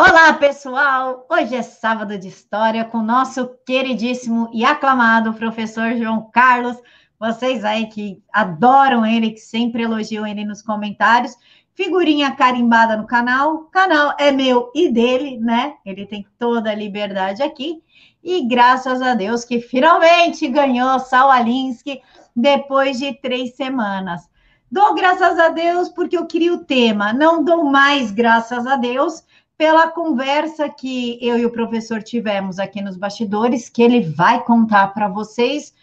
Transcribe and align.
Olá, 0.00 0.32
pessoal! 0.32 1.26
Hoje 1.28 1.56
é 1.56 1.62
sábado 1.62 2.16
de 2.16 2.28
história 2.28 2.84
com 2.84 3.02
nosso 3.02 3.50
queridíssimo 3.66 4.48
e 4.52 4.64
aclamado 4.64 5.34
professor 5.34 5.96
João 5.96 6.30
Carlos. 6.32 6.76
Vocês 7.18 7.64
aí 7.64 7.86
que 7.88 8.22
adoram 8.32 9.04
ele, 9.04 9.32
que 9.32 9.40
sempre 9.40 9.82
elogiam 9.82 10.24
ele 10.24 10.44
nos 10.44 10.62
comentários. 10.62 11.36
Figurinha 11.74 12.30
carimbada 12.30 12.96
no 12.96 13.08
canal. 13.08 13.54
O 13.54 13.58
canal 13.70 14.14
é 14.20 14.30
meu 14.30 14.70
e 14.72 14.88
dele, 14.88 15.36
né? 15.38 15.74
Ele 15.84 16.06
tem 16.06 16.24
toda 16.38 16.70
a 16.70 16.76
liberdade 16.76 17.42
aqui. 17.42 17.82
E 18.22 18.46
graças 18.46 19.02
a 19.02 19.14
Deus 19.14 19.44
que 19.44 19.60
finalmente 19.60 20.46
ganhou 20.46 21.00
Sal 21.00 21.28
Alinsky 21.28 22.00
depois 22.36 23.00
de 23.00 23.14
três 23.14 23.56
semanas. 23.56 24.30
Dou 24.70 24.94
graças 24.94 25.40
a 25.40 25.48
Deus 25.48 25.88
porque 25.88 26.16
eu 26.16 26.26
queria 26.26 26.54
o 26.54 26.64
tema. 26.64 27.12
Não 27.12 27.42
dou 27.42 27.64
mais 27.64 28.12
graças 28.12 28.64
a 28.64 28.76
Deus 28.76 29.26
pela 29.58 29.90
conversa 29.90 30.68
que 30.68 31.18
eu 31.20 31.36
e 31.36 31.44
o 31.44 31.50
professor 31.50 32.00
tivemos 32.00 32.60
aqui 32.60 32.80
nos 32.80 32.96
bastidores, 32.96 33.68
que 33.68 33.82
ele 33.82 34.00
vai 34.00 34.44
contar 34.44 34.94
para 34.94 35.08
vocês, 35.08 35.74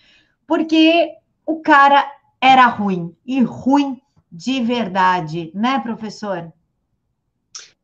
porque 0.47 1.11
o 1.45 1.61
cara 1.61 2.09
era 2.39 2.65
ruim 2.67 3.13
e 3.25 3.41
ruim 3.41 4.01
de 4.31 4.63
verdade, 4.63 5.51
né, 5.53 5.79
professor? 5.79 6.51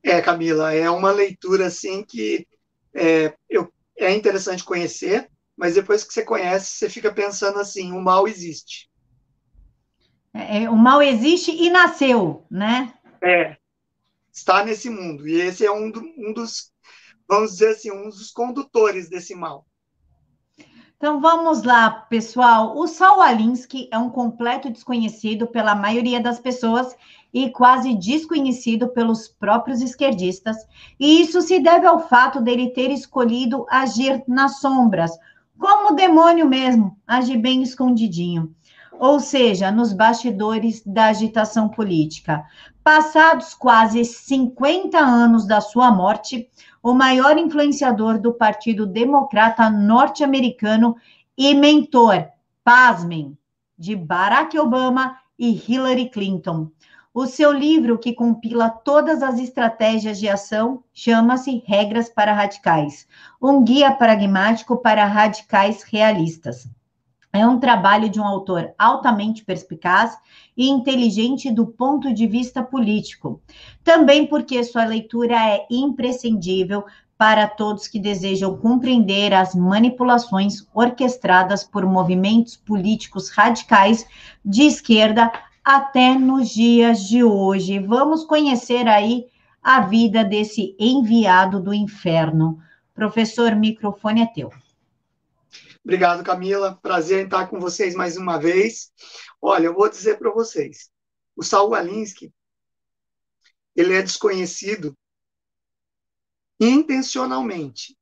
É, 0.02 0.22
Camila, 0.22 0.74
é 0.74 0.90
uma 0.90 1.12
leitura 1.12 1.68
assim 1.68 2.04
que 2.04 2.48
é, 2.94 3.34
eu, 3.50 3.72
é 3.98 4.14
interessante 4.16 4.64
conhecer, 4.64 5.30
mas 5.58 5.76
depois 5.76 6.06
que 6.06 6.14
você 6.14 6.24
conhece, 6.24 6.78
você 6.78 6.90
fica 6.90 7.14
pensando 7.14 7.60
assim: 7.60 7.92
o 7.92 8.02
mal 8.02 8.28
existe. 8.28 8.90
É, 10.34 10.70
o 10.70 10.76
mal 10.76 11.02
existe 11.02 11.52
e 11.52 11.70
nasceu, 11.70 12.46
né? 12.50 12.94
É, 13.22 13.58
está 14.32 14.64
nesse 14.64 14.90
mundo. 14.90 15.28
E 15.28 15.40
esse 15.40 15.66
é 15.66 15.72
um, 15.72 15.92
um 16.18 16.34
dos, 16.34 16.72
vamos 17.28 17.52
dizer 17.52 17.70
assim, 17.70 17.92
um 17.92 18.10
dos 18.10 18.32
condutores 18.32 19.10
desse 19.10 19.36
mal. 19.36 19.66
Então 20.98 21.20
vamos 21.20 21.64
lá, 21.64 21.90
pessoal. 21.90 22.78
O 22.78 22.86
Saul 22.86 23.22
Alinsky 23.22 23.90
é 23.92 23.98
um 23.98 24.10
completo 24.10 24.70
desconhecido 24.70 25.48
pela 25.48 25.74
maioria 25.74 26.22
das 26.22 26.40
pessoas 26.40 26.96
e 27.34 27.50
quase 27.50 27.96
desconhecido 27.96 28.88
pelos 28.90 29.28
próprios 29.28 29.82
esquerdistas. 29.82 30.58
E 31.00 31.22
isso 31.22 31.42
se 31.42 31.60
deve 31.60 31.88
ao 31.88 32.08
fato 32.08 32.40
dele 32.40 32.70
ter 32.70 32.92
escolhido 32.92 33.66
agir 33.68 34.24
nas 34.28 34.60
sombras, 34.60 35.12
como 35.58 35.96
demônio 35.96 36.48
mesmo, 36.48 36.96
agir 37.08 37.38
bem 37.38 37.64
escondidinho 37.64 38.54
ou 39.02 39.20
seja, 39.20 39.72
nos 39.72 39.94
bastidores 39.94 40.84
da 40.86 41.06
agitação 41.06 41.68
política. 41.68 42.46
Passados 42.84 43.54
quase 43.54 44.04
50 44.04 44.98
anos 44.98 45.46
da 45.46 45.62
sua 45.62 45.92
morte, 45.92 46.50
o 46.82 46.94
maior 46.94 47.38
influenciador 47.38 48.20
do 48.20 48.34
Partido 48.34 48.88
Democrata 48.88 49.70
norte-americano 49.70 50.96
e 51.38 51.54
mentor, 51.54 52.28
pasmem, 52.64 53.38
de 53.78 53.96
Barack 53.96 54.58
Obama 54.58 55.18
e 55.38 55.52
Hillary 55.52 56.10
Clinton. 56.10 56.70
O 57.14 57.26
seu 57.26 57.52
livro, 57.52 58.00
que 58.00 58.14
compila 58.14 58.70
todas 58.70 59.22
as 59.22 59.38
estratégias 59.38 60.20
de 60.20 60.30
ação, 60.30 60.84
chama-se 60.94 61.64
Regras 61.66 62.10
para 62.10 62.34
Radicais 62.34 63.08
um 63.42 63.64
guia 63.64 63.92
pragmático 63.92 64.78
para 64.78 65.04
radicais 65.06 65.82
realistas. 65.82 66.70
É 67.34 67.48
um 67.48 67.60
trabalho 67.60 68.10
de 68.10 68.20
um 68.20 68.26
autor 68.26 68.74
altamente 68.78 69.44
perspicaz 69.46 70.18
e 70.56 70.70
inteligente 70.70 71.50
do 71.50 71.66
ponto 71.66 72.14
de 72.14 72.28
vista 72.28 72.62
político. 72.62 73.42
Também 73.84 74.28
porque 74.28 74.64
sua 74.64 74.84
leitura 74.84 75.36
é 75.36 75.66
imprescindível 75.70 76.84
para 77.18 77.48
todos 77.48 77.88
que 77.88 78.00
desejam 78.00 78.58
compreender 78.58 79.32
as 79.32 79.54
manipulações 79.54 80.68
orquestradas 80.74 81.64
por 81.64 81.86
movimentos 81.86 82.58
políticos 82.58 83.30
radicais 83.30 84.06
de 84.44 84.64
esquerda 84.64 85.32
até 85.64 86.16
nos 86.16 86.50
dias 86.50 87.04
de 87.04 87.24
hoje. 87.24 87.78
Vamos 87.80 88.26
conhecer 88.26 88.88
aí 88.88 89.28
a 89.62 89.82
vida 89.82 90.24
desse 90.24 90.76
enviado 90.80 91.62
do 91.62 91.74
inferno. 91.74 92.58
Professor, 92.94 93.56
microfone 93.56 94.24
é 94.24 94.26
teu. 94.26 94.52
Obrigado, 95.84 96.24
Camila. 96.24 96.80
Prazer 96.82 97.22
em 97.22 97.26
estar 97.26 97.48
com 97.48 97.60
vocês 97.60 97.96
mais 97.96 98.18
uma 98.18 98.38
vez. 98.38 98.92
Olha, 99.42 99.66
eu 99.66 99.74
vou 99.74 99.90
dizer 99.90 100.18
para 100.20 100.32
vocês, 100.32 100.90
o 101.36 101.44
Saul 101.44 101.74
Alinsky, 101.74 102.34
ele 103.76 103.94
é 103.94 104.02
desconhecido 104.02 104.96
intencionalmente. 106.60 107.98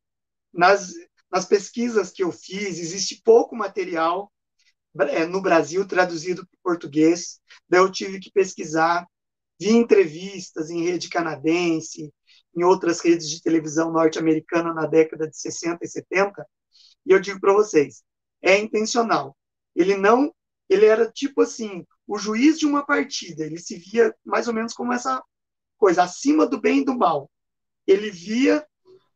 Nas, 0.51 0.91
nas 1.31 1.45
pesquisas 1.45 2.11
que 2.11 2.23
eu 2.23 2.31
fiz, 2.31 2.79
existe 2.79 3.21
pouco 3.23 3.55
material 3.55 4.31
é, 5.09 5.25
no 5.25 5.41
Brasil 5.41 5.87
traduzido 5.87 6.45
para 6.45 6.59
português, 6.73 7.39
daí 7.69 7.79
eu 7.79 7.91
tive 7.91 8.19
que 8.19 8.31
pesquisar, 8.31 9.07
vi 9.59 9.69
entrevistas 9.69 10.69
em 10.69 10.83
rede 10.83 11.07
canadense, 11.07 12.11
em 12.55 12.63
outras 12.63 12.99
redes 12.99 13.29
de 13.29 13.41
televisão 13.41 13.91
norte-americana 13.91 14.73
na 14.73 14.85
década 14.85 15.29
de 15.29 15.39
60 15.39 15.85
e 15.85 15.87
70, 15.87 16.45
e 17.05 17.11
eu 17.11 17.19
digo 17.19 17.39
para 17.39 17.53
vocês, 17.53 18.03
é 18.41 18.57
intencional. 18.57 19.35
Ele 19.75 19.95
não, 19.95 20.33
ele 20.69 20.85
era 20.85 21.09
tipo 21.11 21.41
assim, 21.41 21.85
o 22.07 22.17
juiz 22.17 22.59
de 22.59 22.65
uma 22.65 22.85
partida, 22.85 23.45
ele 23.45 23.59
se 23.59 23.77
via 23.77 24.15
mais 24.23 24.47
ou 24.47 24.53
menos 24.53 24.73
como 24.73 24.93
essa 24.93 25.23
coisa 25.77 26.03
acima 26.03 26.45
do 26.45 26.59
bem 26.59 26.79
e 26.79 26.85
do 26.85 26.97
mal. 26.97 27.29
Ele 27.87 28.11
via 28.11 28.65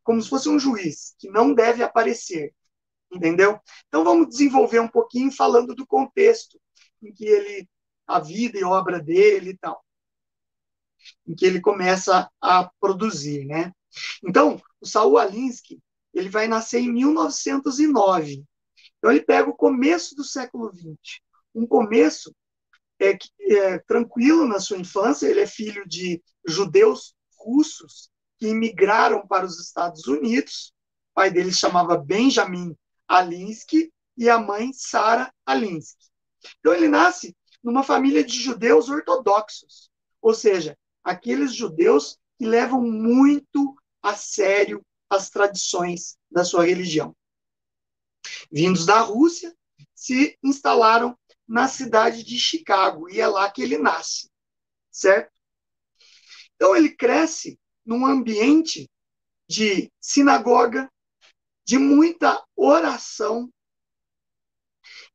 como 0.04 0.22
se 0.22 0.30
fosse 0.30 0.50
um 0.50 0.60
juiz 0.60 1.16
que 1.18 1.30
não 1.30 1.54
deve 1.54 1.84
aparecer, 1.84 2.54
entendeu? 3.12 3.60
Então 3.88 4.04
vamos 4.04 4.28
desenvolver 4.30 4.80
um 4.80 4.88
pouquinho 4.88 5.32
falando 5.32 5.74
do 5.74 5.86
contexto 5.86 6.60
em 7.02 7.14
que 7.14 7.26
ele 7.26 7.68
a 8.06 8.20
vida 8.20 8.60
e 8.60 8.64
obra 8.64 9.00
dele 9.00 9.52
e 9.52 9.58
tal, 9.58 9.84
em 11.26 11.34
que 11.34 11.46
ele 11.46 11.62
começa 11.62 12.30
a 12.42 12.70
produzir, 12.80 13.46
né? 13.46 13.74
Então, 14.24 14.62
o 14.82 14.86
Saul 14.86 15.18
Alinsky, 15.18 15.82
ele 16.14 16.30
vai 16.30 16.48
nascer 16.48 16.80
em 16.80 16.92
1909. 16.92 18.44
Então, 18.98 19.12
ele 19.12 19.22
pega 19.22 19.50
o 19.50 19.56
começo 19.56 20.16
do 20.16 20.24
século 20.24 20.72
XX. 20.74 21.20
Um 21.54 21.68
começo 21.68 22.34
é, 23.02 23.18
é, 23.42 23.80
tranquilo 23.80 24.48
na 24.48 24.60
sua 24.60 24.78
infância. 24.78 25.28
Ele 25.28 25.42
é 25.42 25.48
filho 25.48 25.88
de 25.88 26.24
judeus 26.48 27.14
russos 27.38 28.10
que 28.38 28.48
imigraram 28.48 29.28
para 29.28 29.46
os 29.46 29.60
Estados 29.60 30.08
Unidos. 30.08 30.74
O 31.12 31.16
pai 31.16 31.32
dele 31.32 31.52
chamava 31.52 31.98
Benjamin 31.98 32.76
Alinsky 33.08 33.92
e 34.18 34.30
a 34.30 34.40
mãe 34.40 34.72
Sara 34.74 35.34
Alinsky. 35.46 36.06
Então, 36.60 36.74
ele 36.74 36.88
nasce 36.88 37.36
numa 37.64 37.84
família 37.84 38.24
de 38.24 38.40
judeus 38.40 38.90
ortodoxos, 38.90 39.90
ou 40.22 40.34
seja, 40.34 40.78
aqueles 41.04 41.56
judeus 41.56 42.18
que 42.38 42.46
levam 42.46 42.82
muito 42.82 43.76
a 44.02 44.16
sério 44.16 44.84
as 45.16 45.30
tradições 45.30 46.18
da 46.30 46.44
sua 46.44 46.66
religião. 46.66 47.16
Vindos 48.52 48.86
da 48.86 49.00
Rússia, 49.00 49.56
se 49.94 50.38
instalaram 50.44 51.18
na 51.48 51.68
cidade 51.68 52.24
de 52.24 52.40
Chicago, 52.40 53.10
e 53.10 53.20
é 53.20 53.28
lá 53.28 53.50
que 53.52 53.62
ele 53.62 53.78
nasce, 53.78 54.30
certo? 54.92 55.32
Então 56.56 56.76
ele 56.76 56.96
cresce 56.96 57.60
num 57.86 58.06
ambiente 58.06 58.90
de 59.48 59.92
sinagoga, 60.00 60.92
de 61.66 61.78
muita 61.78 62.44
oração 62.56 63.52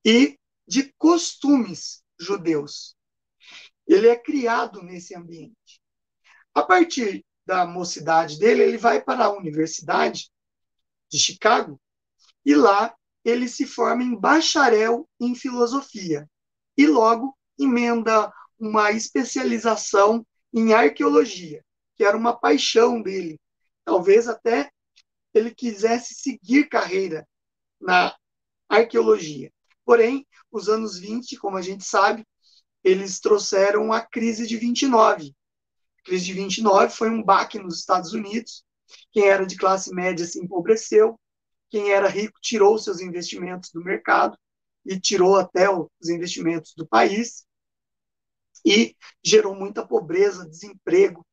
e 0.04 0.38
de 0.66 0.92
costumes 0.98 2.02
judeus. 2.18 2.96
Ele 3.86 4.08
é 4.08 4.16
criado 4.16 4.82
nesse 4.82 5.14
ambiente. 5.14 5.80
A 6.54 6.62
partir 6.62 7.24
da 7.48 7.64
mocidade 7.64 8.38
dele, 8.38 8.62
ele 8.62 8.76
vai 8.76 9.02
para 9.02 9.24
a 9.24 9.32
Universidade 9.32 10.30
de 11.10 11.18
Chicago 11.18 11.80
e 12.44 12.54
lá 12.54 12.94
ele 13.24 13.48
se 13.48 13.64
forma 13.64 14.02
em 14.02 14.14
bacharel 14.14 15.08
em 15.18 15.34
filosofia 15.34 16.28
e 16.76 16.86
logo 16.86 17.34
emenda 17.58 18.30
uma 18.58 18.92
especialização 18.92 20.26
em 20.52 20.74
arqueologia, 20.74 21.64
que 21.96 22.04
era 22.04 22.18
uma 22.18 22.38
paixão 22.38 23.00
dele. 23.00 23.40
Talvez 23.82 24.28
até 24.28 24.70
ele 25.32 25.54
quisesse 25.54 26.16
seguir 26.16 26.68
carreira 26.68 27.26
na 27.80 28.14
arqueologia. 28.68 29.50
Porém, 29.86 30.26
os 30.52 30.68
anos 30.68 30.98
20, 30.98 31.38
como 31.38 31.56
a 31.56 31.62
gente 31.62 31.84
sabe, 31.84 32.26
eles 32.84 33.20
trouxeram 33.20 33.90
a 33.90 34.02
crise 34.02 34.46
de 34.46 34.58
29, 34.58 35.34
crise 36.08 36.24
de 36.24 36.32
29 36.32 36.94
foi 36.94 37.10
um 37.10 37.22
baque 37.22 37.58
nos 37.58 37.78
Estados 37.78 38.12
Unidos. 38.14 38.64
Quem 39.12 39.28
era 39.28 39.46
de 39.46 39.56
classe 39.56 39.94
média 39.94 40.24
se 40.24 40.40
empobreceu, 40.42 41.20
quem 41.68 41.90
era 41.92 42.08
rico 42.08 42.40
tirou 42.40 42.78
seus 42.78 43.00
investimentos 43.00 43.70
do 43.70 43.84
mercado 43.84 44.36
e 44.86 44.98
tirou 44.98 45.36
até 45.36 45.68
os 45.70 46.08
investimentos 46.08 46.72
do 46.74 46.86
país 46.86 47.44
e 48.64 48.96
gerou 49.22 49.54
muita 49.54 49.86
pobreza, 49.86 50.48
desemprego 50.48 51.24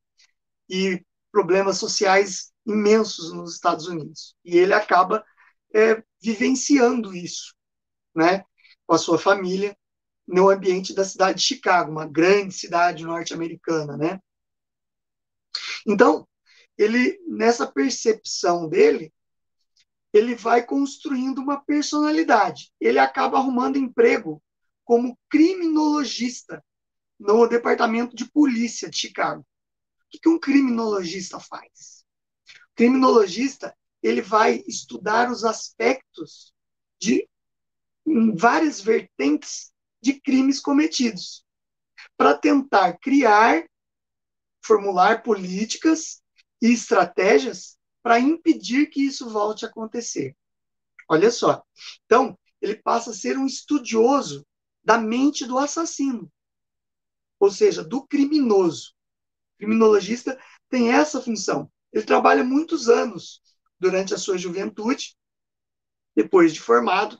e 0.69 1.01
problemas 1.31 1.77
sociais 1.77 2.51
imensos 2.65 3.31
nos 3.31 3.53
Estados 3.53 3.87
Unidos. 3.87 4.35
E 4.43 4.57
ele 4.57 4.73
acaba 4.73 5.23
é, 5.73 6.03
vivenciando 6.21 7.15
isso, 7.15 7.55
né, 8.13 8.43
com 8.85 8.93
a 8.93 8.97
sua 8.97 9.17
família, 9.17 9.75
no 10.27 10.49
ambiente 10.49 10.93
da 10.93 11.05
cidade 11.05 11.39
de 11.39 11.45
Chicago, 11.45 11.91
uma 11.91 12.07
grande 12.07 12.53
cidade 12.53 13.03
norte-americana, 13.05 13.95
né? 13.95 14.19
Então, 15.85 16.27
ele 16.77 17.19
nessa 17.27 17.65
percepção 17.65 18.67
dele, 18.67 19.13
ele 20.13 20.35
vai 20.35 20.65
construindo 20.65 21.39
uma 21.39 21.59
personalidade. 21.59 22.71
Ele 22.79 22.99
acaba 22.99 23.37
arrumando 23.37 23.77
emprego 23.77 24.41
como 24.83 25.17
criminologista 25.29 26.63
no 27.19 27.47
departamento 27.47 28.15
de 28.15 28.29
polícia 28.31 28.89
de 28.89 28.97
Chicago. 28.97 29.41
O 29.41 30.19
que 30.19 30.29
um 30.29 30.39
criminologista 30.39 31.39
faz? 31.39 32.05
O 32.71 32.75
criminologista 32.75 33.75
ele 34.01 34.21
vai 34.21 34.63
estudar 34.67 35.31
os 35.31 35.43
aspectos 35.43 36.53
de 36.99 37.27
várias 38.35 38.79
vertentes 38.79 39.73
de 40.01 40.13
crimes 40.21 40.59
cometidos, 40.59 41.43
para 42.15 42.37
tentar 42.37 42.93
criar, 42.99 43.65
formular 44.65 45.23
políticas 45.23 46.21
e 46.61 46.73
estratégias 46.73 47.77
para 48.01 48.19
impedir 48.19 48.87
que 48.89 49.01
isso 49.01 49.29
volte 49.29 49.65
a 49.65 49.69
acontecer. 49.69 50.35
Olha 51.09 51.29
só. 51.31 51.63
Então, 52.05 52.37
ele 52.61 52.75
passa 52.75 53.11
a 53.11 53.13
ser 53.13 53.37
um 53.37 53.45
estudioso 53.45 54.45
da 54.83 54.97
mente 54.97 55.45
do 55.45 55.57
assassino, 55.57 56.31
ou 57.39 57.49
seja, 57.49 57.83
do 57.83 58.05
criminoso. 58.05 58.93
O 59.53 59.57
criminologista 59.57 60.39
tem 60.69 60.91
essa 60.91 61.21
função. 61.21 61.71
Ele 61.91 62.03
trabalha 62.03 62.43
muitos 62.43 62.89
anos 62.89 63.41
durante 63.79 64.13
a 64.13 64.17
sua 64.17 64.37
juventude, 64.37 65.15
depois 66.15 66.53
de 66.53 66.59
formado, 66.59 67.19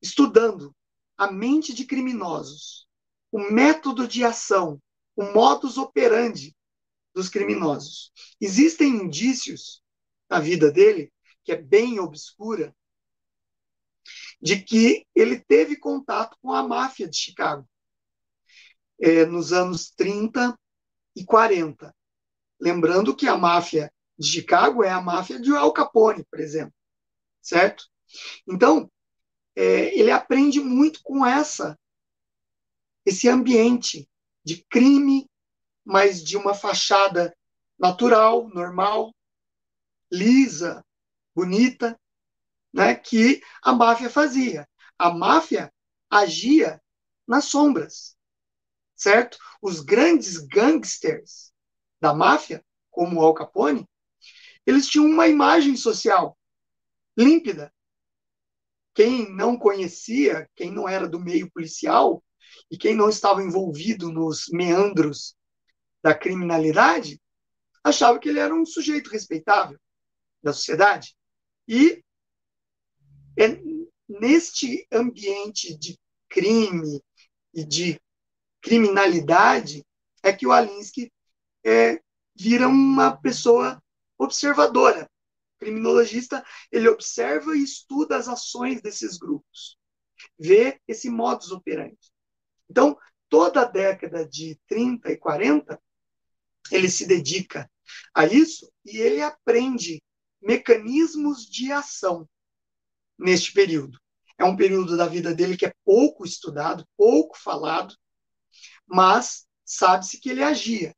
estudando 0.00 0.74
a 1.16 1.30
mente 1.30 1.72
de 1.72 1.84
criminosos, 1.84 2.86
o 3.30 3.38
método 3.38 4.06
de 4.06 4.24
ação, 4.24 4.80
o 5.16 5.24
modus 5.24 5.76
operandi 5.78 6.56
dos 7.14 7.28
criminosos. 7.28 8.12
Existem 8.40 8.88
indícios 8.88 9.82
na 10.28 10.40
vida 10.40 10.70
dele, 10.70 11.12
que 11.44 11.52
é 11.52 11.56
bem 11.56 12.00
obscura, 12.00 12.74
de 14.40 14.60
que 14.60 15.06
ele 15.14 15.38
teve 15.38 15.76
contato 15.76 16.36
com 16.40 16.52
a 16.52 16.66
máfia 16.66 17.08
de 17.08 17.16
Chicago 17.16 17.68
é, 19.00 19.24
nos 19.26 19.52
anos 19.52 19.90
30 19.90 20.58
e 21.14 21.24
40. 21.24 21.94
Lembrando 22.60 23.14
que 23.14 23.28
a 23.28 23.36
máfia 23.36 23.92
de 24.18 24.26
Chicago 24.26 24.82
é 24.82 24.90
a 24.90 25.00
máfia 25.00 25.40
de 25.40 25.54
Al 25.54 25.72
Capone, 25.72 26.24
por 26.24 26.40
exemplo, 26.40 26.74
certo? 27.40 27.84
Então, 28.46 28.90
é, 29.54 29.96
ele 29.98 30.10
aprende 30.10 30.60
muito 30.60 31.00
com 31.02 31.26
essa 31.26 31.78
esse 33.04 33.28
ambiente 33.28 34.08
de 34.44 34.64
crime, 34.64 35.28
mas 35.84 36.22
de 36.22 36.36
uma 36.36 36.54
fachada 36.54 37.36
natural, 37.78 38.48
normal, 38.48 39.14
lisa, 40.10 40.84
bonita, 41.34 41.98
né, 42.72 42.94
que 42.94 43.42
a 43.62 43.72
máfia 43.72 44.08
fazia. 44.08 44.68
A 44.98 45.10
máfia 45.10 45.72
agia 46.08 46.80
nas 47.26 47.46
sombras, 47.46 48.16
certo? 48.94 49.38
Os 49.60 49.80
grandes 49.80 50.38
gangsters 50.38 51.52
da 52.00 52.14
máfia, 52.14 52.64
como 52.90 53.20
o 53.20 53.24
Al 53.24 53.34
Capone, 53.34 53.88
eles 54.66 54.86
tinham 54.86 55.06
uma 55.06 55.26
imagem 55.26 55.76
social 55.76 56.38
límpida, 57.16 57.72
quem 58.94 59.30
não 59.30 59.58
conhecia, 59.58 60.48
quem 60.54 60.70
não 60.70 60.88
era 60.88 61.08
do 61.08 61.18
meio 61.18 61.50
policial 61.50 62.22
e 62.70 62.76
quem 62.76 62.94
não 62.94 63.08
estava 63.08 63.42
envolvido 63.42 64.10
nos 64.10 64.48
meandros 64.48 65.36
da 66.02 66.14
criminalidade, 66.14 67.20
achava 67.84 68.18
que 68.18 68.28
ele 68.28 68.38
era 68.38 68.54
um 68.54 68.66
sujeito 68.66 69.10
respeitável 69.10 69.78
da 70.42 70.52
sociedade. 70.52 71.14
E 71.68 72.02
é 73.38 73.60
neste 74.08 74.86
ambiente 74.92 75.76
de 75.76 75.98
crime 76.28 77.02
e 77.54 77.64
de 77.64 78.00
criminalidade 78.60 79.84
é 80.22 80.32
que 80.32 80.46
o 80.46 80.52
Alinsky 80.52 81.12
é, 81.64 82.00
vira 82.34 82.68
uma 82.68 83.16
pessoa 83.16 83.82
observadora, 84.18 85.10
criminologista, 85.58 86.44
ele 86.70 86.88
observa 86.88 87.56
e 87.56 87.62
estuda 87.62 88.16
as 88.16 88.28
ações 88.28 88.80
desses 88.80 89.16
grupos, 89.16 89.76
vê 90.38 90.80
esse 90.86 91.10
modus 91.10 91.50
operandi. 91.50 92.11
Então, 92.72 92.96
toda 93.28 93.60
a 93.60 93.64
década 93.66 94.26
de 94.26 94.58
30 94.66 95.12
e 95.12 95.16
40, 95.18 95.78
ele 96.70 96.88
se 96.88 97.06
dedica 97.06 97.70
a 98.14 98.24
isso 98.24 98.72
e 98.82 98.96
ele 98.96 99.20
aprende 99.20 100.02
mecanismos 100.40 101.44
de 101.44 101.70
ação 101.70 102.26
neste 103.18 103.52
período. 103.52 104.00
É 104.38 104.44
um 104.44 104.56
período 104.56 104.96
da 104.96 105.06
vida 105.06 105.34
dele 105.34 105.54
que 105.54 105.66
é 105.66 105.74
pouco 105.84 106.24
estudado, 106.24 106.88
pouco 106.96 107.38
falado, 107.38 107.94
mas 108.86 109.46
sabe-se 109.66 110.18
que 110.18 110.30
ele 110.30 110.42
agia. 110.42 110.96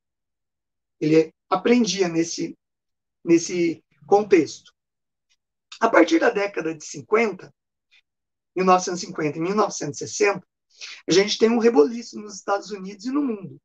Ele 1.01 1.35
aprendia 1.51 2.09
nesse, 2.09 2.57
nesse 3.25 3.85
contexto. 4.07 4.73
A 5.81 5.89
partir 5.89 6.21
da 6.21 6.31
década 6.31 6.73
de 6.73 6.85
50, 6.85 7.53
1950 8.55 9.39
e 9.39 9.41
1960, 9.41 10.47
a 11.09 11.13
gente 11.13 11.39
tem 11.39 11.51
um 11.51 11.59
reboliço 11.59 12.19
nos 12.21 12.35
Estados 12.35 12.71
Unidos 12.71 13.05
e 13.05 13.11
no 13.11 13.23
mundo. 13.23 13.61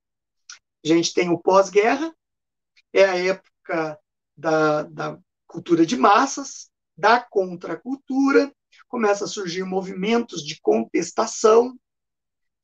A 0.83 0.87
gente 0.87 1.13
tem 1.13 1.29
o 1.29 1.39
pós-guerra, 1.39 2.13
é 2.93 3.03
a 3.05 3.17
época 3.17 3.99
da, 4.35 4.83
da 4.83 5.19
cultura 5.47 5.85
de 5.85 5.97
massas, 5.97 6.69
da 6.97 7.21
contracultura, 7.21 8.53
começa 8.87 9.25
a 9.25 9.27
surgir 9.27 9.63
movimentos 9.63 10.43
de 10.43 10.59
contestação, 10.61 11.77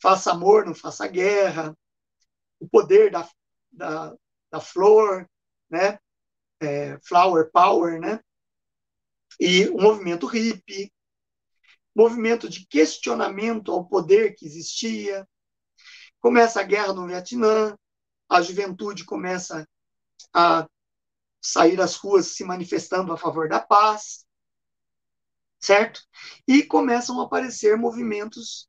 faça 0.02 0.32
amor, 0.32 0.66
não 0.66 0.74
faça 0.74 1.08
guerra, 1.08 1.76
o 2.60 2.68
poder 2.68 3.12
da, 3.12 3.28
da, 3.72 4.16
da 4.52 4.60
flor, 4.60 5.30
né? 5.70 6.00
é, 6.60 6.98
Flower 7.00 7.50
Power, 7.52 8.00
né? 8.00 8.20
E 9.40 9.68
o 9.70 9.78
movimento 9.78 10.28
hippie, 10.28 10.92
movimento 11.96 12.50
de 12.50 12.68
questionamento 12.68 13.72
ao 13.72 13.88
poder 13.88 14.36
que 14.36 14.46
existia. 14.46 15.28
Começa 16.20 16.60
a 16.60 16.64
guerra 16.64 16.94
no 16.94 17.08
Vietnã, 17.08 17.78
a 18.30 18.42
juventude 18.42 19.06
começa 19.06 19.68
a 20.34 20.68
sair 21.42 21.80
às 21.80 21.96
ruas 21.96 22.36
se 22.36 22.44
manifestando 22.44 23.14
a 23.14 23.18
favor 23.18 23.48
da 23.48 23.60
paz, 23.60 24.26
certo? 25.60 26.02
E 26.48 26.64
começam 26.64 27.22
a 27.22 27.26
aparecer 27.26 27.78
movimentos 27.78 28.68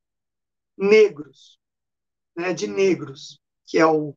negros, 0.76 1.58
né, 2.36 2.52
de 2.52 2.66
negros, 2.66 3.40
que 3.64 3.78
é 3.78 3.86
o 3.86 4.14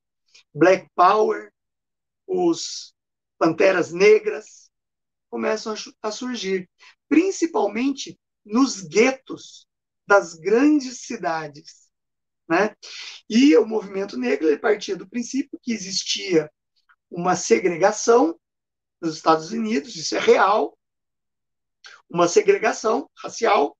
Black 0.53 0.89
Power, 0.93 1.53
os 2.27 2.93
panteras 3.37 3.91
negras 3.91 4.69
começam 5.29 5.73
a, 6.01 6.11
surgir, 6.11 6.69
principalmente 7.07 8.19
nos 8.49 8.81
guetos 8.81 9.67
das 10.07 10.33
grandes 10.33 11.01
cidades. 11.01 11.89
Né? 12.49 12.75
E 13.29 13.55
o 13.55 13.65
movimento 13.65 14.17
negro 14.17 14.47
ele 14.47 14.57
partia 14.57 14.95
do 14.95 15.07
princípio 15.07 15.59
que 15.61 15.71
existia 15.71 16.51
uma 17.09 17.35
segregação 17.35 18.39
nos 18.99 19.15
Estados 19.15 19.51
Unidos, 19.51 19.95
isso 19.95 20.15
é 20.15 20.19
real, 20.19 20.77
uma 22.09 22.27
segregação 22.27 23.09
racial 23.15 23.77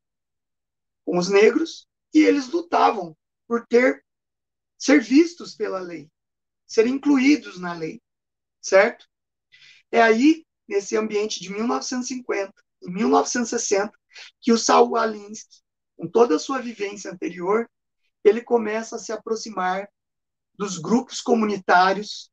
com 1.04 1.18
os 1.18 1.30
negros, 1.30 1.88
e 2.14 2.20
eles 2.20 2.48
lutavam 2.48 3.18
por 3.48 3.66
ter 3.68 4.06
ser 4.78 5.02
vistos 5.02 5.56
pela 5.56 5.80
lei, 5.80 6.10
ser 6.66 6.88
incluídos 6.88 7.60
na 7.60 7.74
lei, 7.74 8.02
certo? 8.62 9.06
É 9.92 10.02
aí, 10.02 10.46
nesse 10.68 10.96
ambiente 10.96 11.42
de 11.42 11.50
1950 11.52 12.54
e 12.84 12.90
1960, 12.90 13.99
que 14.42 14.52
o 14.52 14.58
Saul 14.58 14.96
Alinsky, 14.96 15.62
com 15.98 16.08
toda 16.08 16.36
a 16.36 16.40
sua 16.40 16.62
vivência 16.62 17.12
anterior, 17.12 17.70
ele 18.24 18.42
começa 18.42 18.96
a 18.96 19.00
se 19.00 19.12
aproximar 19.12 19.90
dos 20.54 20.78
grupos 20.78 21.22
comunitários 21.22 22.32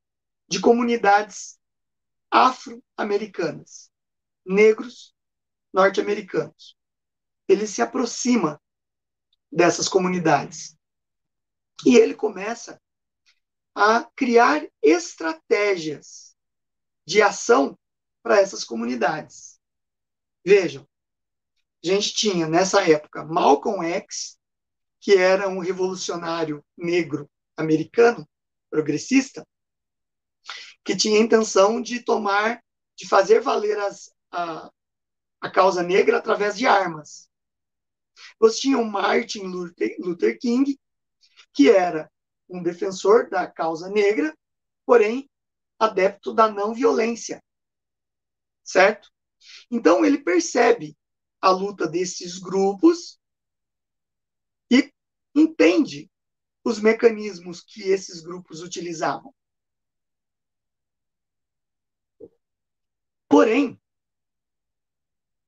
de 0.49 0.61
comunidades 0.61 1.59
afro-americanas, 2.31 3.91
negros 4.45 5.15
norte-americanos. 5.73 6.77
Ele 7.49 7.67
se 7.67 7.83
aproxima 7.83 8.61
dessas 9.51 9.89
comunidades. 9.89 10.77
E 11.85 11.97
ele 11.97 12.15
começa 12.15 12.81
a 13.75 14.05
criar 14.17 14.67
estratégias 14.83 16.35
de 17.07 17.23
ação 17.23 17.79
para 18.23 18.41
essas 18.41 18.65
comunidades. 18.65 19.61
Vejam, 20.45 20.89
a 21.85 21.87
gente 21.89 22.13
tinha 22.15 22.49
nessa 22.49 22.83
época 22.89 23.25
Malcolm 23.25 23.85
X, 23.85 24.39
que 25.01 25.15
era 25.15 25.49
um 25.49 25.61
revolucionário 25.61 26.65
negro 26.77 27.31
americano, 27.57 28.29
progressista, 28.71 29.47
que 30.85 30.97
tinha 30.97 31.19
a 31.19 31.23
intenção 31.23 31.81
de 31.81 32.01
tomar, 32.01 32.63
de 32.97 33.09
fazer 33.09 33.41
valer 33.41 33.79
as, 33.79 34.13
a, 34.31 34.71
a 35.41 35.51
causa 35.51 35.83
negra 35.83 36.19
através 36.19 36.57
de 36.57 36.67
armas. 36.67 37.29
Você 38.39 38.61
tinha 38.61 38.79
o 38.79 38.85
Martin 38.85 39.43
Luther, 39.43 39.97
Luther 39.99 40.39
King, 40.39 40.79
que 41.53 41.71
era 41.71 42.11
um 42.49 42.63
defensor 42.63 43.29
da 43.29 43.47
causa 43.47 43.89
negra, 43.89 44.37
porém 44.85 45.29
adepto 45.79 46.33
da 46.33 46.49
não 46.51 46.75
violência. 46.75 47.43
Certo? 48.63 49.11
Então 49.71 50.05
ele 50.05 50.19
percebe 50.19 50.97
a 51.47 51.51
luta 51.51 51.87
desses 51.87 52.41
grupos 52.41 53.21
e 54.69 54.93
entende 55.33 56.11
os 56.65 56.81
mecanismos 56.81 57.61
que 57.61 57.83
esses 57.83 58.21
grupos 58.21 58.63
utilizavam. 58.63 59.33
Porém, 63.29 63.81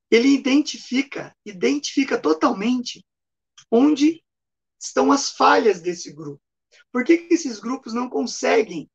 ele 0.09 0.29
identifica, 0.29 1.35
identifica 1.45 2.17
totalmente 2.17 3.05
onde 3.69 4.23
estão 4.79 5.11
as 5.11 5.31
falhas 5.31 5.81
desse 5.81 6.13
grupo. 6.13 6.41
Por 6.93 7.03
que, 7.03 7.17
que 7.17 7.33
esses 7.33 7.59
grupos 7.59 7.93
não 7.93 8.09
conseguem 8.09 8.89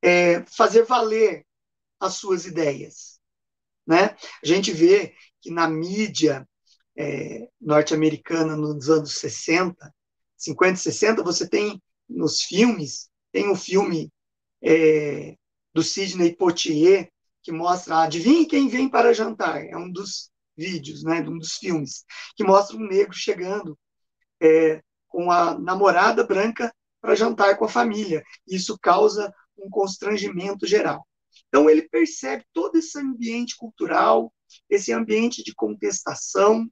é, 0.00 0.44
fazer 0.46 0.84
valer 0.84 1.44
as 1.98 2.14
suas 2.14 2.46
ideias? 2.46 3.20
Né? 3.84 4.16
A 4.40 4.46
gente 4.46 4.70
vê 4.70 5.16
que 5.40 5.50
na 5.50 5.68
mídia 5.68 6.46
é, 6.96 7.48
norte-americana 7.60 8.56
nos 8.56 8.88
anos 8.88 9.14
60, 9.14 9.94
50 10.36 10.74
e 10.74 10.76
60, 10.76 11.22
você 11.22 11.48
tem 11.48 11.82
nos 12.08 12.42
filmes, 12.42 13.08
tem 13.32 13.48
o 13.48 13.52
um 13.52 13.56
filme 13.56 14.12
é, 14.62 15.36
do 15.72 15.82
Sidney 15.82 16.34
Poitier, 16.34 17.10
que 17.42 17.52
mostra, 17.52 18.02
adivinhe 18.02 18.46
quem 18.46 18.68
vem 18.68 18.88
para 18.88 19.14
jantar, 19.14 19.64
é 19.64 19.76
um 19.76 19.90
dos 19.90 20.30
vídeos, 20.56 21.02
né, 21.02 21.20
um 21.20 21.38
dos 21.38 21.54
filmes, 21.54 22.04
que 22.36 22.44
mostra 22.44 22.76
um 22.76 22.86
negro 22.86 23.14
chegando 23.14 23.78
é, 24.40 24.82
com 25.08 25.30
a 25.30 25.58
namorada 25.58 26.24
branca 26.24 26.72
para 27.00 27.14
jantar 27.14 27.56
com 27.56 27.64
a 27.64 27.68
família. 27.68 28.22
Isso 28.46 28.78
causa 28.78 29.32
um 29.56 29.70
constrangimento 29.70 30.66
geral. 30.66 31.06
Então 31.48 31.68
ele 31.68 31.88
percebe 31.88 32.44
todo 32.52 32.76
esse 32.76 32.98
ambiente 32.98 33.56
cultural, 33.56 34.32
esse 34.68 34.92
ambiente 34.92 35.42
de 35.42 35.54
contestação, 35.54 36.70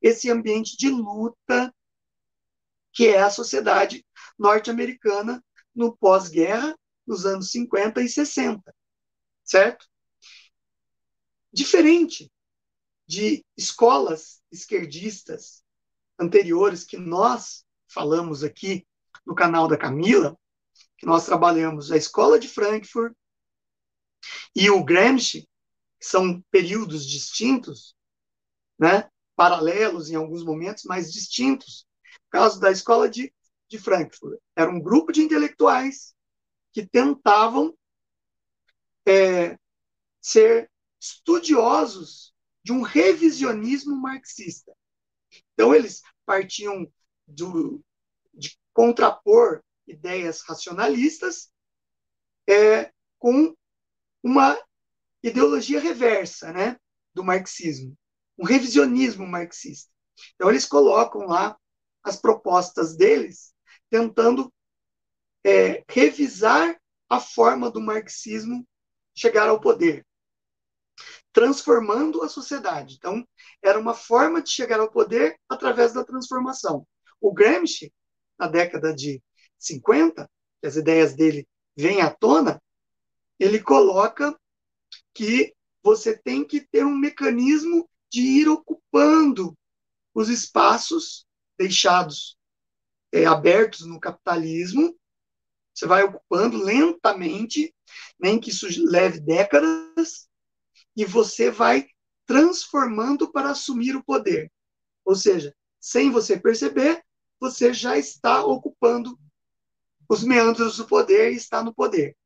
esse 0.00 0.30
ambiente 0.30 0.76
de 0.76 0.90
luta 0.90 1.74
que 2.92 3.08
é 3.08 3.20
a 3.20 3.30
sociedade 3.30 4.06
norte-americana 4.38 5.44
no 5.74 5.96
pós-guerra, 5.96 6.78
nos 7.06 7.26
anos 7.26 7.50
50 7.50 8.00
e 8.00 8.08
60, 8.08 8.74
certo? 9.42 9.86
Diferente 11.52 12.30
de 13.06 13.44
escolas 13.56 14.42
esquerdistas 14.50 15.62
anteriores 16.18 16.84
que 16.84 16.96
nós 16.96 17.64
falamos 17.88 18.42
aqui 18.42 18.86
no 19.26 19.34
canal 19.34 19.68
da 19.68 19.76
Camila, 19.76 20.38
que 20.96 21.06
nós 21.06 21.26
trabalhamos 21.26 21.90
a 21.90 21.96
escola 21.96 22.38
de 22.38 22.48
Frankfurt 22.48 23.14
e 24.54 24.70
o 24.70 24.82
Gramsci, 24.84 25.48
são 26.04 26.42
períodos 26.50 27.06
distintos, 27.06 27.96
né? 28.78 29.08
paralelos 29.36 30.10
em 30.10 30.14
alguns 30.14 30.44
momentos, 30.44 30.84
mas 30.84 31.12
distintos. 31.12 31.86
No 32.24 32.30
caso 32.30 32.60
da 32.60 32.70
escola 32.70 33.08
de, 33.08 33.32
de 33.68 33.78
Frankfurt, 33.78 34.38
era 34.54 34.70
um 34.70 34.80
grupo 34.80 35.12
de 35.12 35.22
intelectuais 35.22 36.14
que 36.72 36.86
tentavam 36.86 37.76
é, 39.06 39.58
ser 40.20 40.70
estudiosos 41.00 42.34
de 42.62 42.72
um 42.72 42.82
revisionismo 42.82 43.96
marxista. 43.96 44.74
Então, 45.52 45.74
eles 45.74 46.02
partiam 46.24 46.90
do, 47.26 47.84
de 48.32 48.58
contrapor 48.72 49.62
ideias 49.86 50.40
racionalistas 50.42 51.52
é, 52.48 52.92
com 53.18 53.54
uma 54.22 54.58
ideologia 55.28 55.80
reversa 55.80 56.52
né, 56.52 56.76
do 57.12 57.24
marxismo, 57.24 57.96
um 58.38 58.44
revisionismo 58.44 59.26
marxista. 59.26 59.90
Então, 60.34 60.48
eles 60.50 60.66
colocam 60.66 61.26
lá 61.26 61.56
as 62.02 62.16
propostas 62.16 62.96
deles, 62.96 63.54
tentando 63.90 64.52
é, 65.44 65.84
revisar 65.88 66.78
a 67.08 67.18
forma 67.18 67.70
do 67.70 67.80
marxismo 67.80 68.66
chegar 69.14 69.48
ao 69.48 69.60
poder 69.60 70.04
transformando 71.34 72.22
a 72.22 72.28
sociedade. 72.28 72.94
Então, 72.94 73.26
era 73.60 73.78
uma 73.78 73.92
forma 73.92 74.40
de 74.40 74.50
chegar 74.50 74.78
ao 74.78 74.90
poder 74.90 75.36
através 75.48 75.92
da 75.92 76.04
transformação. 76.04 76.86
O 77.20 77.32
Gramsci, 77.32 77.92
na 78.38 78.46
década 78.46 78.94
de 78.94 79.20
50, 79.58 80.30
que 80.60 80.66
as 80.66 80.76
ideias 80.76 81.14
dele 81.14 81.46
vêm 81.76 82.00
à 82.00 82.08
tona, 82.08 82.62
ele 83.38 83.60
coloca 83.60 84.38
que 85.14 85.54
você 85.82 86.16
tem 86.16 86.44
que 86.44 86.60
ter 86.60 86.84
um 86.84 86.96
mecanismo 86.96 87.88
de 88.10 88.20
ir 88.20 88.48
ocupando 88.48 89.56
os 90.14 90.28
espaços 90.28 91.26
deixados 91.58 92.36
é, 93.12 93.24
abertos 93.24 93.86
no 93.86 94.00
capitalismo. 94.00 94.96
Você 95.72 95.86
vai 95.86 96.04
ocupando 96.04 96.56
lentamente, 96.56 97.74
nem 98.18 98.40
que 98.40 98.50
isso 98.50 98.66
leve 98.84 99.20
décadas, 99.20 100.28
e 100.96 101.04
você 101.04 101.50
vai 101.50 101.88
transformando 102.26 103.30
para 103.30 103.50
assumir 103.50 103.96
o 103.96 104.04
poder. 104.04 104.50
Ou 105.04 105.14
seja, 105.14 105.54
sem 105.80 106.10
você 106.10 106.38
perceber, 106.38 107.04
você 107.38 107.74
já 107.74 107.98
está 107.98 108.44
ocupando 108.44 109.18
os 110.08 110.22
meandros 110.22 110.76
do 110.76 110.86
poder 110.86 111.32
e 111.32 111.36
está 111.36 111.62
no 111.62 111.74
poder. 111.74 112.16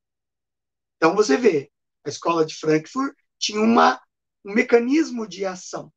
Então 0.96 1.14
você 1.14 1.36
vê, 1.36 1.70
a 2.04 2.08
escola 2.08 2.44
de 2.44 2.54
Frankfurt 2.54 3.14
tinha 3.38 3.60
uma, 3.60 4.00
um 4.44 4.52
mecanismo 4.54 5.26
de 5.26 5.44
ação. 5.44 5.92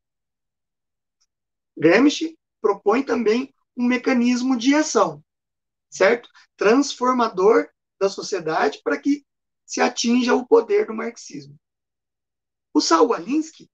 Gramsci 1.78 2.38
propõe 2.62 3.04
também 3.04 3.54
um 3.76 3.86
mecanismo 3.86 4.58
de 4.58 4.76
ação, 4.76 5.24
certo? 5.90 6.30
Transformador 6.56 7.70
da 8.00 8.10
sociedade 8.10 8.82
para 8.84 9.00
que 9.00 9.26
se 9.66 9.82
atinja 9.82 10.36
o 10.36 10.46
poder 10.46 10.88
do 10.88 10.94
marxismo. 10.94 11.58
O 12.74 12.82
Saul 12.82 13.14
Alinsky, 13.14 13.70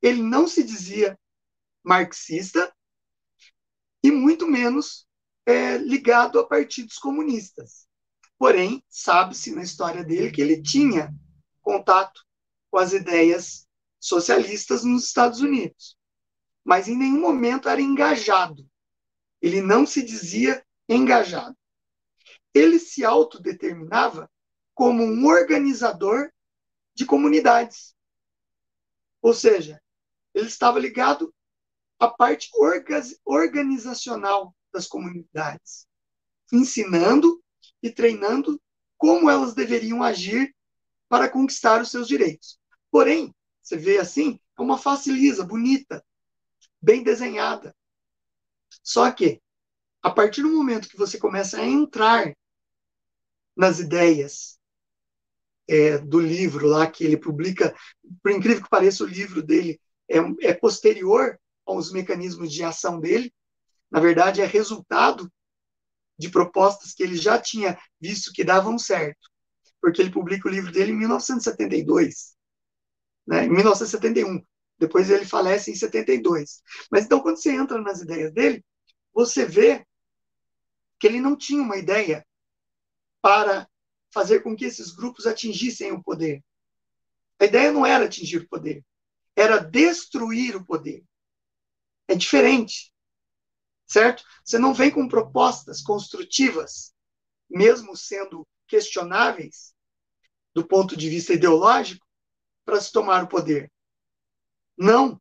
ele 0.00 0.22
não 0.22 0.48
se 0.48 0.62
dizia 0.62 1.18
marxista 1.82 2.74
e 4.02 4.10
muito 4.10 4.46
menos 4.46 5.06
é, 5.44 5.76
ligado 5.78 6.38
a 6.38 6.46
partidos 6.46 6.98
comunistas. 6.98 7.86
Porém, 8.38 8.84
sabe-se 8.88 9.54
na 9.54 9.62
história 9.62 10.04
dele 10.04 10.30
que 10.30 10.40
ele 10.40 10.62
tinha 10.62 11.14
contato 11.66 12.24
com 12.70 12.78
as 12.78 12.92
ideias 12.92 13.66
socialistas 13.98 14.84
nos 14.84 15.06
Estados 15.06 15.40
Unidos. 15.40 15.98
Mas 16.64 16.86
em 16.86 16.96
nenhum 16.96 17.20
momento 17.20 17.68
era 17.68 17.80
engajado. 17.80 18.64
Ele 19.42 19.60
não 19.60 19.84
se 19.84 20.00
dizia 20.00 20.64
engajado. 20.88 21.58
Ele 22.54 22.78
se 22.78 23.04
autodeterminava 23.04 24.30
como 24.74 25.02
um 25.02 25.26
organizador 25.26 26.30
de 26.94 27.04
comunidades. 27.04 27.96
Ou 29.20 29.34
seja, 29.34 29.82
ele 30.32 30.46
estava 30.46 30.78
ligado 30.78 31.34
à 31.98 32.06
parte 32.06 32.48
organizacional 33.24 34.54
das 34.72 34.86
comunidades, 34.86 35.88
ensinando 36.52 37.42
e 37.82 37.90
treinando 37.90 38.62
como 38.96 39.28
elas 39.28 39.52
deveriam 39.52 40.00
agir 40.00 40.54
para 41.08 41.28
conquistar 41.28 41.80
os 41.80 41.90
seus 41.90 42.08
direitos. 42.08 42.58
Porém, 42.90 43.34
você 43.62 43.76
vê 43.76 43.98
assim, 43.98 44.40
é 44.58 44.62
uma 44.62 44.78
face 44.78 45.10
lisa, 45.10 45.44
bonita, 45.44 46.04
bem 46.80 47.02
desenhada. 47.02 47.74
Só 48.82 49.10
que, 49.10 49.40
a 50.02 50.10
partir 50.10 50.42
do 50.42 50.50
momento 50.50 50.88
que 50.88 50.96
você 50.96 51.18
começa 51.18 51.60
a 51.60 51.64
entrar 51.64 52.32
nas 53.56 53.80
ideias 53.80 54.58
é, 55.68 55.98
do 55.98 56.20
livro 56.20 56.66
lá 56.66 56.88
que 56.88 57.04
ele 57.04 57.16
publica, 57.16 57.74
por 58.22 58.30
incrível 58.30 58.62
que 58.62 58.70
pareça, 58.70 59.02
o 59.02 59.08
livro 59.08 59.42
dele 59.42 59.80
é, 60.08 60.18
é 60.42 60.54
posterior 60.54 61.38
aos 61.64 61.90
mecanismos 61.90 62.52
de 62.52 62.62
ação 62.62 63.00
dele. 63.00 63.32
Na 63.90 63.98
verdade, 63.98 64.40
é 64.40 64.46
resultado 64.46 65.30
de 66.18 66.30
propostas 66.30 66.94
que 66.94 67.02
ele 67.02 67.16
já 67.16 67.38
tinha 67.38 67.78
visto 68.00 68.32
que 68.32 68.44
davam 68.44 68.78
certo, 68.78 69.28
porque 69.80 70.00
ele 70.02 70.10
publica 70.10 70.48
o 70.48 70.50
livro 70.50 70.72
dele 70.72 70.92
em 70.92 70.96
1972. 70.96 72.36
né, 73.26 73.44
em 73.44 73.50
1971. 73.50 74.44
Depois 74.78 75.10
ele 75.10 75.24
falece 75.24 75.70
em 75.70 75.74
72. 75.74 76.62
Mas 76.90 77.04
então, 77.04 77.20
quando 77.20 77.38
você 77.38 77.52
entra 77.52 77.80
nas 77.80 78.00
ideias 78.00 78.32
dele, 78.32 78.64
você 79.12 79.46
vê 79.46 79.86
que 80.98 81.06
ele 81.06 81.20
não 81.20 81.36
tinha 81.36 81.62
uma 81.62 81.76
ideia 81.76 82.26
para 83.20 83.68
fazer 84.12 84.40
com 84.40 84.54
que 84.56 84.64
esses 84.64 84.92
grupos 84.92 85.26
atingissem 85.26 85.92
o 85.92 86.02
poder. 86.02 86.42
A 87.38 87.44
ideia 87.44 87.72
não 87.72 87.84
era 87.84 88.04
atingir 88.06 88.38
o 88.38 88.48
poder, 88.48 88.84
era 89.34 89.58
destruir 89.58 90.56
o 90.56 90.64
poder. 90.64 91.04
É 92.08 92.14
diferente, 92.14 92.92
certo? 93.86 94.22
Você 94.44 94.58
não 94.58 94.72
vem 94.72 94.90
com 94.90 95.08
propostas 95.08 95.82
construtivas, 95.82 96.94
mesmo 97.50 97.96
sendo 97.96 98.46
questionáveis 98.66 99.74
do 100.56 100.66
ponto 100.66 100.96
de 100.96 101.10
vista 101.10 101.34
ideológico, 101.34 102.06
para 102.64 102.80
se 102.80 102.90
tomar 102.90 103.24
o 103.24 103.28
poder. 103.28 103.70
Não. 104.74 105.20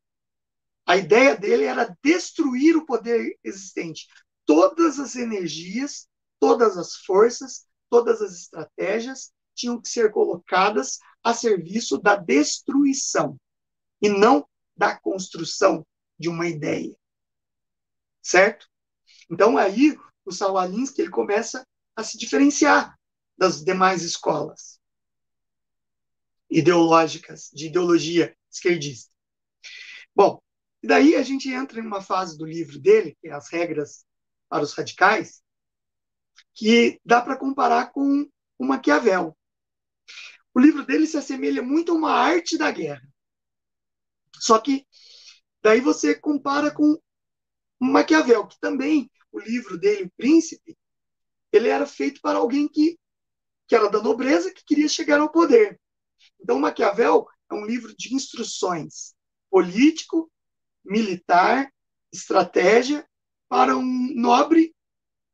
A 0.86 0.96
ideia 0.96 1.36
dele 1.36 1.66
era 1.66 1.94
destruir 2.02 2.78
o 2.78 2.86
poder 2.86 3.38
existente. 3.44 4.08
Todas 4.46 4.98
as 4.98 5.18
energias, 5.18 6.08
todas 6.40 6.78
as 6.78 6.96
forças, 6.96 7.68
todas 7.90 8.22
as 8.22 8.32
estratégias 8.32 9.34
tinham 9.54 9.82
que 9.82 9.90
ser 9.90 10.10
colocadas 10.10 11.00
a 11.22 11.34
serviço 11.34 11.98
da 11.98 12.16
destruição 12.16 13.38
e 14.02 14.08
não 14.08 14.48
da 14.74 14.98
construção 14.98 15.86
de 16.18 16.30
uma 16.30 16.48
ideia. 16.48 16.96
Certo? 18.22 18.70
Então 19.30 19.58
aí 19.58 19.98
o 20.24 20.32
Saul 20.32 20.58
Alinsky 20.58 21.02
ele 21.02 21.12
começa 21.12 21.68
a 21.94 22.06
se 22.06 22.18
diferenciar 22.18 22.98
das 23.38 23.64
demais 23.64 24.04
escolas 24.04 24.80
ideológicas 26.50 27.50
de 27.54 27.68
ideologia 27.68 28.36
esquerdista. 28.50 29.14
Bom, 30.16 30.42
e 30.82 30.88
daí 30.88 31.16
a 31.16 31.24
gente 31.24 31.50
entra 31.50 31.80
em 31.80 31.86
uma 31.86 32.02
fase 32.02 32.38
do 32.38 32.46
livro 32.46 32.80
dele, 32.80 33.18
que 33.20 33.28
é 33.28 33.32
as 33.32 33.50
regras 33.50 34.06
para 34.48 34.64
os 34.64 34.74
radicais, 34.74 35.44
que 36.54 37.00
dá 37.04 37.22
para 37.22 37.38
comparar 37.38 37.92
com 37.92 38.30
o 38.58 38.66
Maquiavel. 38.66 39.36
O 40.54 40.60
livro 40.60 40.86
dele 40.86 41.06
se 41.06 41.18
assemelha 41.18 41.62
muito 41.62 41.92
a 41.92 41.96
uma 41.96 42.12
arte 42.12 42.58
da 42.58 42.72
guerra. 42.72 43.06
Só 44.40 44.60
que 44.60 44.86
daí 45.62 45.82
você 45.82 46.16
compara 46.16 46.72
com 46.72 46.98
Maquiavel, 47.80 48.48
que 48.48 48.60
também 48.60 49.10
o 49.32 49.40
livro 49.40 49.78
dele, 49.78 50.06
O 50.06 50.12
Príncipe, 50.16 50.78
ele 51.52 51.68
era 51.68 51.86
feito 51.86 52.22
para 52.22 52.38
alguém 52.38 52.68
que, 52.68 52.98
que 53.68 53.76
era 53.76 53.90
da 53.90 54.02
nobreza, 54.02 54.54
que 54.54 54.64
queria 54.64 54.88
chegar 54.88 55.20
ao 55.20 55.32
poder. 55.32 55.80
Então, 56.40 56.60
Maquiavel 56.60 57.28
é 57.50 57.54
um 57.54 57.66
livro 57.66 57.96
de 57.96 58.14
instruções 58.14 59.16
político, 59.50 60.32
militar, 60.84 61.72
estratégia 62.12 63.08
para 63.48 63.76
um 63.76 64.14
nobre 64.16 64.76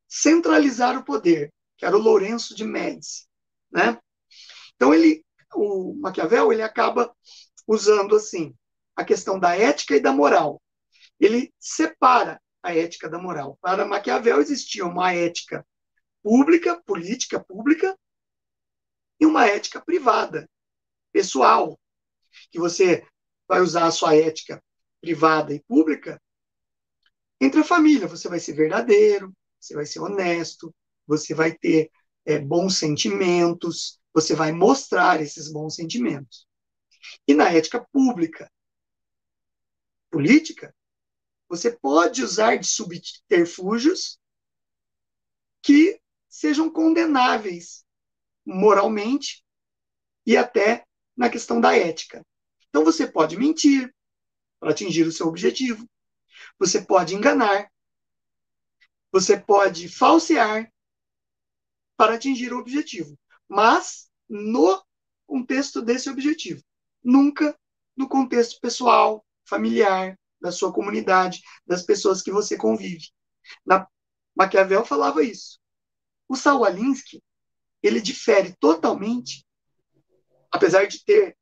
centralizar 0.08 0.98
o 0.98 1.04
poder, 1.04 1.54
que 1.78 1.86
era 1.86 1.96
o 1.96 2.02
Lourenço 2.02 2.56
de 2.56 2.64
Médici, 2.64 3.26
né? 3.72 3.98
Então 4.76 4.94
ele, 4.94 5.26
o 5.56 5.96
Maquiavel, 5.96 6.52
ele 6.52 6.62
acaba 6.62 7.16
usando 7.68 8.16
assim 8.16 8.54
a 8.96 9.06
questão 9.06 9.40
da 9.40 9.56
ética 9.56 9.96
e 9.96 10.00
da 10.00 10.12
moral. 10.12 10.62
Ele 11.20 11.54
separa 11.60 12.42
a 12.62 12.76
ética 12.76 13.10
da 13.10 13.18
moral. 13.18 13.58
Para 13.62 13.86
Maquiavel 13.86 14.42
existia 14.42 14.86
uma 14.86 15.14
ética 15.14 15.66
pública, 16.22 16.82
política 16.86 17.40
pública, 17.40 17.98
e 19.22 19.26
uma 19.26 19.46
ética 19.46 19.80
privada, 19.80 20.50
pessoal, 21.14 21.80
que 22.50 22.58
você 22.58 23.06
vai 23.48 23.62
usar 23.62 23.86
a 23.86 23.92
sua 23.92 24.16
ética 24.16 24.62
privada 25.00 25.54
e 25.54 25.62
pública 25.62 26.20
entre 27.40 27.60
a 27.60 27.64
família. 27.64 28.08
Você 28.08 28.28
vai 28.28 28.40
ser 28.40 28.54
verdadeiro, 28.54 29.32
você 29.60 29.76
vai 29.76 29.86
ser 29.86 30.00
honesto, 30.00 30.74
você 31.06 31.36
vai 31.36 31.56
ter 31.56 31.92
é, 32.26 32.40
bons 32.40 32.80
sentimentos, 32.80 34.00
você 34.12 34.34
vai 34.34 34.52
mostrar 34.52 35.22
esses 35.22 35.52
bons 35.52 35.76
sentimentos. 35.76 36.48
E 37.28 37.36
na 37.36 37.52
ética 37.52 37.86
pública, 37.94 38.52
política, 40.10 40.76
você 41.48 41.70
pode 41.70 42.24
usar 42.24 42.56
de 42.56 42.66
subterfúgios 42.66 44.20
que 45.62 46.02
sejam 46.28 46.72
condenáveis 46.72 47.86
moralmente 48.46 49.44
e 50.26 50.38
até 50.38 50.86
na 51.16 51.30
questão 51.30 51.60
da 51.60 51.76
ética. 51.76 52.26
Então 52.70 52.84
você 52.84 53.06
pode 53.06 53.38
mentir 53.38 53.94
para 54.60 54.72
atingir 54.72 55.04
o 55.04 55.12
seu 55.12 55.28
objetivo. 55.28 55.88
Você 56.58 56.82
pode 56.82 57.16
enganar. 57.16 57.70
Você 59.12 59.38
pode 59.40 59.90
falsear 59.90 60.72
para 61.98 62.16
atingir 62.16 62.54
o 62.54 62.58
objetivo, 62.58 63.16
mas 63.48 64.10
no 64.28 64.82
contexto 65.28 65.82
desse 65.82 66.10
objetivo, 66.10 66.64
nunca 67.04 67.56
no 67.96 68.08
contexto 68.08 68.60
pessoal, 68.60 69.24
familiar, 69.46 70.18
da 70.40 70.52
sua 70.52 70.74
comunidade, 70.74 71.42
das 71.66 71.84
pessoas 71.84 72.22
que 72.22 72.32
você 72.32 72.58
convive. 72.58 73.10
Na 73.66 73.88
Maquiavel 74.36 74.84
falava 74.84 75.24
isso. 75.24 75.60
O 76.28 76.36
Saul 76.36 76.66
Alinsky, 76.66 77.22
ele 77.82 78.02
difere 78.02 78.56
totalmente, 78.60 79.46
apesar 80.52 80.88
de 80.88 81.04
ter 81.04 81.38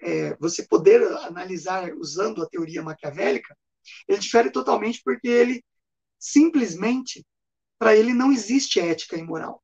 é, 0.00 0.36
você 0.36 0.66
poder 0.66 1.02
analisar 1.18 1.92
usando 1.94 2.42
a 2.42 2.48
teoria 2.48 2.82
maquiavélica, 2.82 3.56
ele 4.06 4.18
difere 4.18 4.50
totalmente 4.50 5.00
porque 5.04 5.28
ele 5.28 5.64
simplesmente, 6.18 7.26
para 7.78 7.96
ele 7.96 8.12
não 8.12 8.32
existe 8.32 8.78
ética 8.78 9.16
e 9.16 9.22
moral. 9.22 9.62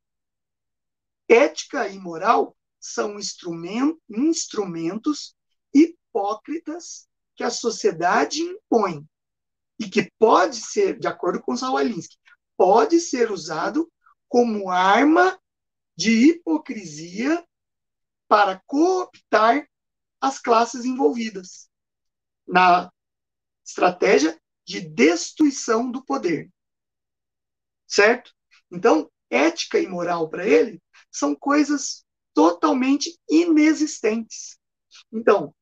Ética 1.29 1.89
e 1.89 1.99
moral 1.99 2.57
são 2.81 3.19
instrumentos 3.19 5.35
hipócritas 5.75 7.07
que 7.35 7.45
a 7.45 7.51
sociedade 7.51 8.41
impõe 8.41 9.05
e 9.79 9.89
que 9.89 10.11
pode 10.19 10.57
ser, 10.57 10.99
de 10.99 11.07
acordo 11.07 11.43
com 11.43 11.55
Zawalinsky, 11.55 12.17
pode 12.57 12.99
ser 13.01 13.31
usado 13.31 13.91
como 14.29 14.71
arma 14.71 15.41
de 15.97 16.11
hipocrisia 16.31 17.47
para 18.29 18.61
cooptar 18.67 19.69
as 20.21 20.39
classes 20.39 20.85
envolvidas 20.85 21.71
na 22.47 22.91
estratégia 23.65 24.41
de 24.65 24.81
destruição 24.81 25.91
do 25.91 26.05
poder. 26.05 26.51
Certo? 27.87 28.35
Então, 28.71 29.11
ética 29.31 29.79
e 29.79 29.87
moral 29.87 30.29
para 30.29 30.47
ele 30.47 30.83
são 31.11 31.35
coisas 31.35 32.05
totalmente 32.35 33.19
inexistentes. 33.29 34.59
Então, 35.13 35.55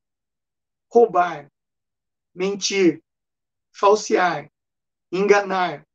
roubar, 0.91 1.51
mentir, 2.35 3.03
falsear, 3.73 4.51
enganar, 5.13 5.87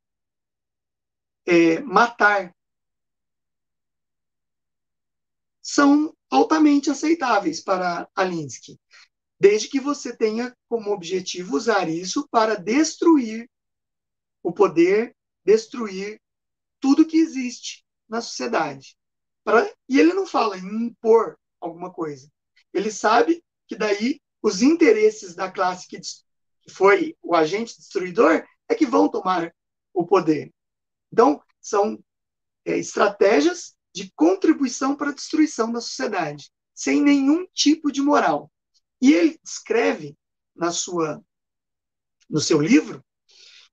é, 1.46 1.80
matar, 1.80 2.54
são 5.72 6.12
altamente 6.28 6.90
aceitáveis 6.90 7.60
para 7.60 8.08
Alinsky 8.16 8.76
desde 9.38 9.68
que 9.68 9.80
você 9.80 10.14
tenha 10.14 10.54
como 10.68 10.90
objetivo 10.90 11.56
usar 11.56 11.88
isso 11.88 12.28
para 12.28 12.56
destruir 12.56 13.48
o 14.42 14.52
poder, 14.52 15.16
destruir 15.44 16.20
tudo 16.80 17.06
que 17.06 17.16
existe 17.16 17.84
na 18.08 18.20
sociedade. 18.20 18.96
E 19.88 19.98
ele 19.98 20.12
não 20.12 20.26
fala 20.26 20.58
em 20.58 20.86
impor 20.86 21.38
alguma 21.60 21.92
coisa. 21.92 22.28
Ele 22.74 22.90
sabe 22.90 23.42
que 23.66 23.76
daí 23.76 24.20
os 24.42 24.62
interesses 24.62 25.34
da 25.34 25.50
classe 25.50 25.86
que, 25.86 26.00
que 26.00 26.70
foi 26.70 27.16
o 27.22 27.34
agente 27.34 27.78
destruidor 27.78 28.44
é 28.68 28.74
que 28.74 28.86
vão 28.86 29.08
tomar 29.08 29.54
o 29.94 30.06
poder. 30.06 30.52
Então, 31.12 31.42
são 31.60 32.02
é, 32.64 32.76
estratégias 32.76 33.74
de 34.00 34.12
contribuição 34.16 34.96
para 34.96 35.10
a 35.10 35.14
destruição 35.14 35.70
da 35.70 35.80
sociedade, 35.80 36.50
sem 36.74 37.02
nenhum 37.02 37.46
tipo 37.52 37.92
de 37.92 38.00
moral. 38.00 38.50
E 39.00 39.12
ele 39.12 39.38
escreve 39.44 40.16
na 40.56 40.72
sua, 40.72 41.22
no 42.28 42.40
seu 42.40 42.60
livro 42.60 43.04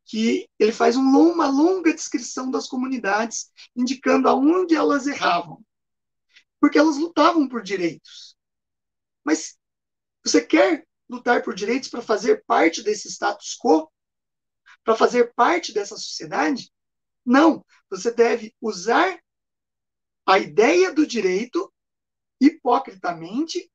que 0.06 0.50
ele 0.60 0.72
faz 0.72 0.96
uma 0.96 1.48
longa 1.48 1.94
descrição 1.94 2.52
das 2.52 2.68
comunidades, 2.68 3.52
indicando 3.76 4.28
aonde 4.28 4.76
elas 4.76 5.08
erravam, 5.08 5.64
porque 6.60 6.78
elas 6.78 6.98
lutavam 6.98 7.48
por 7.48 7.62
direitos. 7.62 8.38
Mas 9.24 9.58
você 10.24 10.42
quer 10.42 10.86
lutar 11.10 11.42
por 11.42 11.54
direitos 11.56 11.90
para 11.90 12.02
fazer 12.02 12.44
parte 12.46 12.84
desse 12.84 13.10
status 13.10 13.58
quo? 13.58 13.90
Para 14.84 14.96
fazer 14.96 15.34
parte 15.34 15.74
dessa 15.74 15.96
sociedade? 15.96 16.72
Não. 17.26 17.66
Você 17.90 18.12
deve 18.12 18.54
usar 18.62 19.22
a 20.28 20.38
ideia 20.38 20.94
do 20.94 21.08
direito 21.08 21.74
hipocritamente, 22.40 23.72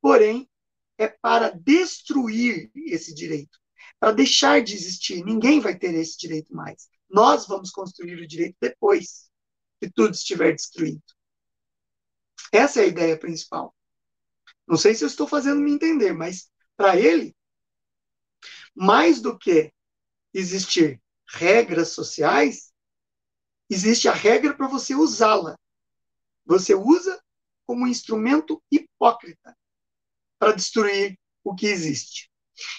porém 0.00 0.48
é 0.96 1.06
para 1.06 1.50
destruir 1.50 2.70
esse 2.74 3.14
direito, 3.14 3.58
para 4.00 4.12
deixar 4.12 4.62
de 4.62 4.74
existir. 4.74 5.22
Ninguém 5.22 5.60
vai 5.60 5.78
ter 5.78 5.94
esse 5.94 6.16
direito 6.16 6.54
mais. 6.54 6.88
Nós 7.10 7.46
vamos 7.46 7.70
construir 7.70 8.14
o 8.14 8.26
direito 8.26 8.56
depois 8.58 9.30
que 9.78 9.90
tudo 9.90 10.14
estiver 10.14 10.52
destruído. 10.54 11.02
Essa 12.50 12.80
é 12.80 12.84
a 12.84 12.88
ideia 12.88 13.18
principal. 13.18 13.74
Não 14.66 14.78
sei 14.78 14.94
se 14.94 15.04
eu 15.04 15.08
estou 15.08 15.28
fazendo 15.28 15.60
me 15.60 15.72
entender, 15.72 16.14
mas 16.14 16.50
para 16.74 16.98
ele, 16.98 17.36
mais 18.74 19.20
do 19.20 19.38
que 19.38 19.70
existir 20.32 21.02
regras 21.28 21.88
sociais, 21.88 22.72
existe 23.68 24.08
a 24.08 24.14
regra 24.14 24.54
para 24.54 24.68
você 24.68 24.94
usá-la. 24.94 25.58
Você 26.44 26.74
usa 26.74 27.20
como 27.66 27.84
um 27.84 27.88
instrumento 27.88 28.62
hipócrita 28.70 29.56
para 30.38 30.52
destruir 30.52 31.18
o 31.44 31.54
que 31.54 31.66
existe. 31.66 32.30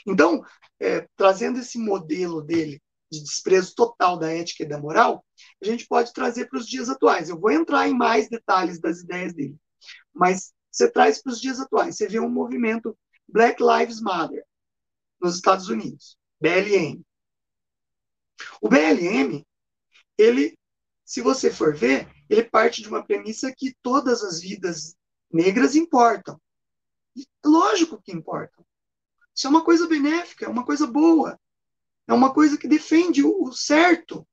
Então, 0.05 0.43
é, 0.79 1.07
trazendo 1.15 1.59
esse 1.59 1.77
modelo 1.77 2.41
dele 2.41 2.81
de 3.11 3.21
desprezo 3.21 3.73
total 3.75 4.17
da 4.17 4.31
ética 4.31 4.63
e 4.63 4.67
da 4.67 4.79
moral, 4.79 5.23
a 5.61 5.65
gente 5.65 5.87
pode 5.87 6.11
trazer 6.13 6.47
para 6.47 6.59
os 6.59 6.67
dias 6.67 6.89
atuais. 6.89 7.29
Eu 7.29 7.39
vou 7.39 7.51
entrar 7.51 7.87
em 7.87 7.93
mais 7.93 8.27
detalhes 8.27 8.79
das 8.79 8.99
ideias 8.99 9.33
dele, 9.33 9.55
mas 10.13 10.53
você 10.71 10.89
traz 10.89 11.21
para 11.21 11.31
os 11.31 11.39
dias 11.39 11.59
atuais. 11.59 11.95
Você 11.95 12.07
vê 12.07 12.19
um 12.19 12.29
movimento 12.29 12.97
Black 13.27 13.61
Lives 13.61 14.01
Matter 14.01 14.43
nos 15.21 15.35
Estados 15.35 15.69
Unidos, 15.69 16.17
BLM. 16.41 17.01
O 18.61 18.67
BLM, 18.67 19.45
ele, 20.17 20.57
se 21.13 21.21
você 21.21 21.51
for 21.51 21.75
ver, 21.75 22.11
ele 22.27 22.43
parte 22.43 22.81
de 22.81 22.89
uma 22.89 23.05
premissa 23.05 23.53
que 23.55 23.77
todas 23.83 24.23
as 24.23 24.39
vidas 24.39 24.95
negras 25.31 25.75
importam. 25.75 26.41
E 27.15 27.23
lógico 27.45 28.01
que 28.01 28.11
importam. 28.11 28.65
Isso 29.31 29.45
é 29.45 29.49
uma 29.51 29.63
coisa 29.63 29.87
benéfica, 29.87 30.45
é 30.45 30.49
uma 30.49 30.65
coisa 30.65 30.87
boa. 30.87 31.39
É 32.07 32.13
uma 32.13 32.33
coisa 32.33 32.57
que 32.57 32.67
defende 32.67 33.23
o 33.23 33.51
certo. 33.51 34.27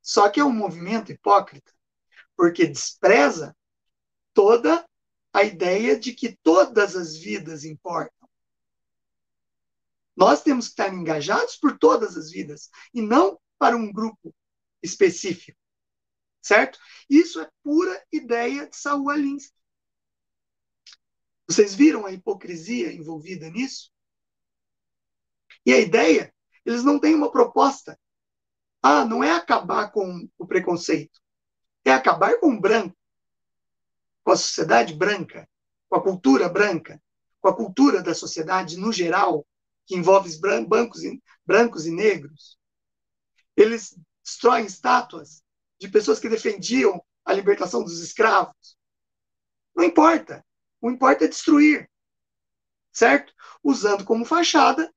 Só 0.00 0.28
que 0.28 0.38
é 0.38 0.44
um 0.44 0.52
movimento 0.52 1.10
hipócrita, 1.10 1.72
porque 2.36 2.64
despreza 2.64 3.52
toda 4.32 4.88
a 5.32 5.42
ideia 5.42 5.98
de 5.98 6.12
que 6.12 6.38
todas 6.44 6.94
as 6.94 7.16
vidas 7.16 7.64
importam. 7.64 8.28
Nós 10.14 10.44
temos 10.44 10.66
que 10.66 10.74
estar 10.74 10.94
engajados 10.94 11.56
por 11.56 11.76
todas 11.76 12.16
as 12.16 12.30
vidas 12.30 12.70
e 12.94 13.02
não 13.02 13.36
para 13.58 13.76
um 13.76 13.92
grupo 13.92 14.32
específico. 14.82 15.58
Certo? 16.42 16.78
Isso 17.08 17.40
é 17.40 17.50
pura 17.62 18.02
ideia 18.12 18.68
de 18.68 18.76
Saul 18.76 19.10
Alinsky. 19.10 19.56
Vocês 21.48 21.74
viram 21.74 22.06
a 22.06 22.12
hipocrisia 22.12 22.92
envolvida 22.92 23.50
nisso? 23.50 23.90
E 25.66 25.72
a 25.72 25.78
ideia, 25.78 26.32
eles 26.64 26.84
não 26.84 26.98
têm 26.98 27.14
uma 27.14 27.30
proposta. 27.30 27.98
Ah, 28.82 29.04
não 29.04 29.22
é 29.22 29.32
acabar 29.32 29.90
com 29.90 30.28
o 30.38 30.46
preconceito. 30.46 31.20
É 31.84 31.92
acabar 31.92 32.38
com 32.38 32.54
o 32.54 32.60
branco, 32.60 32.96
com 34.22 34.32
a 34.32 34.36
sociedade 34.36 34.94
branca, 34.94 35.48
com 35.88 35.96
a 35.96 36.02
cultura 36.02 36.48
branca, 36.48 37.02
com 37.40 37.48
a 37.48 37.56
cultura 37.56 38.02
da 38.02 38.14
sociedade 38.14 38.76
no 38.76 38.92
geral, 38.92 39.46
que 39.86 39.96
envolve 39.96 40.30
brancos 40.38 41.02
e, 41.02 41.22
brancos 41.44 41.86
e 41.86 41.90
negros. 41.90 42.58
Eles 43.56 43.98
destroem 44.30 44.64
estátuas 44.64 45.42
de 45.78 45.88
pessoas 45.88 46.20
que 46.20 46.28
defendiam 46.28 47.04
a 47.24 47.32
libertação 47.32 47.82
dos 47.82 48.00
escravos. 48.00 48.78
Não 49.74 49.84
importa. 49.84 50.44
O 50.80 50.90
importa 50.90 51.24
é 51.24 51.28
destruir. 51.28 51.90
Certo? 52.92 53.34
Usando 53.62 54.04
como 54.04 54.24
fachada 54.24 54.92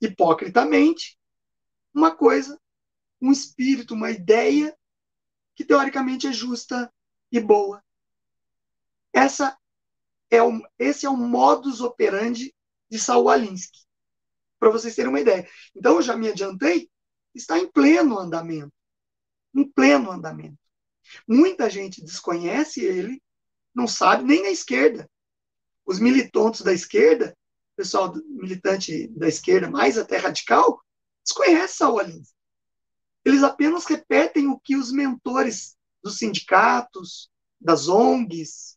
hipocritamente, 0.00 1.18
uma 1.92 2.14
coisa, 2.14 2.60
um 3.20 3.32
espírito, 3.32 3.94
uma 3.94 4.10
ideia 4.10 4.76
que 5.54 5.64
teoricamente 5.64 6.26
é 6.26 6.32
justa 6.32 6.92
e 7.32 7.40
boa. 7.40 7.82
Essa 9.12 9.58
é 10.30 10.42
o, 10.42 10.62
esse 10.78 11.04
é 11.06 11.10
o 11.10 11.16
modus 11.16 11.80
operandi 11.80 12.54
de 12.88 12.98
Saul 12.98 13.28
Alinsky, 13.28 13.80
para 14.58 14.70
vocês 14.70 14.94
terem 14.94 15.10
uma 15.10 15.20
ideia. 15.20 15.48
Então, 15.74 15.96
eu 15.96 16.02
já 16.02 16.16
me 16.16 16.28
adiantei, 16.28 16.88
está 17.38 17.58
em 17.58 17.70
pleno 17.70 18.18
andamento. 18.18 18.72
Em 19.54 19.64
pleno 19.64 20.10
andamento. 20.10 20.58
Muita 21.26 21.70
gente 21.70 22.04
desconhece 22.04 22.84
ele, 22.84 23.22
não 23.74 23.86
sabe, 23.86 24.24
nem 24.24 24.42
na 24.42 24.50
esquerda. 24.50 25.08
Os 25.86 25.98
militantes 25.98 26.60
da 26.60 26.72
esquerda 26.72 27.34
pessoal 27.78 28.12
militante 28.26 29.06
da 29.06 29.28
esquerda, 29.28 29.70
mais 29.70 29.96
até 29.96 30.16
radical, 30.16 30.82
desconhece 31.22 31.76
Saul 31.76 32.00
Alinsky. 32.00 32.34
Eles 33.24 33.44
apenas 33.44 33.86
repetem 33.86 34.48
o 34.48 34.58
que 34.58 34.74
os 34.74 34.90
mentores 34.90 35.76
dos 36.02 36.18
sindicatos, 36.18 37.30
das 37.60 37.86
ONGs, 37.86 38.76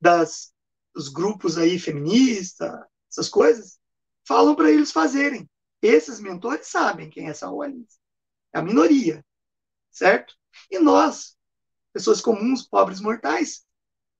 das, 0.00 0.52
dos 0.92 1.08
grupos 1.08 1.56
aí 1.56 1.78
feministas, 1.78 2.68
essas 3.08 3.28
coisas, 3.28 3.78
falam 4.26 4.56
para 4.56 4.72
eles 4.72 4.90
fazerem. 4.90 5.48
Esses 5.82 6.20
mentores 6.20 6.68
sabem 6.68 7.10
quem 7.10 7.28
é 7.28 7.34
Saul 7.34 7.62
Alinsky. 7.62 8.00
É 8.54 8.60
a 8.60 8.62
minoria, 8.62 9.24
certo? 9.90 10.34
E 10.70 10.78
nós, 10.78 11.36
pessoas 11.92 12.20
comuns, 12.20 12.66
pobres 12.66 13.00
mortais, 13.00 13.66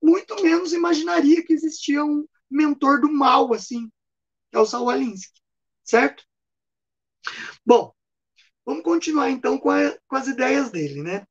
muito 0.01 0.35
menos 0.43 0.73
imaginaria 0.73 1.43
que 1.45 1.53
existia 1.53 2.03
um 2.03 2.27
mentor 2.49 2.99
do 2.99 3.11
mal 3.11 3.53
assim 3.53 3.89
é 4.51 4.59
o 4.59 4.65
Saul 4.65 4.89
Alinsky, 4.89 5.41
certo? 5.83 6.23
Bom, 7.65 7.93
vamos 8.65 8.83
continuar 8.83 9.29
então 9.29 9.57
com, 9.57 9.69
a, 9.71 9.97
com 10.07 10.15
as 10.15 10.27
ideias 10.27 10.69
dele, 10.69 11.01
né? 11.01 11.25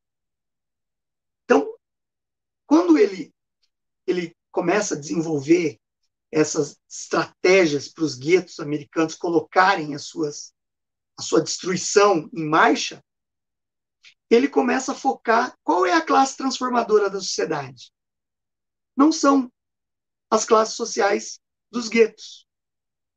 Então, 1.45 1.73
quando 2.67 2.99
ele, 2.99 3.33
ele 4.07 4.37
começa 4.51 4.95
a 4.95 5.01
desenvolver 5.01 5.79
essas 6.33 6.81
estratégias 6.89 7.89
para 7.89 8.05
os 8.05 8.17
guetos 8.17 8.59
americanos 8.59 9.15
colocarem 9.15 9.95
as 9.95 10.07
suas, 10.07 10.55
a 11.19 11.23
sua 11.23 11.43
destruição 11.43 12.29
em 12.33 12.49
marcha, 12.49 13.05
ele 14.31 14.49
começa 14.49 14.93
a 14.93 14.95
focar 14.95 15.55
qual 15.63 15.85
é 15.85 15.93
a 15.93 16.01
classe 16.01 16.39
transformadora 16.39 17.11
da 17.11 17.21
sociedade. 17.21 17.93
Não 18.97 19.13
são 19.13 19.53
as 20.31 20.47
classes 20.47 20.75
sociais 20.75 21.39
dos 21.71 21.89
guetos. 21.89 22.49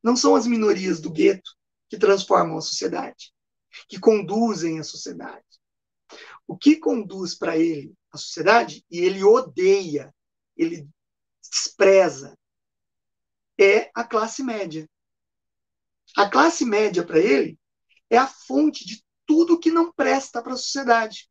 Não 0.03 0.17
são 0.17 0.35
as 0.35 0.45
minorias 0.45 0.99
do 0.99 1.09
gueto 1.09 1.55
que 1.89 1.97
transformam 1.97 2.57
a 2.57 2.61
sociedade, 2.61 3.33
que 3.87 3.97
conduzem 3.97 4.77
a 4.77 4.83
sociedade. 4.83 5.45
O 6.45 6.57
que 6.57 6.75
conduz 6.75 7.33
para 7.33 7.57
ele 7.57 7.93
a 8.11 8.17
sociedade, 8.17 8.85
e 8.91 8.99
ele 8.99 9.23
odeia, 9.23 10.13
ele 10.55 10.87
despreza, 11.41 12.37
é 13.59 13.91
a 13.93 14.03
classe 14.03 14.43
média. 14.43 14.89
A 16.15 16.29
classe 16.29 16.65
média, 16.65 17.05
para 17.05 17.19
ele, 17.19 17.59
é 18.09 18.17
a 18.17 18.27
fonte 18.27 18.85
de 18.85 19.03
tudo 19.25 19.59
que 19.59 19.71
não 19.71 19.91
presta 19.91 20.41
para 20.41 20.53
a 20.53 20.57
sociedade, 20.57 21.29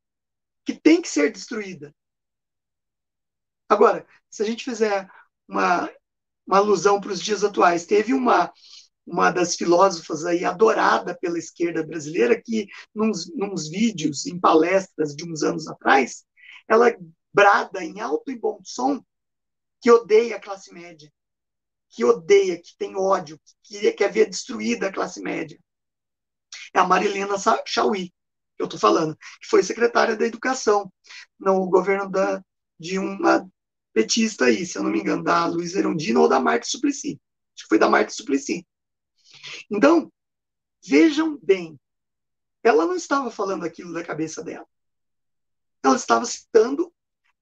que 0.64 0.74
tem 0.74 1.00
que 1.00 1.08
ser 1.08 1.30
destruída. 1.30 1.94
Agora, 3.68 4.06
se 4.28 4.42
a 4.42 4.46
gente 4.46 4.64
fizer 4.64 5.08
uma 5.48 5.90
uma 6.46 6.58
alusão 6.58 7.00
para 7.00 7.12
os 7.12 7.20
dias 7.20 7.42
atuais. 7.42 7.86
Teve 7.86 8.12
uma, 8.12 8.52
uma 9.06 9.30
das 9.30 9.56
filósofas 9.56 10.24
aí 10.24 10.44
adorada 10.44 11.16
pela 11.18 11.38
esquerda 11.38 11.84
brasileira 11.84 12.40
que, 12.40 12.68
nos, 12.94 13.32
nos 13.34 13.68
vídeos, 13.68 14.26
em 14.26 14.38
palestras 14.38 15.14
de 15.14 15.24
uns 15.24 15.42
anos 15.42 15.66
atrás, 15.66 16.24
ela 16.68 16.94
brada 17.32 17.82
em 17.82 18.00
alto 18.00 18.30
e 18.30 18.38
bom 18.38 18.60
som 18.62 19.02
que 19.80 19.90
odeia 19.90 20.36
a 20.36 20.40
classe 20.40 20.72
média, 20.72 21.12
que 21.94 22.04
odeia, 22.04 22.60
que 22.60 22.76
tem 22.76 22.96
ódio, 22.96 23.40
que 23.62 23.80
quer, 23.80 23.92
quer 23.92 24.12
ver 24.12 24.28
destruída 24.28 24.88
a 24.88 24.92
classe 24.92 25.20
média. 25.20 25.58
É 26.74 26.80
a 26.80 26.84
Marilena 26.84 27.36
Chauí, 27.64 28.08
que 28.56 28.62
eu 28.62 28.64
estou 28.64 28.80
falando, 28.80 29.16
que 29.40 29.46
foi 29.48 29.62
secretária 29.62 30.16
da 30.16 30.26
Educação 30.26 30.92
no 31.38 31.68
governo 31.68 32.10
da, 32.10 32.44
de 32.78 32.98
uma 32.98 33.48
petista 33.92 34.46
aí, 34.46 34.66
se 34.66 34.76
eu 34.76 34.82
não 34.82 34.90
me 34.90 34.98
engano, 34.98 35.22
da 35.22 35.46
Luiz 35.46 35.76
Erundina 35.76 36.18
ou 36.18 36.28
da 36.28 36.40
Marta 36.40 36.66
Suplicy. 36.66 37.20
Acho 37.54 37.62
que 37.62 37.68
foi 37.68 37.78
da 37.78 37.88
Marta 37.88 38.10
Suplicy. 38.10 38.66
Então, 39.70 40.12
vejam 40.84 41.38
bem, 41.40 41.78
ela 42.62 42.86
não 42.86 42.96
estava 42.96 43.30
falando 43.30 43.64
aquilo 43.64 43.92
da 43.92 44.04
cabeça 44.04 44.42
dela. 44.42 44.66
Ela 45.80 45.94
estava 45.94 46.24
citando 46.24 46.92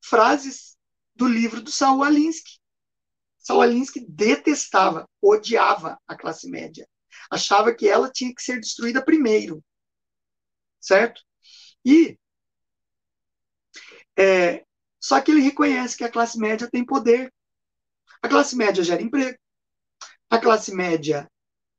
frases 0.04 0.76
do 1.14 1.26
livro 1.26 1.62
do 1.62 1.70
Saul 1.70 2.02
Alinsky. 2.02 2.62
Saul 3.42 3.62
Alinsky 3.62 4.07
detestava, 4.09 5.09
odiava 5.20 5.98
a 6.07 6.16
classe 6.16 6.48
média. 6.48 6.88
Achava 7.31 7.74
que 7.74 7.88
ela 7.88 8.11
tinha 8.11 8.35
que 8.35 8.42
ser 8.42 8.61
destruída 8.61 9.05
primeiro. 9.05 9.62
Certo? 10.81 11.22
E 11.85 12.18
é, 14.16 14.64
só 15.00 15.20
que 15.20 15.33
ele 15.33 15.40
reconhece 15.40 15.96
que 15.96 16.05
a 16.05 16.11
classe 16.11 16.38
média 16.38 16.70
tem 16.70 16.85
poder. 16.85 17.33
A 18.22 18.28
classe 18.28 18.55
média 18.55 18.85
gera 18.85 19.02
emprego. 19.02 19.37
A 20.31 20.38
classe 20.38 20.72
média, 20.72 21.28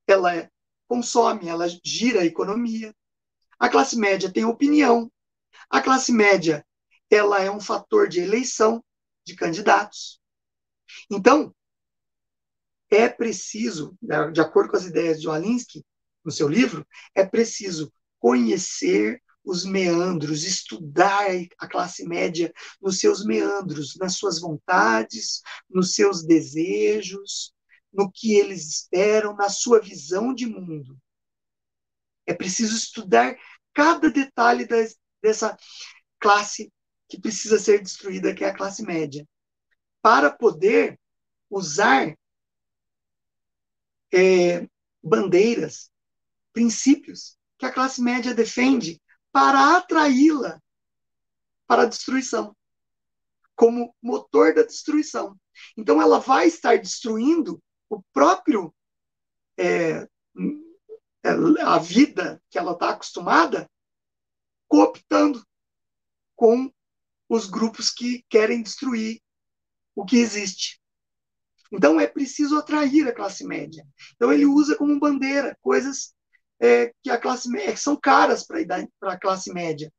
ela 0.06 0.50
consome, 0.88 1.48
ela 1.48 1.66
gira 1.84 2.22
a 2.22 2.26
economia. 2.26 2.94
A 3.58 3.70
classe 3.70 3.96
média 3.98 4.32
tem 4.32 4.44
opinião. 4.44 5.10
A 5.70 5.82
classe 5.82 6.12
média, 6.12 6.66
ela 7.10 7.42
é 7.42 7.50
um 7.50 7.62
fator 7.62 8.10
de 8.10 8.20
eleição 8.20 8.84
de 9.26 9.36
candidatos. 9.36 10.20
Então, 11.10 11.54
é 12.90 13.10
preciso, 13.10 13.98
de 14.02 14.42
acordo 14.42 14.70
com 14.70 14.78
as 14.78 14.86
ideias 14.86 15.20
de 15.20 15.30
Alinsky, 15.30 15.84
no 16.24 16.32
seu 16.32 16.48
livro, 16.48 16.86
é 17.16 17.26
preciso 17.26 17.92
conhecer 18.20 19.22
os 19.44 19.66
meandros, 19.66 20.44
estudar 20.44 21.28
a 21.60 21.68
classe 21.68 22.08
média 22.08 22.54
nos 22.82 23.00
seus 23.00 23.26
meandros, 23.26 23.98
nas 23.98 24.16
suas 24.16 24.40
vontades, 24.40 25.42
nos 25.70 25.96
seus 25.96 26.24
desejos, 26.24 27.54
no 27.92 28.10
que 28.10 28.36
eles 28.36 28.68
esperam, 28.70 29.36
na 29.36 29.50
sua 29.50 29.82
visão 29.82 30.34
de 30.34 30.46
mundo. 30.46 30.98
É 32.26 32.34
preciso 32.34 32.76
estudar 32.76 33.36
cada 33.74 34.10
detalhe 34.10 34.66
das, 34.66 34.96
dessa 35.22 35.58
classe 36.20 36.72
que 37.10 37.20
precisa 37.20 37.60
ser 37.60 37.82
destruída, 37.82 38.34
que 38.34 38.46
é 38.46 38.50
a 38.50 38.56
classe 38.56 38.82
média, 38.82 39.28
para 40.04 40.30
poder 40.30 41.00
usar 41.50 42.14
é, 44.14 44.68
bandeiras, 45.02 45.90
princípios 46.52 47.38
que 47.58 47.66
a 47.66 47.72
classe 47.72 48.02
média 48.02 48.34
defende 48.34 49.02
para 49.32 49.78
atraí-la 49.78 50.62
para 51.66 51.84
a 51.84 51.86
destruição, 51.86 52.54
como 53.56 53.96
motor 54.02 54.54
da 54.54 54.64
destruição. 54.64 55.40
Então, 55.78 56.02
ela 56.02 56.20
vai 56.20 56.48
estar 56.48 56.78
destruindo 56.78 57.64
o 57.90 58.04
próprio 58.12 58.76
é, 59.58 60.06
a 61.66 61.80
vida 61.80 62.44
que 62.50 62.58
ela 62.58 62.74
está 62.74 62.90
acostumada, 62.90 63.72
cooptando 64.68 65.42
com 66.36 66.70
os 67.30 67.50
grupos 67.50 67.90
que 67.90 68.26
querem 68.30 68.62
destruir 68.62 69.22
o 69.96 70.06
que 70.06 70.18
existe. 70.18 70.82
Então 71.72 72.00
é 72.00 72.08
preciso 72.08 72.58
atrair 72.58 73.08
a 73.08 73.14
classe 73.14 73.46
média. 73.46 73.86
Então 74.16 74.32
ele 74.32 74.46
usa 74.46 74.78
como 74.78 75.00
bandeira 75.00 75.58
coisas 75.62 76.14
é, 76.60 76.94
que 77.02 77.10
a 77.10 77.18
classe 77.18 77.50
média, 77.50 77.74
que 77.74 77.80
são 77.80 77.96
caras 77.96 78.46
para 78.46 79.14
a 79.14 79.20
classe 79.20 79.52
média, 79.52 79.92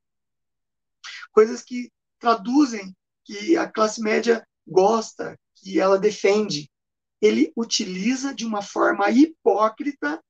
coisas 1.33 1.62
que 1.62 1.90
traduzem 2.18 2.96
que 3.24 3.57
a 3.57 3.68
classe 3.68 4.00
média 4.00 4.46
gosta, 4.66 5.38
que 5.57 5.80
ela 5.80 5.98
defende. 5.98 6.70
Ele 7.20 7.52
utiliza 7.57 8.35
de 8.35 8.46
uma 8.46 8.62
forma 8.62 9.11
hipócrita, 9.11 10.22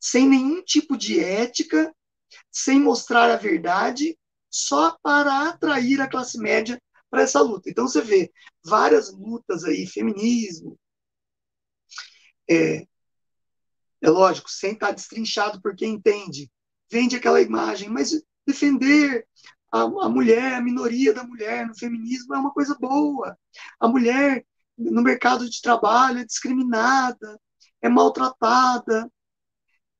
sem 0.00 0.28
nenhum 0.28 0.62
tipo 0.62 0.96
de 0.96 1.20
ética, 1.20 1.94
sem 2.50 2.80
mostrar 2.80 3.30
a 3.30 3.36
verdade, 3.36 4.18
só 4.50 4.96
para 5.02 5.48
atrair 5.48 6.00
a 6.00 6.08
classe 6.08 6.38
média 6.38 6.80
para 7.10 7.22
essa 7.22 7.40
luta. 7.40 7.70
Então 7.70 7.88
você 7.88 8.00
vê 8.00 8.32
várias 8.64 9.12
lutas 9.12 9.64
aí, 9.64 9.86
feminismo, 9.86 10.78
é, 12.48 12.86
é 14.00 14.10
lógico, 14.10 14.50
sem 14.50 14.72
estar 14.72 14.92
destrinchado 14.92 15.60
por 15.60 15.74
quem 15.74 15.94
entende, 15.94 16.50
vende 16.90 17.16
aquela 17.16 17.40
imagem, 17.40 17.88
mas 17.88 18.10
defender 18.46 19.26
a, 19.70 19.82
a 19.82 20.08
mulher, 20.08 20.54
a 20.54 20.60
minoria 20.60 21.12
da 21.12 21.24
mulher 21.24 21.66
no 21.66 21.76
feminismo 21.76 22.34
é 22.34 22.38
uma 22.38 22.52
coisa 22.52 22.76
boa. 22.78 23.36
A 23.78 23.88
mulher 23.88 24.44
no 24.76 25.02
mercado 25.02 25.48
de 25.48 25.60
trabalho 25.60 26.20
é 26.20 26.24
discriminada, 26.24 27.38
é 27.82 27.88
maltratada. 27.88 29.10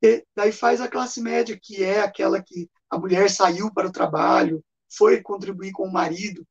E 0.00 0.24
daí 0.34 0.52
faz 0.52 0.80
a 0.80 0.88
classe 0.88 1.20
média, 1.20 1.58
que 1.60 1.82
é 1.82 2.00
aquela 2.00 2.42
que 2.42 2.70
a 2.88 2.98
mulher 2.98 3.28
saiu 3.30 3.72
para 3.72 3.88
o 3.88 3.92
trabalho, 3.92 4.64
foi 4.90 5.20
contribuir 5.20 5.72
com 5.72 5.86
o 5.86 5.92
marido 5.92 6.46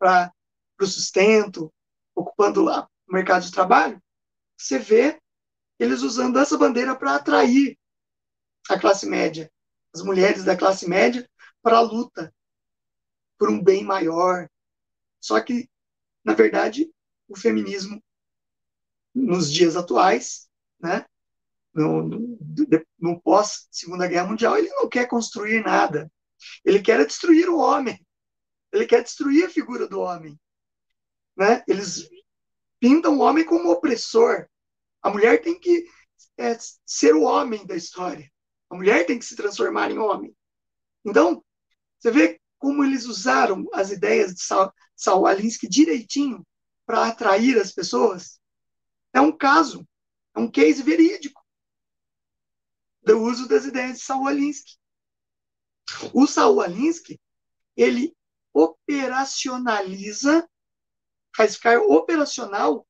para 0.00 0.32
o 0.80 0.86
sustento, 0.86 1.70
ocupando 2.14 2.62
lá 2.62 2.88
o 3.06 3.12
mercado 3.12 3.44
de 3.44 3.52
trabalho. 3.52 4.02
Você 4.56 4.78
vê 4.78 5.20
eles 5.78 6.00
usando 6.00 6.38
essa 6.38 6.56
bandeira 6.56 6.96
para 6.96 7.16
atrair 7.16 7.78
a 8.68 8.78
classe 8.78 9.06
média, 9.06 9.50
as 9.94 10.02
mulheres 10.02 10.42
da 10.42 10.56
classe 10.56 10.88
média, 10.88 11.28
para 11.62 11.76
a 11.76 11.82
luta 11.82 12.34
por 13.38 13.50
um 13.50 13.62
bem 13.62 13.84
maior. 13.84 14.48
Só 15.20 15.38
que, 15.40 15.68
na 16.24 16.32
verdade, 16.32 16.90
o 17.28 17.36
feminismo, 17.36 18.02
nos 19.14 19.52
dias 19.52 19.76
atuais, 19.76 20.48
né, 20.78 21.04
no, 21.74 22.02
no, 22.02 22.38
no 22.98 23.20
pós-Segunda 23.20 24.06
Guerra 24.06 24.28
Mundial, 24.28 24.56
ele 24.56 24.68
não 24.70 24.88
quer 24.88 25.06
construir 25.06 25.62
nada. 25.62 26.10
Ele 26.64 26.80
quer 26.80 27.04
destruir 27.04 27.48
o 27.48 27.58
homem. 27.58 27.98
Ele 28.72 28.86
quer 28.86 29.02
destruir 29.02 29.44
a 29.44 29.50
figura 29.50 29.88
do 29.88 30.00
homem. 30.00 30.38
Né? 31.36 31.62
Eles 31.66 32.08
pintam 32.78 33.18
o 33.18 33.20
homem 33.20 33.44
como 33.44 33.70
opressor. 33.70 34.46
A 35.02 35.10
mulher 35.10 35.42
tem 35.42 35.58
que 35.58 35.86
é, 36.38 36.56
ser 36.86 37.14
o 37.14 37.22
homem 37.22 37.66
da 37.66 37.76
história. 37.76 38.30
A 38.68 38.76
mulher 38.76 39.04
tem 39.04 39.18
que 39.18 39.24
se 39.24 39.36
transformar 39.36 39.90
em 39.90 39.98
homem. 39.98 40.34
Então, 41.04 41.44
você 41.98 42.10
vê 42.10 42.40
como 42.58 42.84
eles 42.84 43.06
usaram 43.06 43.66
as 43.72 43.90
ideias 43.90 44.34
de 44.34 44.42
Saul 44.94 45.26
Alinsky 45.26 45.68
direitinho 45.68 46.46
para 46.86 47.06
atrair 47.06 47.58
as 47.58 47.72
pessoas. 47.72 48.40
É 49.12 49.20
um 49.20 49.36
caso, 49.36 49.86
é 50.34 50.40
um 50.40 50.50
case 50.50 50.82
verídico 50.82 51.40
do 53.02 53.18
uso 53.18 53.48
das 53.48 53.64
ideias 53.64 53.98
de 53.98 54.04
Saul 54.04 54.28
Alinsky. 54.28 54.78
O 56.12 56.26
Saul 56.26 56.60
Alinsky, 56.60 57.20
ele 57.76 58.14
operacionaliza, 58.52 60.48
ficar 61.48 61.78
operacional 61.78 62.86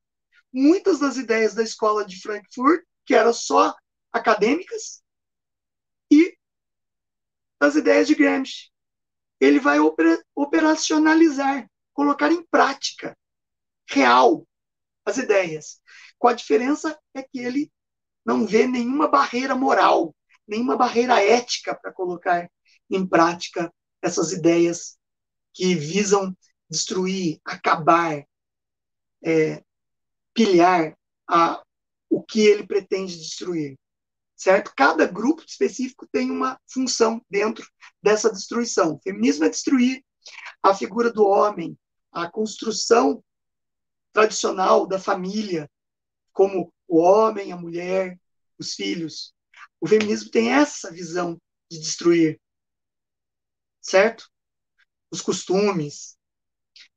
muitas 0.52 0.98
das 0.98 1.16
ideias 1.16 1.54
da 1.54 1.62
escola 1.62 2.04
de 2.04 2.20
Frankfurt, 2.20 2.84
que 3.04 3.14
eram 3.14 3.32
só 3.32 3.74
acadêmicas, 4.12 5.02
e 6.10 6.36
das 7.60 7.76
ideias 7.76 8.08
de 8.08 8.14
Gramsci. 8.14 8.70
Ele 9.38 9.60
vai 9.60 9.78
operacionalizar, 10.34 11.70
colocar 11.92 12.32
em 12.32 12.42
prática, 12.44 13.16
real, 13.88 14.46
as 15.04 15.18
ideias. 15.18 15.80
Com 16.18 16.28
a 16.28 16.34
diferença 16.34 16.98
é 17.14 17.22
que 17.22 17.38
ele 17.38 17.72
não 18.24 18.46
vê 18.46 18.66
nenhuma 18.66 19.08
barreira 19.08 19.54
moral, 19.54 20.14
nenhuma 20.46 20.76
barreira 20.76 21.22
ética 21.22 21.74
para 21.74 21.92
colocar 21.92 22.50
em 22.90 23.06
prática 23.06 23.72
essas 24.02 24.32
ideias 24.32 24.98
que 25.52 25.74
visam 25.74 26.36
destruir, 26.68 27.40
acabar, 27.44 28.24
é, 29.24 29.62
pilhar 30.32 30.96
a, 31.28 31.62
o 32.08 32.22
que 32.22 32.40
ele 32.40 32.66
pretende 32.66 33.16
destruir. 33.16 33.78
Certo? 34.36 34.72
Cada 34.74 35.06
grupo 35.06 35.44
específico 35.46 36.08
tem 36.10 36.30
uma 36.30 36.58
função 36.66 37.20
dentro 37.28 37.66
dessa 38.02 38.32
destruição. 38.32 38.94
O 38.94 39.00
feminismo 39.02 39.44
é 39.44 39.50
destruir 39.50 40.02
a 40.62 40.74
figura 40.74 41.12
do 41.12 41.26
homem, 41.26 41.78
a 42.10 42.30
construção 42.30 43.22
tradicional 44.12 44.86
da 44.86 44.98
família, 44.98 45.70
como 46.32 46.72
o 46.88 46.98
homem, 46.98 47.52
a 47.52 47.56
mulher, 47.56 48.18
os 48.58 48.74
filhos. 48.74 49.34
O 49.80 49.86
feminismo 49.86 50.30
tem 50.30 50.50
essa 50.50 50.90
visão 50.90 51.40
de 51.70 51.78
destruir. 51.78 52.40
Certo? 53.80 54.30
Os 55.10 55.20
costumes, 55.20 56.16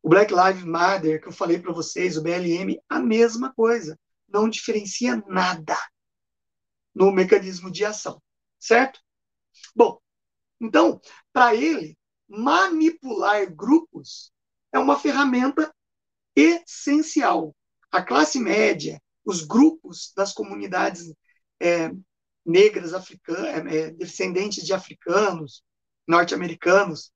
o 0.02 0.10
Black 0.10 0.34
Lives 0.34 0.64
Matter, 0.64 1.22
que 1.22 1.28
eu 1.28 1.32
falei 1.32 1.60
para 1.60 1.74
vocês, 1.74 2.18
o 2.18 2.22
BLM, 2.22 2.80
a 2.90 3.00
mesma 3.00 3.54
coisa. 3.54 3.98
Não 4.28 4.50
diferencia 4.50 5.18
nada 5.28 5.78
no 6.94 7.12
mecanismo 7.12 7.72
de 7.72 7.86
ação, 7.86 8.22
certo? 8.60 9.00
Bom, 9.76 10.00
então, 10.60 11.00
para 11.32 11.56
ele, 11.56 11.98
manipular 12.28 13.54
grupos 13.54 14.32
é 14.72 14.80
uma 14.80 15.00
ferramenta 15.00 15.74
essencial. 16.36 17.56
A 17.92 18.02
classe 18.02 18.40
média, 18.40 19.02
os 19.24 19.44
grupos 19.44 20.12
das 20.16 20.34
comunidades 20.34 21.14
é, 21.60 21.92
negras 22.46 22.94
africanas, 22.94 23.74
é, 23.74 23.92
descendentes 23.92 24.66
de 24.66 24.74
africanos, 24.74 25.64
norte-americanos, 26.08 27.13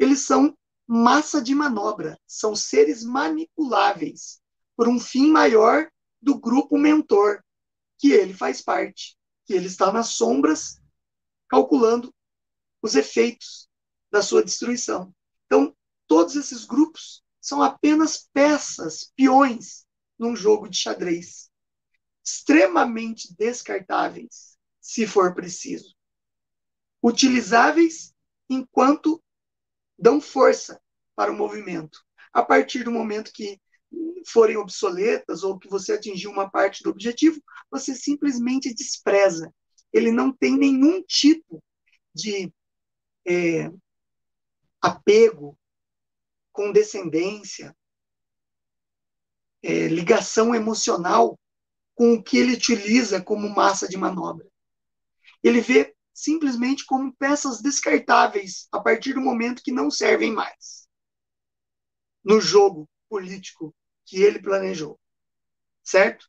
eles 0.00 0.20
são 0.20 0.56
massa 0.86 1.42
de 1.42 1.54
manobra, 1.54 2.18
são 2.26 2.56
seres 2.56 3.04
manipuláveis 3.04 4.40
por 4.74 4.88
um 4.88 4.98
fim 4.98 5.30
maior 5.30 5.90
do 6.22 6.40
grupo 6.40 6.78
mentor, 6.78 7.44
que 7.98 8.10
ele 8.10 8.32
faz 8.32 8.62
parte, 8.62 9.14
que 9.44 9.52
ele 9.52 9.66
está 9.66 9.92
nas 9.92 10.08
sombras 10.08 10.80
calculando 11.50 12.14
os 12.80 12.94
efeitos 12.94 13.68
da 14.10 14.22
sua 14.22 14.42
destruição. 14.42 15.14
Então, 15.44 15.76
todos 16.06 16.34
esses 16.34 16.64
grupos 16.64 17.22
são 17.38 17.62
apenas 17.62 18.26
peças, 18.32 19.12
peões 19.14 19.84
num 20.18 20.34
jogo 20.34 20.66
de 20.66 20.78
xadrez. 20.78 21.50
extremamente 22.24 23.34
descartáveis, 23.34 24.56
se 24.80 25.06
for 25.06 25.34
preciso. 25.34 25.94
Utilizáveis 27.02 28.14
enquanto 28.48 29.22
dão 30.00 30.20
força 30.20 30.80
para 31.14 31.30
o 31.30 31.36
movimento. 31.36 32.02
A 32.32 32.42
partir 32.42 32.82
do 32.82 32.90
momento 32.90 33.32
que 33.32 33.60
forem 34.26 34.56
obsoletas 34.56 35.42
ou 35.42 35.58
que 35.58 35.68
você 35.68 35.92
atingiu 35.92 36.30
uma 36.30 36.50
parte 36.50 36.82
do 36.82 36.90
objetivo, 36.90 37.42
você 37.70 37.94
simplesmente 37.94 38.72
despreza. 38.72 39.52
Ele 39.92 40.10
não 40.10 40.32
tem 40.32 40.56
nenhum 40.56 41.02
tipo 41.02 41.62
de 42.14 42.52
é, 43.26 43.70
apego, 44.80 45.58
condescendência, 46.52 47.76
é, 49.62 49.88
ligação 49.88 50.54
emocional 50.54 51.38
com 51.94 52.14
o 52.14 52.22
que 52.22 52.38
ele 52.38 52.54
utiliza 52.54 53.20
como 53.22 53.48
massa 53.48 53.88
de 53.88 53.96
manobra. 53.96 54.46
Ele 55.42 55.60
vê 55.60 55.94
simplesmente 56.20 56.84
como 56.84 57.14
peças 57.16 57.62
descartáveis 57.62 58.68
a 58.70 58.78
partir 58.78 59.14
do 59.14 59.20
momento 59.20 59.62
que 59.62 59.72
não 59.72 59.90
servem 59.90 60.32
mais 60.32 60.86
no 62.22 62.40
jogo 62.40 62.88
político 63.08 63.74
que 64.04 64.22
ele 64.22 64.38
planejou. 64.40 65.00
Certo? 65.82 66.28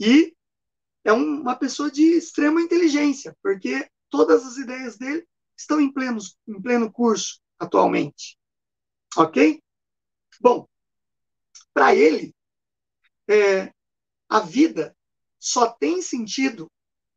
E 0.00 0.36
é 1.04 1.12
uma 1.12 1.54
pessoa 1.54 1.90
de 1.90 2.02
extrema 2.02 2.60
inteligência, 2.60 3.36
porque 3.42 3.88
todas 4.10 4.44
as 4.44 4.56
ideias 4.56 4.98
dele 4.98 5.26
estão 5.56 5.80
em 5.80 5.92
pleno, 5.92 6.18
em 6.48 6.60
pleno 6.60 6.90
curso 6.90 7.40
atualmente. 7.58 8.36
Ok? 9.16 9.62
Bom, 10.40 10.66
para 11.72 11.94
ele, 11.94 12.34
é, 13.28 13.72
a 14.28 14.40
vida 14.40 14.96
só 15.38 15.70
tem 15.70 16.02
sentido 16.02 16.68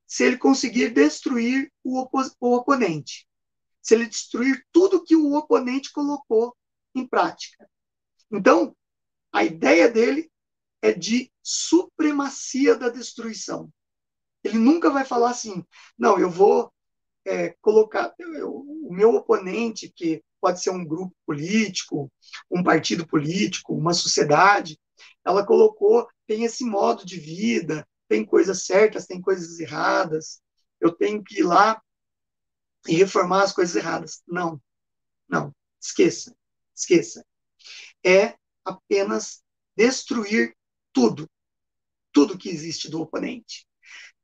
se 0.08 0.24
ele 0.24 0.38
conseguir 0.38 0.90
destruir 0.94 1.72
o, 1.84 2.08
o 2.40 2.56
oponente. 2.56 3.28
Se 3.82 3.94
ele 3.94 4.06
destruir 4.06 4.66
tudo 4.72 5.04
que 5.04 5.16
o 5.16 5.34
oponente 5.34 5.92
colocou 5.92 6.56
em 6.96 7.06
prática. 7.06 7.70
Então, 8.32 8.76
a 9.32 9.44
ideia 9.44 9.90
dele 9.90 10.32
é 10.82 10.94
de 10.94 11.32
supremacia 11.44 12.76
da 12.76 12.90
destruição. 12.90 13.70
Ele 14.44 14.58
nunca 14.58 14.90
vai 14.90 15.04
falar 15.04 15.32
assim, 15.32 15.64
não, 15.98 16.18
eu 16.18 16.30
vou 16.30 16.72
é, 17.26 17.50
colocar 17.62 18.14
eu, 18.18 18.56
o 18.56 18.94
meu 18.94 19.16
oponente, 19.16 19.92
que 19.94 20.24
pode 20.40 20.62
ser 20.62 20.70
um 20.70 20.86
grupo 20.86 21.14
político, 21.26 22.12
um 22.50 22.64
partido 22.64 23.06
político, 23.06 23.74
uma 23.74 23.94
sociedade, 23.94 24.80
ela 25.26 25.46
colocou, 25.46 26.08
tem 26.26 26.44
esse 26.44 26.64
modo 26.64 27.06
de 27.06 27.20
vida, 27.20 27.86
tem 28.08 28.26
coisas 28.26 28.66
certas, 28.66 29.06
tem 29.06 29.22
coisas 29.22 29.60
erradas, 29.60 30.42
eu 30.80 30.92
tenho 30.92 31.24
que 31.24 31.40
ir 31.40 31.44
lá 31.44 31.82
e 32.88 32.96
reformar 32.96 33.44
as 33.44 33.54
coisas 33.54 33.76
erradas. 33.76 34.22
Não, 34.28 34.62
não, 35.28 35.54
esqueça, 35.82 36.36
esqueça. 36.76 37.26
É 38.06 38.36
apenas 38.64 39.44
destruir 39.76 40.56
tudo, 40.94 41.30
tudo 42.12 42.38
que 42.38 42.50
existe 42.50 42.90
do 42.90 43.02
oponente 43.02 43.68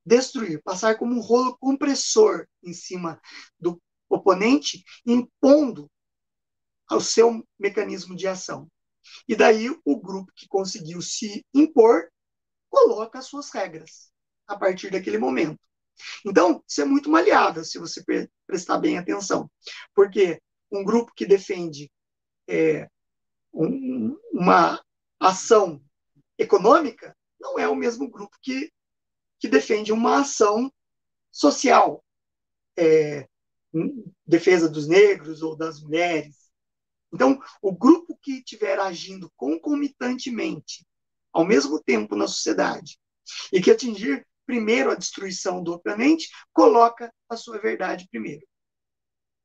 destruir, 0.06 0.62
passar 0.62 0.98
como 0.98 1.16
um 1.16 1.22
rolo 1.22 1.58
compressor 1.58 2.48
em 2.62 2.74
cima 2.74 3.22
do 3.60 3.82
oponente, 4.10 4.84
impondo 5.06 5.90
ao 6.88 7.00
seu 7.00 7.46
mecanismo 7.58 8.16
de 8.16 8.28
ação. 8.28 8.70
E 9.28 9.36
daí 9.36 9.70
o 9.84 10.00
grupo 10.00 10.32
que 10.36 10.48
conseguiu 10.48 11.02
se 11.02 11.46
impor 11.54 12.10
coloca 12.74 13.20
as 13.20 13.28
suas 13.28 13.52
regras 13.52 14.12
a 14.48 14.58
partir 14.58 14.90
daquele 14.90 15.20
momento. 15.20 15.60
Então, 16.26 16.64
isso 16.68 16.82
é 16.82 16.86
muito 16.86 17.08
maleável, 17.08 17.64
se 17.64 17.78
você 17.78 18.04
prestar 18.48 18.80
bem 18.80 18.98
atenção. 18.98 19.50
Porque 19.94 20.42
um 20.72 20.84
grupo 20.84 21.14
que 21.16 21.24
defende 21.24 21.92
é, 22.48 22.90
um, 23.54 24.18
uma 24.32 24.84
ação 25.20 25.80
econômica 26.36 27.16
não 27.40 27.60
é 27.60 27.70
o 27.70 27.76
mesmo 27.76 28.10
grupo 28.10 28.36
que 28.42 28.74
que 29.40 29.50
defende 29.50 29.92
uma 29.92 30.22
ação 30.22 30.72
social, 31.30 32.02
é, 32.78 33.28
defesa 34.26 34.70
dos 34.70 34.88
negros 34.88 35.42
ou 35.42 35.54
das 35.54 35.82
mulheres. 35.82 36.50
Então, 37.14 37.38
o 37.62 37.76
grupo 37.76 38.18
que 38.22 38.38
estiver 38.38 38.80
agindo 38.80 39.30
concomitantemente, 39.36 40.88
ao 41.34 41.46
mesmo 41.46 41.82
tempo 41.82 42.16
na 42.16 42.28
sociedade, 42.28 42.98
e 43.52 43.62
que 43.62 43.72
atingir 43.72 44.26
primeiro 44.46 44.92
a 44.92 44.96
destruição 44.96 45.64
do 45.64 45.74
oponente, 45.74 46.30
coloca 46.52 47.12
a 47.30 47.36
sua 47.36 47.58
verdade 47.60 48.08
primeiro. 48.10 48.46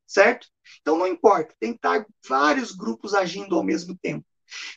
Certo? 0.07 0.49
Então, 0.81 0.99
não 0.99 1.07
importa, 1.07 1.55
tem 1.59 1.73
que 1.73 1.79
estar 1.79 2.05
vários 2.29 2.73
grupos 2.73 3.15
agindo 3.15 3.55
ao 3.55 3.63
mesmo 3.63 3.97
tempo. 3.99 4.27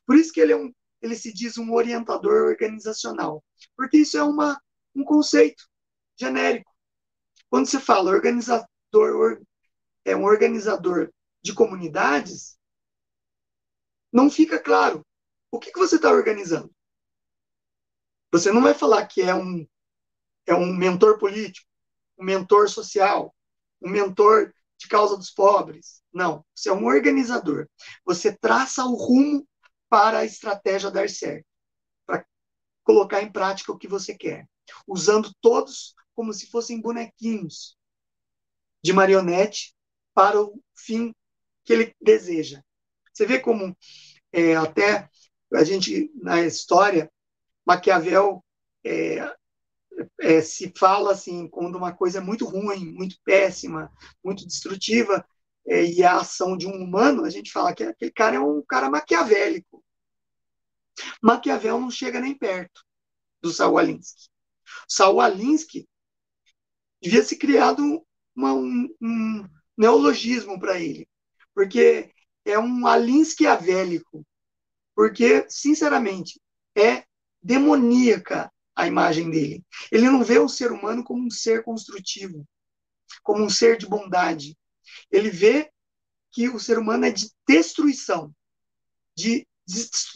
Por 0.06 0.16
isso 0.16 0.32
que 0.32 0.40
ele, 0.40 0.54
é 0.54 0.58
um, 0.58 0.72
ele 1.02 1.16
se 1.16 1.34
diz 1.34 1.58
um 1.58 1.74
orientador 1.74 2.48
organizacional, 2.48 3.44
porque 3.76 3.98
isso 3.98 4.18
é 4.18 4.24
uma 4.24 4.60
um 4.94 5.04
conceito 5.04 5.64
genérico. 6.20 6.72
Quando 7.50 7.66
você 7.66 7.80
fala 7.80 8.12
organizador, 8.12 9.42
é 10.06 10.16
um 10.16 10.26
organizador 10.26 11.12
de 11.42 11.54
comunidades, 11.54 12.58
não 14.12 14.30
fica 14.30 14.60
claro 14.60 15.06
o 15.50 15.60
que, 15.60 15.72
que 15.72 15.80
você 15.80 15.96
está 15.96 16.12
organizando. 16.12 16.74
Você 18.32 18.52
não 18.52 18.62
vai 18.62 18.74
falar 18.74 19.06
que 19.06 19.22
é 19.22 19.36
um, 19.36 19.68
é 20.46 20.54
um 20.54 20.74
mentor 20.74 21.18
político, 21.20 21.68
um 22.18 22.24
mentor 22.24 22.70
social, 22.70 23.36
um 23.82 23.90
mentor 23.90 24.54
de 24.78 24.88
causa 24.88 25.18
dos 25.18 25.32
pobres. 25.32 26.02
Não, 26.14 26.46
você 26.56 26.70
é 26.70 26.74
um 26.74 26.86
organizador. 26.86 27.68
Você 28.06 28.36
traça 28.36 28.86
o 28.86 28.96
rumo 28.96 29.48
para 29.90 30.20
a 30.20 30.26
estratégia 30.26 30.90
dar 30.90 31.10
certo, 31.10 31.46
para 32.06 32.26
colocar 32.84 33.22
em 33.22 33.32
prática 33.32 33.72
o 33.72 33.78
que 33.78 33.88
você 33.88 34.16
quer 34.16 34.48
usando 34.88 35.34
todos 35.42 35.96
como 36.14 36.34
se 36.34 36.48
fossem 36.48 36.82
bonequinhos 36.82 37.78
de 38.84 38.94
marionete 38.94 39.76
para 40.14 40.42
o 40.42 40.62
fim 40.76 41.14
que 41.64 41.74
ele 41.74 41.96
deseja. 42.02 42.64
Você 43.14 43.26
vê 43.26 43.40
como 43.40 43.76
é, 44.32 44.56
até 44.56 45.10
a 45.54 45.64
gente 45.64 46.12
na 46.16 46.42
história 46.42 47.12
Maquiavel 47.66 48.44
é, 48.84 49.36
é, 50.20 50.42
se 50.42 50.72
fala 50.78 51.12
assim 51.12 51.48
quando 51.48 51.78
uma 51.78 51.94
coisa 51.94 52.20
é 52.20 52.22
muito 52.22 52.46
ruim, 52.46 52.92
muito 52.94 53.18
péssima, 53.24 53.92
muito 54.24 54.46
destrutiva 54.46 55.26
é, 55.68 55.86
e 55.86 56.04
a 56.04 56.18
ação 56.18 56.58
de 56.58 56.68
um 56.68 56.76
humano, 56.76 57.24
a 57.24 57.30
gente 57.30 57.52
fala 57.52 57.74
que 57.74 57.84
aquele 57.84 58.12
cara 58.12 58.36
é 58.38 58.40
um 58.40 58.64
cara 58.64 58.90
maquiavélico. 58.90 59.84
Maquiavel 61.22 61.80
não 61.80 61.92
chega 61.92 62.20
nem 62.20 62.38
perto 62.38 62.84
do 63.42 63.52
Saul 63.52 63.78
Alinsky. 63.78 64.30
Saul 64.88 65.22
Alinsky 65.22 65.88
devia 67.02 67.24
ser 67.24 67.38
criado 67.38 68.06
uma, 68.36 68.54
um, 68.54 68.96
um 69.02 69.48
neologismo 69.78 70.60
para 70.60 70.80
ele, 70.80 71.08
porque 71.54 72.12
é 72.46 72.58
um 72.58 72.86
Alinsky 72.86 73.46
avélico, 73.46 74.26
porque, 74.96 75.46
sinceramente, 75.50 76.40
é 76.76 77.04
demoníaca 77.42 78.52
a 78.76 78.88
imagem 78.88 79.30
dele. 79.30 79.64
Ele 79.92 80.10
não 80.10 80.24
vê 80.24 80.40
o 80.40 80.50
ser 80.50 80.72
humano 80.72 81.04
como 81.04 81.26
um 81.26 81.30
ser 81.30 81.64
construtivo, 81.64 82.48
como 83.24 83.44
um 83.44 83.50
ser 83.50 83.78
de 83.78 83.88
bondade. 83.88 84.58
Ele 85.12 85.30
vê 85.30 85.72
que 86.32 86.50
o 86.50 86.60
ser 86.60 86.78
humano 86.78 87.06
é 87.06 87.12
de 87.12 87.30
destruição, 87.48 88.34
de 89.16 89.48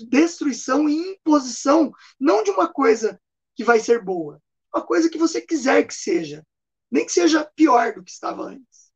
destruição 0.10 0.90
e 0.90 1.14
imposição, 1.14 1.92
não 2.20 2.44
de 2.44 2.52
uma 2.52 2.72
coisa 2.72 3.20
que 3.56 3.64
vai 3.64 3.80
ser 3.80 4.04
boa, 4.04 4.42
uma 4.74 4.86
coisa 4.86 5.10
que 5.10 5.18
você 5.18 5.42
quiser 5.42 5.86
que 5.86 5.94
seja, 5.94 6.46
nem 6.90 7.06
que 7.06 7.12
seja 7.12 7.46
pior 7.56 7.94
do 7.94 8.04
que 8.04 8.12
estava 8.12 8.44
antes. 8.44 8.92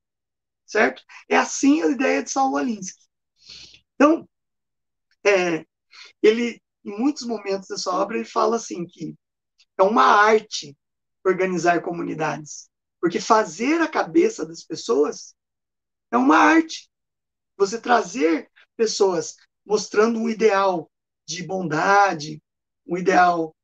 Certo? 0.66 1.04
É 1.28 1.36
assim 1.38 1.82
a 1.82 1.88
ideia 1.88 2.24
de 2.24 2.30
Saul 2.30 2.58
Alinsky. 2.58 3.06
Então, 3.96 4.28
é, 5.26 5.66
ele, 6.22 6.62
em 6.90 6.98
muitos 6.98 7.24
momentos 7.26 7.68
da 7.68 7.78
sua 7.78 7.96
obra, 7.96 8.18
ele 8.18 8.26
fala 8.26 8.56
assim 8.56 8.86
que 8.86 9.16
é 9.78 9.84
uma 9.84 10.04
arte 10.04 10.78
organizar 11.26 11.82
comunidades, 11.82 12.70
porque 13.00 13.20
fazer 13.20 13.82
a 13.82 13.88
cabeça 13.88 14.46
das 14.46 14.64
pessoas 14.64 15.36
é 16.12 16.18
uma 16.18 16.38
arte. 16.38 16.90
Você 17.58 17.80
trazer 17.80 18.50
pessoas 18.76 19.36
mostrando 19.66 20.20
um 20.20 20.30
ideal 20.30 20.90
de 21.26 21.44
bondade, 21.44 22.42
um 22.88 22.98
ideal 22.98 23.56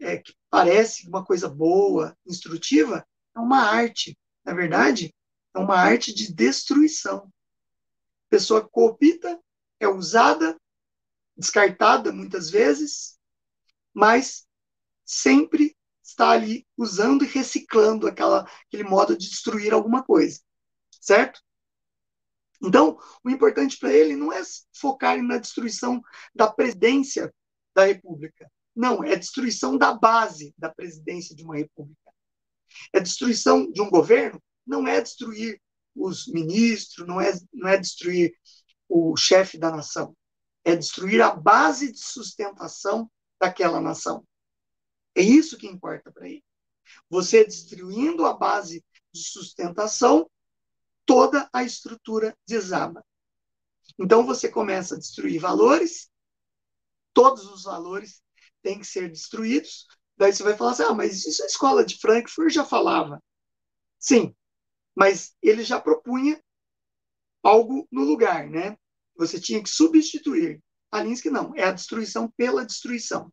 é, 0.00 0.18
que 0.18 0.34
parece 0.50 1.08
uma 1.08 1.24
coisa 1.24 1.48
boa, 1.48 2.16
instrutiva, 2.26 3.06
é 3.34 3.38
uma 3.38 3.62
arte. 3.62 4.16
Na 4.44 4.52
verdade, 4.52 5.14
é 5.54 5.58
uma 5.58 5.76
arte 5.76 6.12
de 6.12 6.32
destruição. 6.32 7.32
A 8.26 8.30
pessoa 8.30 8.68
coopta, 8.68 9.40
é 9.80 9.88
usada, 9.88 10.56
descartada 11.36 12.12
muitas 12.12 12.50
vezes, 12.50 13.18
mas 13.92 14.46
sempre 15.04 15.76
está 16.02 16.30
ali 16.30 16.66
usando 16.76 17.24
e 17.24 17.28
reciclando 17.28 18.06
aquela, 18.06 18.48
aquele 18.66 18.84
modo 18.84 19.16
de 19.16 19.28
destruir 19.28 19.72
alguma 19.72 20.02
coisa, 20.02 20.40
certo? 21.00 21.40
Então, 22.62 22.98
o 23.22 23.30
importante 23.30 23.78
para 23.78 23.92
ele 23.92 24.16
não 24.16 24.32
é 24.32 24.40
focar 24.72 25.22
na 25.22 25.38
destruição 25.38 26.00
da 26.34 26.50
presidência 26.50 27.32
da 27.74 27.84
República. 27.84 28.50
Não, 28.74 29.04
é 29.04 29.16
destruição 29.16 29.76
da 29.76 29.92
base 29.92 30.54
da 30.56 30.70
presidência 30.70 31.34
de 31.34 31.44
uma 31.44 31.56
República. 31.56 32.12
É 32.92 33.00
destruição 33.00 33.70
de 33.70 33.80
um 33.80 33.90
governo, 33.90 34.42
não 34.66 34.86
é 34.86 35.00
destruir 35.00 35.60
os 35.94 36.26
ministros, 36.26 37.06
não 37.06 37.20
é, 37.20 37.32
não 37.52 37.68
é 37.68 37.76
destruir 37.76 38.34
o 38.88 39.16
chefe 39.16 39.58
da 39.58 39.70
nação. 39.70 40.16
É 40.64 40.74
destruir 40.74 41.20
a 41.20 41.34
base 41.34 41.92
de 41.92 41.98
sustentação 41.98 43.10
daquela 43.40 43.80
nação. 43.80 44.26
É 45.14 45.22
isso 45.22 45.58
que 45.58 45.66
importa 45.66 46.10
para 46.10 46.28
ele. 46.28 46.44
Você 47.08 47.44
destruindo 47.44 48.26
a 48.26 48.34
base 48.34 48.84
de 49.12 49.22
sustentação, 49.22 50.28
toda 51.06 51.48
a 51.52 51.62
estrutura 51.62 52.36
desaba. 52.46 53.04
Então 53.98 54.24
você 54.24 54.48
começa 54.48 54.94
a 54.94 54.98
destruir 54.98 55.38
valores, 55.38 56.10
todos 57.12 57.46
os 57.46 57.64
valores 57.64 58.22
têm 58.62 58.78
que 58.78 58.86
ser 58.86 59.08
destruídos. 59.08 59.86
Daí 60.16 60.32
você 60.32 60.42
vai 60.42 60.56
falar 60.56 60.72
assim: 60.72 60.82
ah, 60.82 60.94
mas 60.94 61.24
isso 61.24 61.42
a 61.42 61.46
escola 61.46 61.84
de 61.84 61.98
Frankfurt 61.98 62.52
já 62.52 62.64
falava. 62.64 63.22
Sim, 63.98 64.34
mas 64.94 65.34
ele 65.42 65.62
já 65.62 65.80
propunha 65.80 66.42
algo 67.42 67.86
no 67.90 68.04
lugar, 68.04 68.48
né? 68.48 68.76
Você 69.16 69.40
tinha 69.40 69.62
que 69.62 69.68
substituir. 69.68 70.60
Alinsky 70.90 71.30
não, 71.30 71.54
é 71.56 71.64
a 71.64 71.72
destruição 71.72 72.30
pela 72.36 72.64
destruição. 72.64 73.32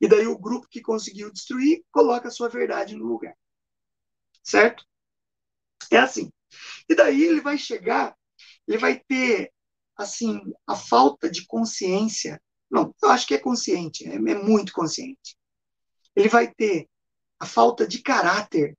E 0.00 0.08
daí 0.08 0.26
o 0.26 0.38
grupo 0.38 0.68
que 0.68 0.80
conseguiu 0.80 1.32
destruir 1.32 1.84
coloca 1.90 2.28
a 2.28 2.30
sua 2.30 2.48
verdade 2.48 2.96
no 2.96 3.06
lugar. 3.06 3.36
Certo? 4.42 4.84
É 5.90 5.98
assim. 5.98 6.30
E 6.88 6.94
daí 6.94 7.22
ele 7.22 7.40
vai 7.40 7.58
chegar, 7.58 8.16
ele 8.66 8.78
vai 8.78 8.98
ter, 8.98 9.52
assim, 9.96 10.40
a 10.66 10.74
falta 10.74 11.30
de 11.30 11.46
consciência. 11.46 12.40
Não, 12.70 12.94
eu 13.02 13.10
acho 13.10 13.26
que 13.26 13.34
é 13.34 13.38
consciente, 13.38 14.08
é, 14.08 14.14
é 14.14 14.18
muito 14.18 14.72
consciente. 14.72 15.36
Ele 16.16 16.28
vai 16.28 16.52
ter 16.52 16.88
a 17.38 17.46
falta 17.46 17.86
de 17.86 18.02
caráter 18.02 18.76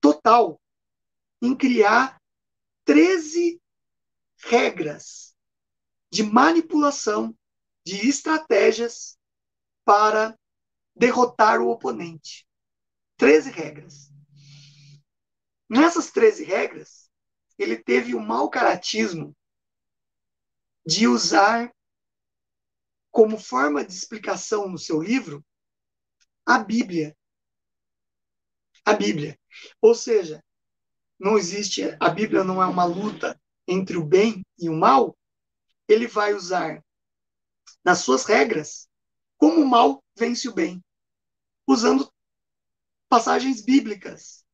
total 0.00 0.60
em 1.42 1.54
criar 1.54 2.20
13 2.84 3.60
regras 4.46 5.36
de 6.10 6.22
manipulação, 6.22 7.36
de 7.84 8.08
estratégias 8.08 9.18
para 9.84 10.38
derrotar 10.94 11.60
o 11.60 11.68
oponente. 11.68 12.46
13 13.16 13.50
regras. 13.50 14.12
Nessas 15.68 16.10
13 16.10 16.44
regras, 16.44 17.10
ele 17.58 17.76
teve 17.76 18.14
o 18.14 18.20
mau 18.20 18.48
caratismo 18.48 19.36
de 20.86 21.08
usar 21.08 21.74
como 23.10 23.38
forma 23.38 23.84
de 23.84 23.92
explicação 23.92 24.68
no 24.68 24.78
seu 24.78 25.02
livro 25.02 25.44
a 26.44 26.58
Bíblia. 26.58 27.16
A 28.84 28.92
Bíblia. 28.92 29.36
Ou 29.80 29.94
seja, 29.94 30.44
não 31.18 31.36
existe, 31.36 31.82
a 31.98 32.08
Bíblia 32.08 32.44
não 32.44 32.62
é 32.62 32.66
uma 32.66 32.84
luta 32.84 33.40
entre 33.66 33.96
o 33.96 34.04
bem 34.04 34.44
e 34.58 34.68
o 34.68 34.74
mal. 34.74 35.16
Ele 35.88 36.06
vai 36.06 36.34
usar 36.34 36.82
nas 37.84 38.00
suas 38.00 38.24
regras 38.24 38.88
como 39.36 39.60
o 39.60 39.68
mal 39.68 40.02
vence 40.16 40.48
o 40.48 40.54
bem, 40.54 40.82
usando 41.66 42.10
passagens 43.08 43.62
bíblicas 43.62 44.44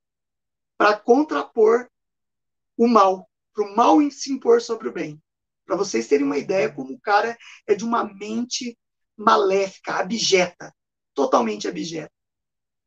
para 0.76 0.98
contrapor 0.98 1.88
o 2.76 2.88
mal, 2.88 3.30
para 3.54 3.64
o 3.64 3.76
mal 3.76 3.98
se 4.10 4.32
impor 4.32 4.60
sobre 4.60 4.88
o 4.88 4.92
bem. 4.92 5.22
Para 5.64 5.76
vocês 5.76 6.08
terem 6.08 6.26
uma 6.26 6.38
ideia 6.38 6.72
como 6.72 6.94
o 6.94 7.00
cara 7.00 7.36
é 7.66 7.74
de 7.74 7.84
uma 7.84 8.04
mente 8.04 8.76
maléfica, 9.16 9.94
abjeta, 9.94 10.74
totalmente 11.14 11.68
abjeta. 11.68 12.12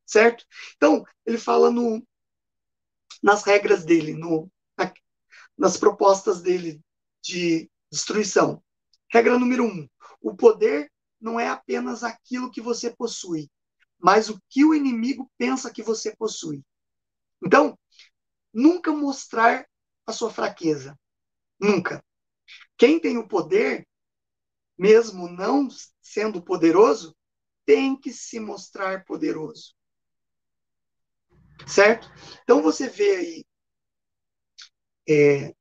Certo? 0.05 0.45
Então, 0.76 1.03
ele 1.26 1.38
fala 1.38 1.71
no, 1.71 2.05
nas 3.23 3.43
regras 3.43 3.86
dele, 3.86 4.13
no, 4.13 4.51
nas 5.57 5.77
propostas 5.77 6.41
dele 6.41 6.81
de 7.21 7.69
destruição. 7.91 8.63
Regra 9.11 9.39
número 9.39 9.63
um: 9.63 9.87
o 10.21 10.35
poder 10.35 10.91
não 11.19 11.39
é 11.39 11.47
apenas 11.47 12.03
aquilo 12.03 12.51
que 12.51 12.61
você 12.61 12.93
possui, 12.93 13.49
mas 13.97 14.29
o 14.29 14.39
que 14.49 14.65
o 14.65 14.73
inimigo 14.73 15.31
pensa 15.37 15.71
que 15.71 15.81
você 15.81 16.15
possui. 16.15 16.63
Então, 17.43 17.77
nunca 18.53 18.91
mostrar 18.91 19.67
a 20.05 20.11
sua 20.11 20.31
fraqueza. 20.31 20.97
Nunca. 21.59 22.03
Quem 22.77 22.99
tem 22.99 23.17
o 23.17 23.27
poder, 23.27 23.87
mesmo 24.77 25.27
não 25.27 25.67
sendo 26.01 26.41
poderoso, 26.41 27.15
tem 27.65 27.99
que 27.99 28.11
se 28.11 28.39
mostrar 28.39 29.05
poderoso. 29.05 29.73
Certo? 31.65 32.11
Então 32.43 32.61
você 32.61 32.87
vê 32.87 33.15
aí 33.15 33.44
é, 35.07 35.53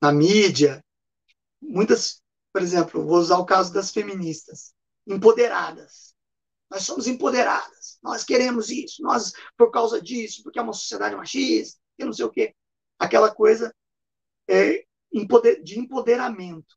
na 0.00 0.12
mídia, 0.12 0.84
muitas, 1.60 2.22
por 2.52 2.62
exemplo, 2.62 3.04
vou 3.04 3.18
usar 3.18 3.38
o 3.38 3.46
caso 3.46 3.72
das 3.72 3.90
feministas, 3.90 4.74
empoderadas. 5.06 6.14
Nós 6.70 6.84
somos 6.84 7.06
empoderadas, 7.06 7.98
nós 8.02 8.24
queremos 8.24 8.70
isso, 8.70 9.02
nós, 9.02 9.32
por 9.56 9.70
causa 9.70 10.00
disso, 10.00 10.42
porque 10.42 10.58
é 10.58 10.62
uma 10.62 10.72
sociedade 10.72 11.14
machista, 11.14 11.78
e 11.98 12.04
não 12.04 12.12
sei 12.12 12.24
o 12.24 12.30
quê. 12.30 12.54
Aquela 12.98 13.34
coisa 13.34 13.74
é, 14.48 14.84
de 15.62 15.78
empoderamento. 15.78 16.76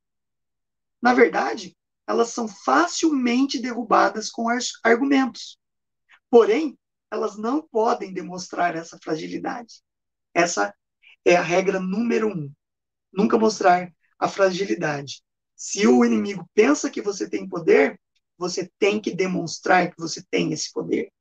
Na 1.01 1.13
verdade, 1.13 1.75
elas 2.07 2.29
são 2.29 2.47
facilmente 2.47 3.59
derrubadas 3.59 4.29
com 4.29 4.47
argumentos. 4.83 5.57
Porém, 6.29 6.77
elas 7.09 7.37
não 7.37 7.61
podem 7.61 8.13
demonstrar 8.13 8.75
essa 8.75 8.99
fragilidade. 9.01 9.81
Essa 10.33 10.73
é 11.25 11.35
a 11.35 11.41
regra 11.41 11.79
número 11.79 12.29
um. 12.29 12.53
Nunca 13.11 13.37
mostrar 13.37 13.91
a 14.19 14.29
fragilidade. 14.29 15.23
Se 15.55 15.87
o 15.87 16.05
inimigo 16.05 16.47
pensa 16.53 16.89
que 16.89 17.01
você 17.01 17.27
tem 17.27 17.49
poder, 17.49 17.99
você 18.37 18.71
tem 18.77 19.01
que 19.01 19.13
demonstrar 19.13 19.89
que 19.89 19.97
você 19.97 20.23
tem 20.29 20.53
esse 20.53 20.71
poder, 20.71 21.11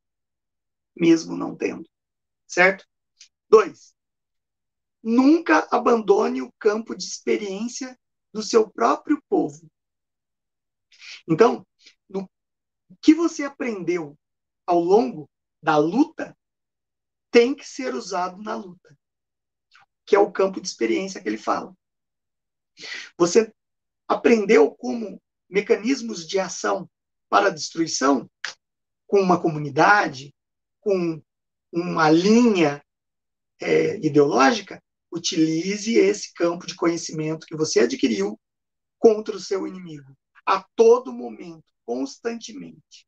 mesmo 0.94 1.36
não 1.36 1.56
tendo. 1.56 1.88
Certo? 2.46 2.84
Dois, 3.48 3.94
nunca 5.02 5.66
abandone 5.70 6.42
o 6.42 6.52
campo 6.58 6.94
de 6.94 7.04
experiência 7.04 7.98
do 8.32 8.42
seu 8.42 8.68
próprio 8.68 9.22
povo. 9.28 9.70
Então, 11.26 11.66
no 12.08 12.28
que 13.00 13.14
você 13.14 13.44
aprendeu 13.44 14.18
ao 14.66 14.80
longo 14.80 15.30
da 15.62 15.76
luta 15.76 16.36
tem 17.30 17.54
que 17.54 17.66
ser 17.66 17.94
usado 17.94 18.42
na 18.42 18.54
luta 18.54 18.96
que 20.06 20.14
é 20.14 20.18
o 20.18 20.30
campo 20.30 20.60
de 20.60 20.68
experiência 20.68 21.20
que 21.20 21.28
ele 21.28 21.38
fala. 21.38 21.74
Você 23.16 23.52
aprendeu 24.06 24.70
como 24.70 25.20
mecanismos 25.48 26.26
de 26.26 26.38
ação 26.38 26.88
para 27.28 27.48
a 27.48 27.50
destruição 27.50 28.30
com 29.06 29.20
uma 29.20 29.40
comunidade, 29.40 30.34
com 30.80 31.22
uma 31.72 32.10
linha 32.10 32.84
é, 33.60 33.96
ideológica, 33.98 34.82
utilize 35.10 35.94
esse 35.94 36.32
campo 36.34 36.66
de 36.66 36.74
conhecimento 36.74 37.46
que 37.46 37.56
você 37.56 37.80
adquiriu 37.80 38.38
contra 38.98 39.36
o 39.36 39.40
seu 39.40 39.66
inimigo, 39.66 40.16
a 40.44 40.64
todo 40.74 41.12
momento, 41.12 41.64
constantemente. 41.84 43.06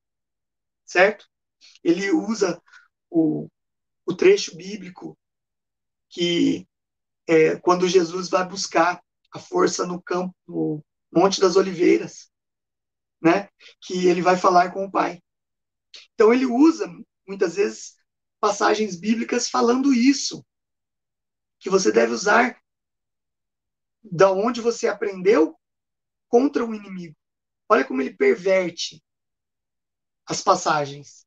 Certo? 0.85 1.29
Ele 1.83 2.11
usa 2.11 2.63
o, 3.11 3.49
o 4.05 4.15
trecho 4.15 4.57
bíblico 4.57 5.19
que 6.09 6.67
é, 7.27 7.57
quando 7.57 7.89
Jesus 7.89 8.29
vai 8.29 8.47
buscar 8.47 9.03
a 9.33 9.39
força 9.39 9.87
no 9.87 10.01
campo, 10.01 10.35
no 10.47 10.83
Monte 11.13 11.41
das 11.41 11.57
Oliveiras, 11.57 12.31
né? 13.21 13.49
Que 13.81 14.07
ele 14.07 14.23
vai 14.23 14.37
falar 14.37 14.73
com 14.73 14.85
o 14.85 14.91
Pai. 14.91 15.21
Então 16.15 16.33
ele 16.33 16.47
usa 16.47 16.87
muitas 17.27 17.57
vezes 17.57 17.97
passagens 18.41 18.97
bíblicas 18.97 19.49
falando 19.49 19.93
isso, 19.93 20.45
que 21.59 21.71
você 21.71 21.91
deve 21.91 22.13
usar 22.13 22.61
da 24.03 24.31
onde 24.31 24.61
você 24.61 24.87
aprendeu 24.87 25.59
contra 26.29 26.65
o 26.65 26.75
inimigo. 26.75 27.17
Olha 27.69 27.85
como 27.85 28.01
ele 28.01 28.15
perverte 28.15 29.03
as 30.27 30.41
passagens. 30.41 31.27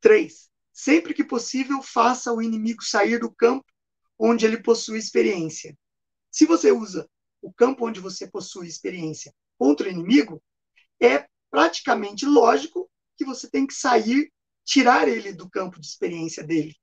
Três. 0.00 0.50
Sempre 0.72 1.12
que 1.12 1.24
possível, 1.24 1.82
faça 1.82 2.32
o 2.32 2.40
inimigo 2.40 2.82
sair 2.82 3.18
do 3.18 3.30
campo 3.30 3.70
onde 4.20 4.44
ele 4.44 4.62
possui 4.62 4.98
experiência. 4.98 5.76
Se 6.30 6.44
você 6.44 6.70
usa 6.70 7.08
o 7.40 7.50
campo 7.50 7.86
onde 7.86 8.00
você 8.00 8.30
possui 8.30 8.68
experiência 8.68 9.34
contra 9.58 9.88
o 9.88 9.90
inimigo, 9.90 10.42
é 11.00 11.26
praticamente 11.50 12.26
lógico 12.26 12.90
que 13.16 13.24
você 13.24 13.50
tem 13.50 13.66
que 13.66 13.72
sair 13.72 14.30
tirar 14.62 15.08
ele 15.08 15.32
do 15.32 15.48
campo 15.48 15.80
de 15.80 15.86
experiência 15.86 16.44
dele, 16.44 16.76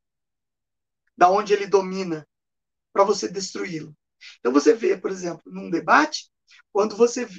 da 1.16 1.30
onde 1.30 1.54
ele 1.54 1.68
domina, 1.68 2.28
para 2.92 3.04
você 3.04 3.30
destruí-lo. 3.30 3.96
Então 4.40 4.52
você 4.52 4.74
vê, 4.74 4.98
por 4.98 5.12
exemplo, 5.12 5.44
num 5.46 5.70
debate, 5.70 6.32
quando 6.74 6.96
você 6.98 7.30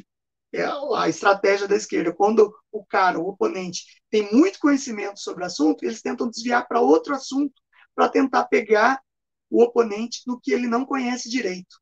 é 0.52 0.64
a 0.96 1.08
estratégia 1.08 1.66
da 1.66 1.76
esquerda, 1.76 2.14
quando 2.14 2.54
o 2.70 2.86
cara, 2.86 3.18
o 3.18 3.28
oponente, 3.28 3.84
tem 4.08 4.32
muito 4.32 4.60
conhecimento 4.60 5.18
sobre 5.18 5.42
o 5.42 5.46
assunto, 5.46 5.84
eles 5.84 6.00
tentam 6.00 6.30
desviar 6.30 6.66
para 6.68 6.80
outro 6.80 7.14
assunto 7.14 7.60
para 7.94 8.08
tentar 8.08 8.44
pegar 8.44 9.02
o 9.50 9.62
oponente 9.62 10.22
no 10.26 10.40
que 10.40 10.52
ele 10.52 10.66
não 10.66 10.84
conhece 10.84 11.28
direito. 11.28 11.80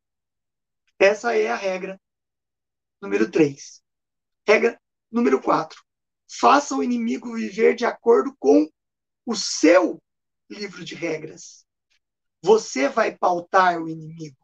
Essa 0.98 1.36
é 1.36 1.48
a 1.48 1.56
regra 1.56 2.00
número 3.00 3.30
3. 3.30 3.82
Regra 4.46 4.80
número 5.10 5.40
4. 5.40 5.82
Faça 6.28 6.74
o 6.74 6.82
inimigo 6.82 7.34
viver 7.34 7.74
de 7.74 7.84
acordo 7.84 8.34
com 8.38 8.68
o 9.24 9.34
seu 9.34 10.02
livro 10.48 10.84
de 10.84 10.94
regras. 10.94 11.66
Você 12.42 12.88
vai 12.88 13.16
pautar 13.16 13.80
o 13.80 13.88
inimigo. 13.88 14.36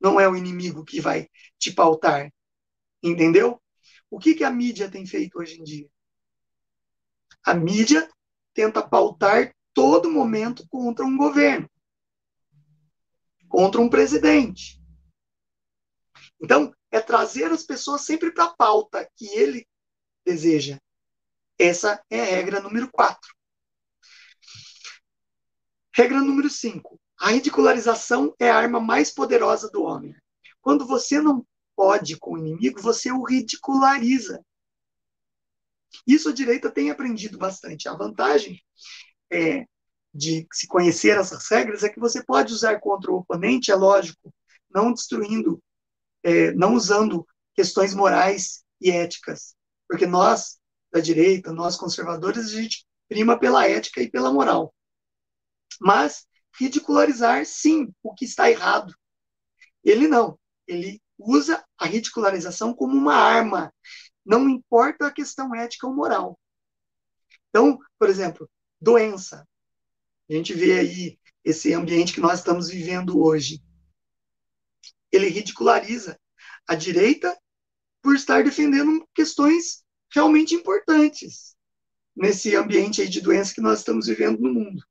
Não 0.00 0.20
é 0.20 0.28
o 0.28 0.36
inimigo 0.36 0.84
que 0.84 1.00
vai 1.00 1.28
te 1.58 1.72
pautar. 1.72 2.32
Entendeu? 3.02 3.60
O 4.10 4.18
que, 4.18 4.34
que 4.34 4.44
a 4.44 4.50
mídia 4.50 4.90
tem 4.90 5.06
feito 5.06 5.38
hoje 5.38 5.58
em 5.58 5.64
dia? 5.64 5.88
A 7.44 7.54
mídia 7.54 8.08
tenta 8.54 8.86
pautar 8.86 9.54
todo 9.74 10.10
momento 10.10 10.66
contra 10.68 11.04
um 11.04 11.16
governo, 11.16 11.68
contra 13.54 13.80
um 13.80 13.88
presidente. 13.88 14.82
Então, 16.42 16.74
é 16.90 17.00
trazer 17.00 17.52
as 17.52 17.62
pessoas 17.62 18.00
sempre 18.00 18.32
para 18.32 18.46
a 18.46 18.56
pauta 18.56 19.08
que 19.14 19.26
ele 19.28 19.64
deseja. 20.26 20.80
Essa 21.56 22.04
é 22.10 22.20
a 22.20 22.24
regra 22.24 22.60
número 22.60 22.90
4. 22.90 23.32
Regra 25.94 26.20
número 26.20 26.50
5. 26.50 27.00
A 27.16 27.28
ridicularização 27.28 28.34
é 28.40 28.50
a 28.50 28.56
arma 28.56 28.80
mais 28.80 29.14
poderosa 29.14 29.70
do 29.70 29.84
homem. 29.84 30.12
Quando 30.60 30.84
você 30.84 31.20
não 31.20 31.46
pode 31.76 32.18
com 32.18 32.32
o 32.32 32.38
inimigo, 32.38 32.82
você 32.82 33.12
o 33.12 33.22
ridiculariza. 33.22 34.44
Isso 36.04 36.28
a 36.28 36.32
direita 36.32 36.72
tem 36.72 36.90
aprendido 36.90 37.38
bastante. 37.38 37.88
A 37.88 37.94
vantagem 37.94 38.60
é, 39.30 39.64
de 40.14 40.46
se 40.52 40.68
conhecer 40.68 41.18
essas 41.18 41.48
regras 41.48 41.82
é 41.82 41.88
que 41.88 41.98
você 41.98 42.22
pode 42.22 42.52
usar 42.52 42.78
contra 42.78 43.10
o 43.10 43.16
oponente, 43.16 43.72
é 43.72 43.74
lógico, 43.74 44.32
não 44.70 44.92
destruindo, 44.92 45.60
é, 46.22 46.52
não 46.52 46.74
usando 46.74 47.26
questões 47.54 47.92
morais 47.94 48.64
e 48.80 48.90
éticas. 48.90 49.56
Porque 49.88 50.06
nós, 50.06 50.58
da 50.92 51.00
direita, 51.00 51.52
nós 51.52 51.76
conservadores, 51.76 52.46
a 52.46 52.60
gente 52.60 52.86
prima 53.08 53.38
pela 53.38 53.66
ética 53.68 54.00
e 54.00 54.10
pela 54.10 54.32
moral. 54.32 54.72
Mas 55.80 56.26
ridicularizar, 56.58 57.44
sim, 57.44 57.92
o 58.02 58.14
que 58.14 58.24
está 58.24 58.48
errado. 58.48 58.94
Ele 59.82 60.06
não. 60.06 60.38
Ele 60.66 61.02
usa 61.18 61.64
a 61.76 61.86
ridicularização 61.86 62.72
como 62.72 62.96
uma 62.96 63.14
arma. 63.14 63.72
Não 64.24 64.48
importa 64.48 65.08
a 65.08 65.12
questão 65.12 65.54
ética 65.54 65.86
ou 65.86 65.94
moral. 65.94 66.38
Então, 67.50 67.78
por 67.98 68.08
exemplo, 68.08 68.48
doença. 68.80 69.46
A 70.28 70.32
gente 70.32 70.54
vê 70.54 70.78
aí 70.78 71.18
esse 71.44 71.72
ambiente 71.74 72.12
que 72.12 72.20
nós 72.20 72.38
estamos 72.38 72.68
vivendo 72.68 73.22
hoje. 73.22 73.62
Ele 75.12 75.28
ridiculariza 75.28 76.18
a 76.66 76.74
direita 76.74 77.38
por 78.02 78.14
estar 78.14 78.42
defendendo 78.42 79.06
questões 79.14 79.84
realmente 80.12 80.54
importantes 80.54 81.54
nesse 82.16 82.54
ambiente 82.56 83.02
aí 83.02 83.08
de 83.08 83.20
doença 83.20 83.54
que 83.54 83.60
nós 83.60 83.80
estamos 83.80 84.06
vivendo 84.06 84.40
no 84.40 84.52
mundo. 84.52 84.82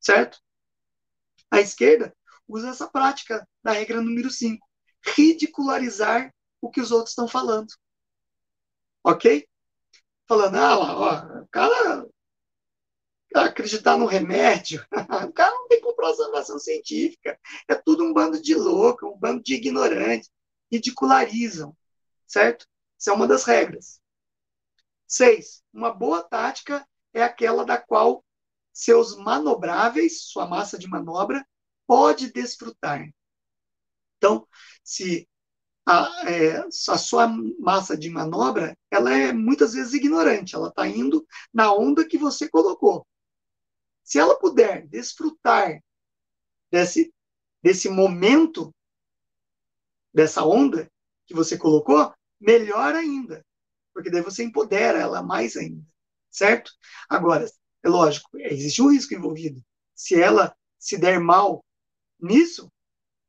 Certo? 0.00 0.38
A 1.50 1.60
esquerda 1.60 2.14
usa 2.48 2.70
essa 2.70 2.88
prática 2.88 3.46
da 3.62 3.72
regra 3.72 4.00
número 4.00 4.30
5, 4.30 4.66
ridicularizar 5.16 6.32
o 6.60 6.70
que 6.70 6.80
os 6.80 6.90
outros 6.90 7.10
estão 7.10 7.28
falando. 7.28 7.68
Ok? 9.02 9.46
Falando, 10.26 10.56
ah, 10.56 10.78
ó, 10.78 11.42
o 11.42 11.48
cara 11.48 12.08
acreditar 13.42 13.96
no 13.96 14.06
remédio, 14.06 14.84
o 15.28 15.32
cara 15.32 15.50
não 15.52 15.68
tem 15.68 15.80
comprovação 15.80 16.58
científica, 16.58 17.38
é 17.68 17.74
tudo 17.74 18.04
um 18.04 18.12
bando 18.12 18.40
de 18.40 18.54
louco, 18.54 19.06
um 19.06 19.18
bando 19.18 19.42
de 19.42 19.54
ignorantes, 19.54 20.30
ridicularizam, 20.70 21.76
certo? 22.26 22.66
Isso 22.98 23.10
é 23.10 23.12
uma 23.12 23.26
das 23.26 23.44
regras. 23.44 24.00
Seis, 25.06 25.62
uma 25.72 25.92
boa 25.92 26.22
tática 26.22 26.86
é 27.12 27.22
aquela 27.22 27.64
da 27.64 27.78
qual 27.78 28.24
seus 28.72 29.16
manobráveis, 29.16 30.22
sua 30.24 30.46
massa 30.46 30.78
de 30.78 30.88
manobra, 30.88 31.46
pode 31.86 32.32
desfrutar. 32.32 33.08
Então, 34.16 34.46
se 34.82 35.28
a, 35.86 36.30
é, 36.30 36.58
a, 36.58 36.98
sua 36.98 37.28
massa 37.58 37.96
de 37.96 38.08
manobra, 38.10 38.76
ela 38.90 39.12
é 39.12 39.32
muitas 39.32 39.74
vezes 39.74 39.92
ignorante, 39.92 40.54
ela 40.54 40.68
está 40.68 40.86
indo 40.88 41.26
na 41.52 41.72
onda 41.72 42.06
que 42.06 42.18
você 42.18 42.48
colocou. 42.48 43.06
Se 44.04 44.18
ela 44.18 44.38
puder 44.38 44.86
desfrutar 44.86 45.82
desse, 46.70 47.12
desse 47.62 47.88
momento, 47.88 48.72
dessa 50.12 50.44
onda 50.44 50.88
que 51.26 51.34
você 51.34 51.56
colocou, 51.56 52.14
melhor 52.38 52.94
ainda, 52.94 53.44
porque 53.94 54.10
daí 54.10 54.20
você 54.20 54.44
empodera 54.44 54.98
ela 54.98 55.22
mais 55.22 55.56
ainda, 55.56 55.82
certo? 56.30 56.70
Agora, 57.08 57.46
é 57.82 57.88
lógico, 57.88 58.28
existe 58.38 58.82
um 58.82 58.92
risco 58.92 59.14
envolvido. 59.14 59.64
Se 59.94 60.20
ela 60.20 60.54
se 60.78 60.98
der 60.98 61.18
mal 61.18 61.64
nisso, 62.20 62.70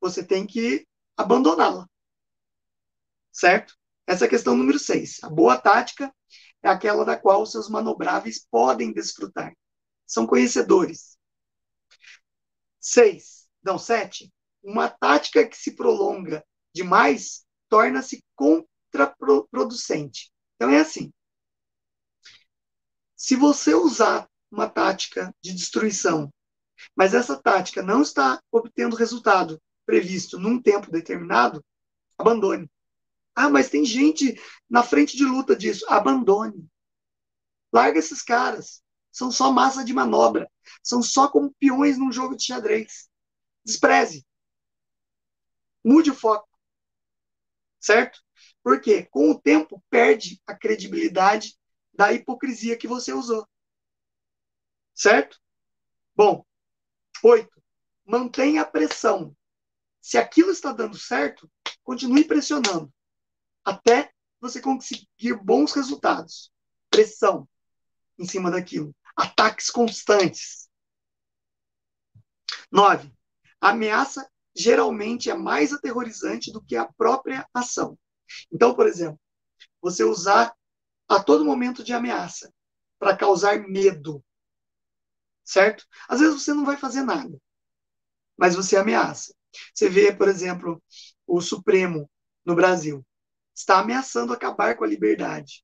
você 0.01 0.23
tem 0.23 0.45
que 0.45 0.85
abandoná-la. 1.15 1.87
Certo? 3.31 3.77
Essa 4.05 4.25
é 4.25 4.27
a 4.27 4.29
questão 4.29 4.55
número 4.55 4.77
6. 4.77 5.23
A 5.23 5.29
boa 5.29 5.57
tática 5.57 6.13
é 6.61 6.69
aquela 6.69 7.05
da 7.05 7.17
qual 7.17 7.45
seus 7.45 7.69
manobráveis 7.69 8.45
podem 8.49 8.91
desfrutar. 8.91 9.55
São 10.05 10.25
conhecedores. 10.25 11.17
6. 12.79 13.49
Não, 13.63 13.79
7. 13.79 14.31
Uma 14.63 14.89
tática 14.89 15.47
que 15.47 15.57
se 15.57 15.75
prolonga 15.75 16.45
demais 16.73 17.45
torna-se 17.69 18.23
contraproducente. 18.35 20.31
Então 20.55 20.69
é 20.69 20.79
assim. 20.79 21.11
Se 23.15 23.35
você 23.35 23.73
usar 23.73 24.29
uma 24.51 24.69
tática 24.69 25.33
de 25.41 25.53
destruição, 25.53 26.31
mas 26.95 27.13
essa 27.13 27.41
tática 27.41 27.81
não 27.81 28.01
está 28.01 28.41
obtendo 28.51 28.95
resultado 28.95 29.61
previsto 29.85 30.39
num 30.39 30.61
tempo 30.61 30.91
determinado, 30.91 31.63
abandone. 32.17 32.69
Ah, 33.35 33.49
mas 33.49 33.69
tem 33.69 33.83
gente 33.83 34.39
na 34.69 34.81
frente 34.81 35.17
de 35.17 35.25
luta 35.25 35.55
disso. 35.55 35.85
Abandone. 35.89 36.67
Larga 37.73 37.99
esses 37.99 38.21
caras. 38.21 38.81
São 39.15 39.31
só 39.31 39.49
massa 39.49 39.85
de 39.85 39.93
manobra. 39.93 40.51
São 40.83 41.01
só 41.01 41.29
como 41.29 41.55
peões 41.57 41.97
num 41.97 42.11
jogo 42.11 42.35
de 42.35 42.43
xadrez. 42.43 43.09
Despreze. 43.63 44.27
Mude 45.81 46.11
o 46.11 46.13
foco. 46.13 46.49
Certo? 47.79 48.21
Porque 48.61 49.05
com 49.05 49.31
o 49.31 49.39
tempo 49.39 49.81
perde 49.89 50.41
a 50.45 50.53
credibilidade 50.53 51.57
da 51.93 52.11
hipocrisia 52.11 52.77
que 52.77 52.89
você 52.89 53.13
usou. 53.13 53.47
Certo? 54.93 55.39
Bom, 56.13 56.45
oito, 57.23 57.63
mantenha 58.03 58.63
a 58.63 58.65
pressão. 58.65 59.33
Se 60.01 60.17
aquilo 60.17 60.51
está 60.51 60.73
dando 60.73 60.97
certo, 60.97 61.49
continue 61.85 62.25
pressionando 62.25 62.93
até 63.63 64.11
você 64.41 64.59
conseguir 64.59 65.35
bons 65.41 65.71
resultados. 65.71 66.51
Pressão 66.89 67.47
em 68.19 68.25
cima 68.27 68.51
daquilo. 68.51 68.93
Ataques 69.15 69.69
constantes. 69.69 70.69
Nove, 72.71 73.11
a 73.61 73.69
ameaça 73.69 74.29
geralmente 74.55 75.29
é 75.29 75.33
mais 75.33 75.73
aterrorizante 75.73 76.51
do 76.51 76.61
que 76.61 76.75
a 76.75 76.91
própria 76.93 77.47
ação. 77.53 77.97
Então, 78.51 78.73
por 78.73 78.87
exemplo, 78.87 79.19
você 79.81 80.03
usar 80.03 80.55
a 81.07 81.23
todo 81.23 81.45
momento 81.45 81.83
de 81.83 81.93
ameaça 81.93 82.51
para 82.99 83.15
causar 83.15 83.59
medo 83.67 84.23
certo? 85.45 85.85
Às 86.09 86.19
vezes 86.19 86.41
você 86.41 86.53
não 86.53 86.65
vai 86.65 86.75
fazer 86.75 87.03
nada, 87.03 87.39
mas 88.35 88.55
você 88.55 88.75
ameaça. 88.75 89.33
Você 89.73 89.87
vê, 89.87 90.13
por 90.13 90.27
exemplo, 90.27 90.83
o 91.25 91.39
Supremo 91.39 92.09
no 92.43 92.55
Brasil 92.55 93.05
está 93.53 93.79
ameaçando 93.79 94.33
acabar 94.33 94.75
com 94.75 94.83
a 94.83 94.87
liberdade. 94.87 95.63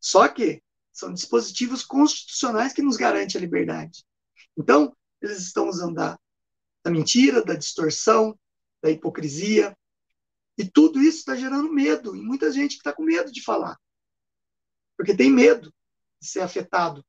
Só 0.00 0.26
que 0.28 0.62
são 0.92 1.12
dispositivos 1.12 1.84
constitucionais 1.84 2.72
que 2.72 2.82
nos 2.82 2.96
garantem 2.96 3.38
a 3.38 3.40
liberdade. 3.40 4.04
Então, 4.56 4.96
eles 5.20 5.38
estão 5.38 5.68
usando 5.68 5.94
da, 5.94 6.18
mentira, 6.90 7.44
da 7.44 7.54
distorção, 7.54 8.38
da 8.82 8.90
hipocrisia, 8.90 9.76
e 10.58 10.68
tudo 10.68 11.00
isso 11.00 11.18
está 11.18 11.36
gerando 11.36 11.72
medo, 11.72 12.14
e 12.16 12.20
muita 12.20 12.52
gente 12.52 12.72
que 12.72 12.80
está 12.80 12.92
com 12.92 13.02
medo 13.02 13.30
de 13.32 13.42
falar, 13.42 13.78
porque 14.96 15.16
tem 15.16 15.30
medo 15.30 15.72
de 16.20 16.28
ser 16.28 16.40
afetado 16.40 17.04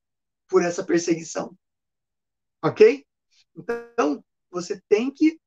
por 0.47 0.63
essa 0.63 0.83
perseguição. 0.83 1.57
Ok? 2.63 3.05
Então, 3.55 4.23
você 4.49 4.81
tem 4.87 5.11
que 5.11 5.39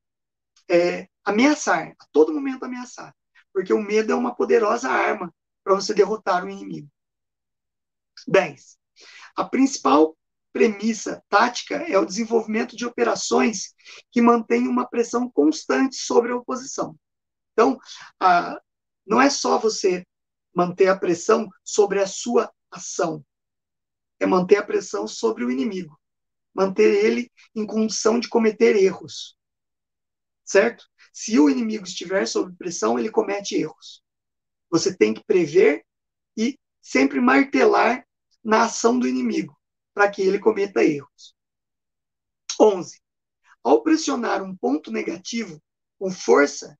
é, 0.69 1.07
ameaçar, 1.23 1.95
a 1.99 2.05
todo 2.11 2.33
momento 2.33 2.63
ameaçar. 2.63 3.15
Porque 3.53 3.73
o 3.73 3.81
medo 3.81 4.11
é 4.11 4.15
uma 4.15 4.35
poderosa 4.35 4.89
arma 4.89 5.33
para 5.63 5.75
você 5.75 5.93
derrotar 5.93 6.43
o 6.43 6.49
inimigo. 6.49 6.89
10. 8.27 8.77
A 9.35 9.43
principal 9.43 10.15
premissa 10.53 11.21
tática 11.27 11.75
é 11.75 11.99
o 11.99 12.05
desenvolvimento 12.05 12.77
de 12.77 12.85
operações 12.85 13.73
que 14.09 14.21
mantenham 14.21 14.71
uma 14.71 14.87
pressão 14.87 15.29
constante 15.29 15.97
sobre 15.97 16.31
a 16.31 16.37
oposição. 16.37 16.97
Então, 17.51 17.77
a, 18.19 18.57
não 19.05 19.21
é 19.21 19.29
só 19.29 19.57
você 19.57 20.05
manter 20.53 20.87
a 20.87 20.97
pressão 20.97 21.49
sobre 21.61 22.01
a 22.01 22.07
sua 22.07 22.49
ação, 22.71 23.21
é 24.17 24.25
manter 24.25 24.55
a 24.55 24.65
pressão 24.65 25.05
sobre 25.05 25.43
o 25.43 25.51
inimigo, 25.51 25.99
manter 26.53 27.03
ele 27.03 27.29
em 27.53 27.67
condição 27.67 28.17
de 28.17 28.29
cometer 28.29 28.77
erros. 28.77 29.37
Certo? 30.45 30.85
Se 31.11 31.37
o 31.37 31.49
inimigo 31.49 31.83
estiver 31.83 32.25
sob 32.25 32.55
pressão, 32.55 32.97
ele 32.97 33.11
comete 33.11 33.55
erros. 33.55 34.01
Você 34.69 34.95
tem 34.95 35.13
que 35.13 35.23
prever 35.25 35.85
e 36.37 36.57
sempre 36.81 37.19
martelar 37.19 38.04
na 38.45 38.65
ação 38.65 38.99
do 38.99 39.07
inimigo, 39.07 39.59
para 39.91 40.09
que 40.09 40.21
ele 40.21 40.37
cometa 40.37 40.83
erros. 40.83 41.35
11. 42.61 43.01
Ao 43.63 43.81
pressionar 43.81 44.43
um 44.43 44.55
ponto 44.55 44.91
negativo 44.91 45.59
com 45.97 46.11
força 46.11 46.77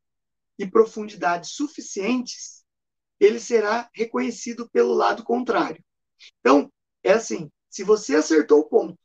e 0.60 0.70
profundidade 0.70 1.48
suficientes, 1.48 2.64
ele 3.20 3.40
será 3.40 3.90
reconhecido 3.94 4.70
pelo 4.70 4.94
lado 4.94 5.24
contrário. 5.24 5.84
Então, 6.40 6.72
é 7.04 7.14
assim: 7.14 7.52
se 7.68 7.84
você 7.84 8.16
acertou 8.16 8.60
o 8.60 8.70
ponto 8.70 9.00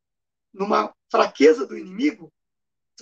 numa 0.52 0.94
fraqueza 1.10 1.66
do 1.66 1.78
inimigo, 1.78 2.30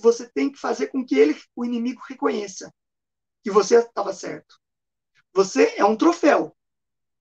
você 0.01 0.29
tem 0.29 0.53
que 0.53 0.59
fazer 0.59 0.87
com 0.87 1.05
que 1.05 1.17
ele, 1.17 1.37
o 1.57 1.65
inimigo 1.65 2.01
reconheça 2.09 2.73
que 3.43 3.51
você 3.51 3.79
estava 3.79 4.13
certo. 4.13 4.61
Você 5.33 5.75
é 5.77 5.85
um 5.85 5.97
troféu. 5.97 6.57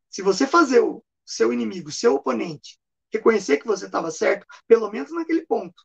Se 0.09 0.21
você 0.21 0.45
fazer 0.45 0.81
o 0.81 1.03
seu 1.28 1.51
inimigo, 1.51 1.91
seu 1.91 2.15
oponente, 2.15 2.80
reconhecer 3.11 3.57
que 3.57 3.67
você 3.67 3.86
estava 3.86 4.09
certo, 4.09 4.47
pelo 4.65 4.89
menos 4.89 5.11
naquele 5.11 5.45
ponto, 5.45 5.84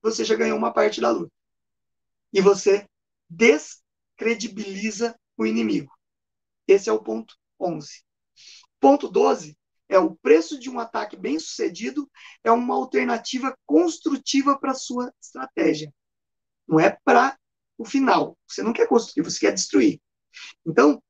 você 0.00 0.24
já 0.24 0.34
ganhou 0.34 0.56
uma 0.56 0.72
parte 0.72 1.00
da 1.00 1.10
luta. 1.10 1.32
E 2.32 2.40
você 2.40 2.88
descredibiliza 3.28 5.14
o 5.36 5.46
inimigo. 5.46 5.92
Esse 6.66 6.88
é 6.88 6.92
o 6.92 7.02
ponto 7.02 7.36
11. 7.60 8.02
Ponto 8.80 9.08
12 9.08 9.56
é 9.88 9.98
o 9.98 10.16
preço 10.16 10.58
de 10.58 10.70
um 10.70 10.80
ataque 10.80 11.16
bem 11.16 11.38
sucedido 11.38 12.10
é 12.42 12.50
uma 12.50 12.74
alternativa 12.74 13.56
construtiva 13.66 14.58
para 14.58 14.74
sua 14.74 15.12
estratégia. 15.20 15.92
Não 16.66 16.80
é 16.80 16.96
para 17.04 17.38
o 17.76 17.84
final. 17.84 18.38
Você 18.48 18.62
não 18.62 18.72
quer 18.72 18.88
construir, 18.88 19.22
você 19.22 19.40
quer 19.40 19.52
destruir. 19.52 20.00
Então, 20.64 21.02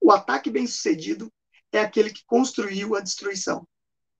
o 0.00 0.12
ataque 0.12 0.50
bem 0.50 0.66
sucedido 0.66 1.32
é 1.72 1.80
aquele 1.80 2.10
que 2.10 2.24
construiu 2.24 2.96
a 2.96 3.00
destruição. 3.00 3.66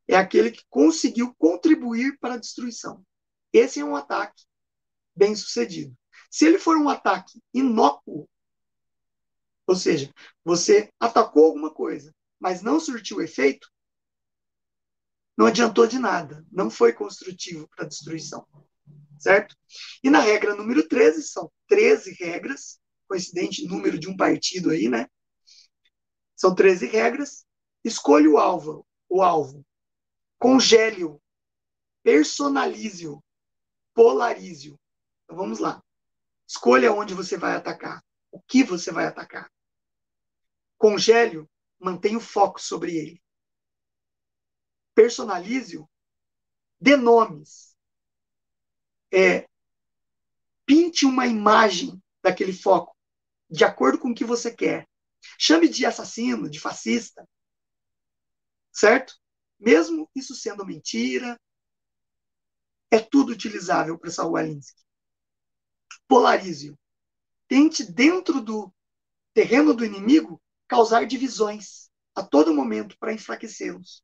É 0.07 0.17
aquele 0.17 0.51
que 0.51 0.65
conseguiu 0.69 1.35
contribuir 1.35 2.19
para 2.19 2.35
a 2.35 2.39
destruição. 2.39 3.05
Esse 3.53 3.81
é 3.81 3.85
um 3.85 3.97
ataque 3.97 4.45
bem 5.15 5.35
sucedido. 5.35 5.97
Se 6.31 6.47
ele 6.47 6.59
for 6.59 6.77
um 6.77 6.89
ataque 6.89 7.43
inócuo, 7.53 8.29
ou 9.67 9.77
seja, 9.77 10.13
você 10.45 10.91
atacou 10.99 11.47
alguma 11.47 11.73
coisa, 11.73 12.15
mas 12.39 12.63
não 12.63 12.81
surtiu 12.81 13.21
efeito, 13.21 13.71
não 15.37 15.47
adiantou 15.47 15.87
de 15.87 15.99
nada, 15.99 16.45
não 16.51 16.71
foi 16.71 16.93
construtivo 16.93 17.69
para 17.69 17.85
a 17.85 17.89
destruição. 17.89 18.47
Certo? 19.19 19.57
E 20.03 20.09
na 20.09 20.21
regra 20.21 20.55
número 20.55 20.87
13, 20.87 21.23
são 21.23 21.51
13 21.67 22.15
regras, 22.15 22.81
coincidente 23.07 23.67
número 23.67 23.99
de 23.99 24.09
um 24.09 24.17
partido 24.17 24.71
aí, 24.71 24.89
né? 24.89 25.07
São 26.39 26.55
13 26.55 26.87
regras. 26.87 27.45
Escolha 27.85 28.31
o 28.31 28.39
alvo, 28.39 28.87
o 29.09 29.23
alvo. 29.23 29.67
Congele-o. 30.39 31.21
Personalize-o. 32.05 33.21
Polarize-o. 33.93 34.79
Então 35.25 35.37
vamos 35.37 35.59
lá. 35.59 35.83
Escolha 36.47 36.93
onde 36.93 37.13
você 37.13 37.37
vai 37.37 37.57
atacar. 37.57 38.05
O 38.31 38.41
que 38.41 38.63
você 38.63 38.93
vai 38.93 39.07
atacar. 39.07 39.51
Congele-o. 40.79 41.51
Mantenha 41.77 42.19
o 42.19 42.21
foco 42.21 42.61
sobre 42.61 42.97
ele. 42.97 43.21
Personalize-o. 44.95 45.91
Dê 46.81 46.97
nomes. 46.97 47.77
É, 49.13 49.49
pinte 50.65 51.05
uma 51.05 51.27
imagem 51.27 52.01
daquele 52.23 52.53
foco 52.53 52.95
de 53.51 53.65
acordo 53.65 53.99
com 53.99 54.11
o 54.11 54.15
que 54.15 54.25
você 54.25 54.55
quer. 54.55 54.87
Chame 55.39 55.69
de 55.69 55.85
assassino, 55.87 56.49
de 56.49 56.61
fascista. 56.61 57.29
Certo? 58.73 59.15
Mesmo 59.59 60.09
isso 60.15 60.35
sendo 60.35 60.65
mentira, 60.65 61.39
é 62.91 62.99
tudo 62.99 63.33
utilizável 63.33 63.99
para 63.99 64.11
Saul 64.11 64.37
Alinsky. 64.37 64.83
Polarize-o. 66.07 66.79
Tente, 67.47 67.85
dentro 67.85 68.41
do 68.41 68.73
terreno 69.35 69.75
do 69.75 69.85
inimigo, 69.85 70.41
causar 70.67 71.07
divisões 71.07 71.91
a 72.15 72.23
todo 72.23 72.55
momento 72.55 72.97
para 72.99 73.13
enfraquecê-los, 73.13 74.03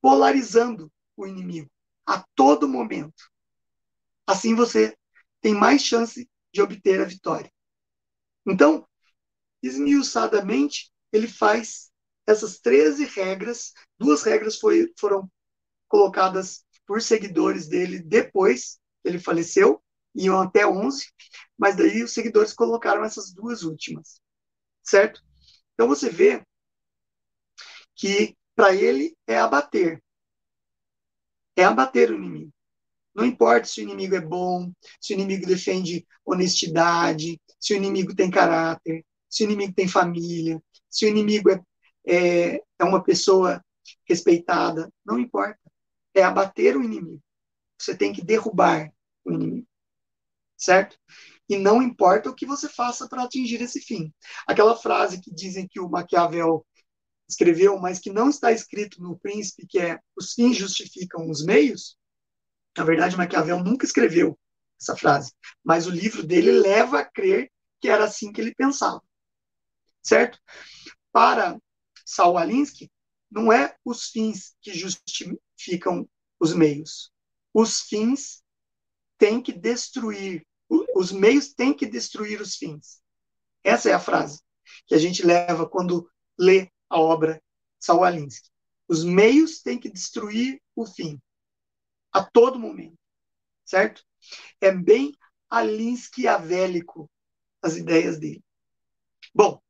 polarizando 0.00 0.92
o 1.16 1.26
inimigo 1.26 1.70
a 2.06 2.24
todo 2.34 2.68
momento. 2.68 3.30
Assim 4.26 4.54
você 4.54 4.96
tem 5.40 5.54
mais 5.54 5.82
chance 5.82 6.28
de 6.52 6.62
obter 6.62 7.00
a 7.00 7.04
vitória. 7.04 7.50
Então, 8.46 8.86
esmiuçadamente, 9.62 10.90
ele 11.12 11.28
faz 11.28 11.90
essas 12.26 12.58
13 12.58 13.04
regras, 13.04 13.72
duas 13.98 14.22
regras 14.22 14.58
foi, 14.58 14.92
foram 14.98 15.30
colocadas 15.88 16.64
por 16.86 17.02
seguidores 17.02 17.68
dele 17.68 18.00
depois 18.00 18.78
que 19.02 19.08
ele 19.08 19.18
faleceu, 19.18 19.82
iam 20.14 20.40
até 20.40 20.66
11, 20.66 21.06
mas 21.58 21.76
daí 21.76 22.02
os 22.02 22.12
seguidores 22.12 22.52
colocaram 22.52 23.04
essas 23.04 23.32
duas 23.32 23.62
últimas, 23.62 24.20
certo? 24.82 25.22
Então 25.74 25.88
você 25.88 26.08
vê 26.08 26.44
que 27.94 28.36
para 28.54 28.74
ele 28.74 29.16
é 29.26 29.38
abater, 29.38 30.02
é 31.56 31.64
abater 31.64 32.10
o 32.10 32.14
inimigo. 32.14 32.52
Não 33.14 33.24
importa 33.24 33.66
se 33.66 33.80
o 33.80 33.84
inimigo 33.84 34.14
é 34.14 34.20
bom, 34.20 34.72
se 35.00 35.12
o 35.12 35.16
inimigo 35.16 35.46
defende 35.46 36.06
honestidade, 36.24 37.40
se 37.60 37.74
o 37.74 37.76
inimigo 37.76 38.14
tem 38.14 38.30
caráter, 38.30 39.04
se 39.32 39.42
o 39.42 39.46
inimigo 39.46 39.72
tem 39.72 39.88
família, 39.88 40.62
se 40.90 41.06
o 41.06 41.08
inimigo 41.08 41.50
é, 41.50 41.64
é, 42.06 42.62
é 42.78 42.84
uma 42.84 43.02
pessoa 43.02 43.64
respeitada, 44.04 44.92
não 45.04 45.18
importa. 45.18 45.58
É 46.14 46.22
abater 46.22 46.76
o 46.76 46.84
inimigo. 46.84 47.18
Você 47.80 47.96
tem 47.96 48.12
que 48.12 48.22
derrubar 48.22 48.92
o 49.24 49.32
inimigo. 49.32 49.66
Certo? 50.54 50.98
E 51.48 51.56
não 51.56 51.82
importa 51.82 52.28
o 52.28 52.34
que 52.34 52.44
você 52.44 52.68
faça 52.68 53.08
para 53.08 53.22
atingir 53.22 53.62
esse 53.62 53.80
fim. 53.80 54.12
Aquela 54.46 54.76
frase 54.76 55.18
que 55.18 55.34
dizem 55.34 55.66
que 55.66 55.80
o 55.80 55.88
Maquiavel 55.88 56.64
escreveu, 57.26 57.78
mas 57.78 57.98
que 57.98 58.10
não 58.10 58.28
está 58.28 58.52
escrito 58.52 59.02
no 59.02 59.18
Príncipe, 59.18 59.66
que 59.66 59.78
é 59.78 59.98
os 60.14 60.34
fins 60.34 60.58
justificam 60.58 61.30
os 61.30 61.42
meios. 61.42 61.96
Na 62.76 62.84
verdade, 62.84 63.16
Maquiavel 63.16 63.64
nunca 63.64 63.86
escreveu 63.86 64.38
essa 64.78 64.94
frase, 64.94 65.32
mas 65.64 65.86
o 65.86 65.90
livro 65.90 66.22
dele 66.22 66.50
leva 66.50 67.00
a 67.00 67.04
crer 67.04 67.50
que 67.80 67.88
era 67.88 68.04
assim 68.04 68.30
que 68.30 68.40
ele 68.40 68.54
pensava 68.54 69.02
certo? 70.02 70.38
Para 71.12 71.58
Saul 72.04 72.38
Alinsky, 72.38 72.90
não 73.30 73.52
é 73.52 73.76
os 73.84 74.10
fins 74.10 74.54
que 74.60 74.74
justificam 74.74 76.08
os 76.38 76.52
meios. 76.54 77.10
Os 77.54 77.80
fins 77.82 78.42
têm 79.16 79.40
que 79.40 79.52
destruir, 79.52 80.46
os 80.94 81.12
meios 81.12 81.54
têm 81.54 81.72
que 81.72 81.86
destruir 81.86 82.40
os 82.40 82.56
fins. 82.56 83.00
Essa 83.62 83.90
é 83.90 83.92
a 83.92 84.00
frase 84.00 84.42
que 84.86 84.94
a 84.94 84.98
gente 84.98 85.24
leva 85.24 85.68
quando 85.68 86.10
lê 86.38 86.70
a 86.88 86.98
obra 86.98 87.42
Saul 87.78 88.04
Alinsky. 88.04 88.50
Os 88.88 89.04
meios 89.04 89.62
têm 89.62 89.78
que 89.78 89.90
destruir 89.90 90.60
o 90.74 90.84
fim 90.84 91.20
a 92.12 92.22
todo 92.22 92.58
momento, 92.58 92.98
certo? 93.64 94.04
É 94.60 94.70
bem 94.70 95.16
Alinskyavélico 95.48 97.10
as 97.62 97.76
ideias 97.76 98.18
dele. 98.18 98.42
Bom, 99.34 99.62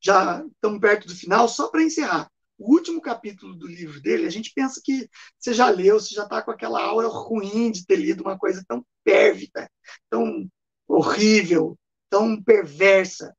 já 0.00 0.44
estamos 0.46 0.80
perto 0.80 1.06
do 1.06 1.14
final, 1.14 1.48
só 1.48 1.68
para 1.68 1.82
encerrar. 1.82 2.30
O 2.58 2.72
último 2.74 3.00
capítulo 3.00 3.54
do 3.54 3.66
livro 3.66 4.00
dele, 4.00 4.26
a 4.26 4.30
gente 4.30 4.52
pensa 4.52 4.80
que 4.84 5.08
você 5.38 5.52
já 5.54 5.68
leu, 5.68 6.00
você 6.00 6.14
já 6.14 6.24
está 6.24 6.42
com 6.42 6.50
aquela 6.50 6.82
aura 6.82 7.06
ruim 7.06 7.70
de 7.70 7.86
ter 7.86 7.96
lido 7.96 8.22
uma 8.22 8.36
coisa 8.36 8.64
tão 8.66 8.84
pérvida, 9.04 9.70
tão 10.10 10.50
horrível, 10.88 11.78
tão 12.10 12.42
perversa, 12.42 13.32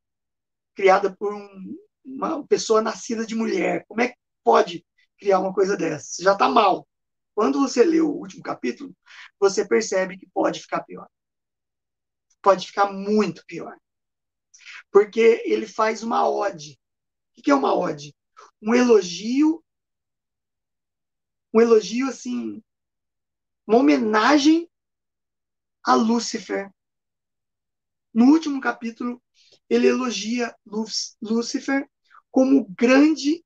criada 0.73 1.13
por 1.17 1.33
um, 1.33 1.77
uma 2.05 2.47
pessoa 2.47 2.81
nascida 2.81 3.25
de 3.25 3.35
mulher. 3.35 3.85
Como 3.87 4.01
é 4.01 4.09
que 4.09 4.17
pode 4.43 4.85
criar 5.17 5.39
uma 5.39 5.53
coisa 5.53 5.75
dessa? 5.75 6.05
Você 6.05 6.23
já 6.23 6.33
está 6.33 6.47
mal. 6.47 6.87
quando 7.35 7.59
você 7.59 7.83
lê 7.83 8.01
o 8.01 8.09
último 8.09 8.43
capítulo, 8.43 8.95
você 9.39 9.67
percebe 9.67 10.17
que 10.17 10.27
pode 10.33 10.61
ficar 10.61 10.83
pior. 10.83 11.07
Pode 12.41 12.67
ficar 12.67 12.91
muito 12.91 13.43
pior. 13.45 13.77
Porque 14.91 15.41
ele 15.45 15.67
faz 15.67 16.03
uma 16.03 16.27
ode. 16.29 16.79
O 17.37 17.41
que 17.41 17.51
é 17.51 17.55
uma 17.55 17.73
ode? 17.73 18.15
Um 18.61 18.73
elogio, 18.73 19.63
um 21.53 21.61
elogio 21.61 22.07
assim, 22.07 22.61
uma 23.65 23.77
homenagem 23.77 24.69
a 25.83 25.95
Lúcifer. 25.95 26.71
No 28.13 28.25
último 28.25 28.59
capítulo, 28.59 29.21
ele 29.69 29.87
elogia 29.87 30.55
Lúcifer 31.21 31.87
como 32.31 32.67
grande 32.69 33.43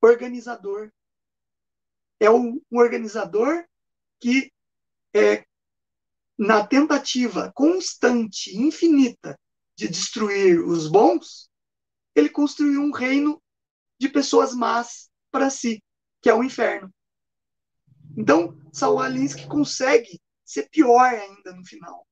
organizador. 0.00 0.92
É 2.20 2.30
um, 2.30 2.60
organizador 2.70 3.64
que, 4.20 4.52
é, 5.14 5.44
na 6.36 6.66
tentativa 6.66 7.52
constante, 7.54 8.56
infinita, 8.56 9.38
de 9.78 9.86
destruir 9.86 10.58
os 10.60 10.88
bons, 10.88 11.48
ele 12.12 12.28
construiu 12.28 12.80
um 12.80 12.90
reino 12.90 13.40
de 13.96 14.08
pessoas 14.08 14.52
más 14.52 15.08
para 15.30 15.50
si, 15.50 15.80
que 16.20 16.28
é 16.28 16.34
o 16.34 16.42
inferno. 16.42 16.92
Então, 18.16 18.58
Saul 18.72 18.98
Alinsky 18.98 19.46
consegue 19.46 20.20
ser 20.44 20.68
pior 20.68 21.04
ainda 21.04 21.54
no 21.54 21.64
final. 21.64 22.04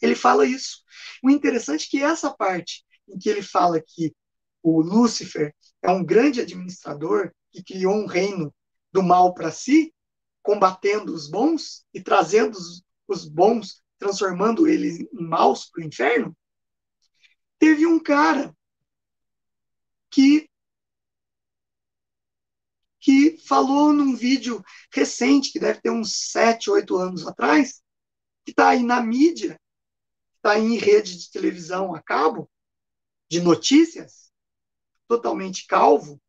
Ele 0.00 0.14
fala 0.14 0.46
isso. 0.46 0.78
O 1.24 1.28
interessante 1.28 1.86
é 1.86 1.90
que 1.90 2.02
essa 2.04 2.32
parte 2.32 2.84
em 3.08 3.18
que 3.18 3.28
ele 3.28 3.42
fala 3.42 3.82
que 3.84 4.14
o 4.62 4.80
Lúcifer 4.80 5.52
é 5.82 5.90
um 5.90 6.04
grande 6.04 6.40
administrador 6.40 7.32
que 7.50 7.64
criou 7.64 7.96
um 7.96 8.06
reino 8.06 8.54
do 8.92 9.02
mal 9.02 9.34
para 9.34 9.50
si, 9.50 9.92
combatendo 10.40 11.12
os 11.12 11.28
bons 11.28 11.84
e 11.92 12.00
trazendo 12.00 12.56
os, 13.08 13.28
bons, 13.28 13.82
transformando 13.98 14.68
eles 14.68 15.00
em 15.00 15.08
maus 15.28 15.68
para 15.68 15.82
o 15.82 15.84
inferno. 15.84 16.36
Teve 17.64 17.86
um 17.86 17.98
cara 17.98 18.54
que 20.10 20.50
que 23.00 23.38
falou 23.38 23.90
num 23.90 24.14
vídeo 24.14 24.62
recente, 24.92 25.50
que 25.50 25.58
deve 25.58 25.80
ter 25.80 25.88
uns 25.88 26.30
7, 26.30 26.68
8 26.68 26.94
anos 26.94 27.26
atrás, 27.26 27.82
que 28.44 28.50
está 28.50 28.68
aí 28.68 28.82
na 28.82 29.00
mídia, 29.00 29.58
está 30.36 30.58
em 30.58 30.76
rede 30.76 31.16
de 31.16 31.30
televisão 31.30 31.94
a 31.94 32.02
cabo, 32.02 32.50
de 33.30 33.40
notícias, 33.40 34.30
totalmente 35.08 35.66
calvo, 35.66 36.20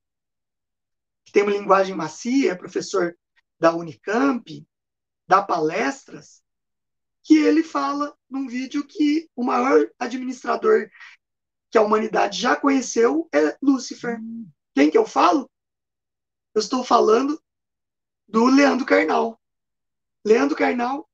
que 1.25 1.33
tem 1.33 1.43
uma 1.43 1.51
linguagem 1.51 1.93
macia, 1.93 2.53
é 2.53 2.55
professor 2.55 3.13
da 3.59 3.75
Unicamp, 3.75 4.65
dá 5.27 5.43
palestras, 5.43 6.41
que 7.25 7.36
ele 7.36 7.63
fala 7.63 8.15
num 8.29 8.47
vídeo 8.47 8.86
que 8.86 9.27
o 9.36 9.43
maior 9.43 9.91
administrador 9.97 10.88
que 11.76 11.80
a 11.80 11.82
humanidade 11.82 12.39
já 12.39 12.55
conheceu 12.55 13.28
é 13.34 13.57
Lúcifer. 13.61 14.17
Quem 14.73 14.89
que 14.89 14.97
eu 14.97 15.05
falo? 15.05 15.51
Eu 16.53 16.61
estou 16.61 16.86
falando 16.86 17.38
do 18.26 18.45
Leandro 18.45 18.86
Carnal. 18.86 19.38
Leandro 20.23 20.55
Carnal, 20.55 21.05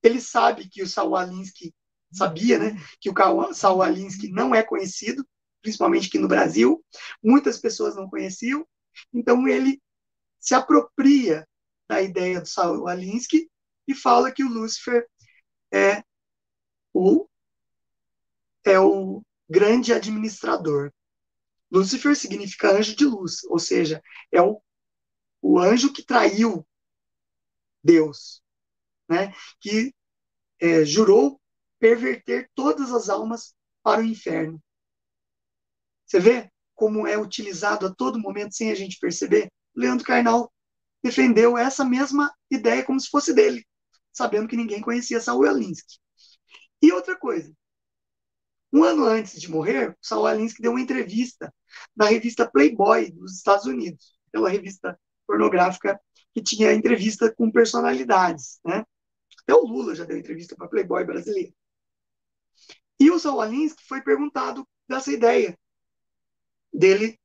ele 0.00 0.20
sabe 0.20 0.68
que 0.68 0.80
o 0.80 0.86
Saul 0.86 1.16
Alinsky 1.16 1.74
sabia, 2.12 2.56
né, 2.56 2.80
que 3.00 3.10
o 3.10 3.52
Saul 3.52 3.82
Alinsky 3.82 4.30
não 4.30 4.54
é 4.54 4.62
conhecido, 4.62 5.26
principalmente 5.60 6.06
aqui 6.06 6.20
no 6.20 6.28
Brasil, 6.28 6.80
muitas 7.20 7.58
pessoas 7.58 7.96
não 7.96 8.08
conheciam, 8.08 8.64
então 9.12 9.48
ele 9.48 9.82
se 10.38 10.54
apropria 10.54 11.44
da 11.88 12.00
ideia 12.00 12.40
do 12.40 12.46
Saul 12.46 12.86
Alinsky 12.86 13.50
e 13.88 13.92
fala 13.92 14.30
que 14.30 14.44
o 14.44 14.48
Lúcifer 14.48 15.04
é 15.72 16.04
o 16.94 17.26
é 18.64 18.78
o 18.78 19.20
grande 19.54 19.92
administrador. 19.92 20.92
Lúcifer 21.70 22.16
significa 22.16 22.72
anjo 22.72 22.96
de 22.96 23.04
luz, 23.04 23.44
ou 23.44 23.58
seja, 23.58 24.02
é 24.32 24.42
o, 24.42 24.60
o 25.40 25.58
anjo 25.60 25.92
que 25.92 26.04
traiu 26.04 26.66
Deus, 27.82 28.42
né? 29.08 29.32
que 29.60 29.94
é, 30.60 30.84
jurou 30.84 31.40
perverter 31.78 32.50
todas 32.54 32.92
as 32.92 33.08
almas 33.08 33.54
para 33.82 34.00
o 34.00 34.04
inferno. 34.04 34.60
Você 36.04 36.18
vê 36.18 36.50
como 36.74 37.06
é 37.06 37.16
utilizado 37.16 37.86
a 37.86 37.94
todo 37.94 38.18
momento 38.18 38.56
sem 38.56 38.72
a 38.72 38.74
gente 38.74 38.98
perceber? 38.98 39.48
Leandro 39.74 40.04
Carnal 40.04 40.52
defendeu 41.02 41.56
essa 41.56 41.84
mesma 41.84 42.34
ideia 42.50 42.84
como 42.84 42.98
se 42.98 43.08
fosse 43.08 43.32
dele, 43.32 43.64
sabendo 44.12 44.48
que 44.48 44.56
ninguém 44.56 44.80
conhecia 44.80 45.20
Saul 45.20 45.46
Alinsky. 45.46 45.98
E 46.82 46.92
outra 46.92 47.16
coisa, 47.16 47.52
um 48.74 48.82
ano 48.82 49.04
antes 49.04 49.40
de 49.40 49.48
morrer, 49.48 49.96
Saul 50.02 50.26
Alinsky 50.26 50.60
deu 50.60 50.72
uma 50.72 50.80
entrevista 50.80 51.54
na 51.96 52.06
revista 52.06 52.50
Playboy 52.50 53.12
dos 53.12 53.36
Estados 53.36 53.66
Unidos, 53.66 54.18
aquela 54.26 54.48
revista 54.48 54.98
pornográfica 55.28 56.00
que 56.34 56.42
tinha 56.42 56.72
entrevista 56.72 57.32
com 57.32 57.52
personalidades, 57.52 58.58
né? 58.64 58.84
Até 59.42 59.54
o 59.54 59.64
Lula 59.64 59.94
já 59.94 60.04
deu 60.04 60.18
entrevista 60.18 60.56
para 60.56 60.66
Playboy 60.66 61.04
brasileiro. 61.04 61.54
E 62.98 63.12
o 63.12 63.18
Saul 63.20 63.40
Alinsky 63.40 63.84
foi 63.86 64.02
perguntado 64.02 64.66
dessa 64.88 65.12
ideia 65.12 65.56
dele 66.72 67.16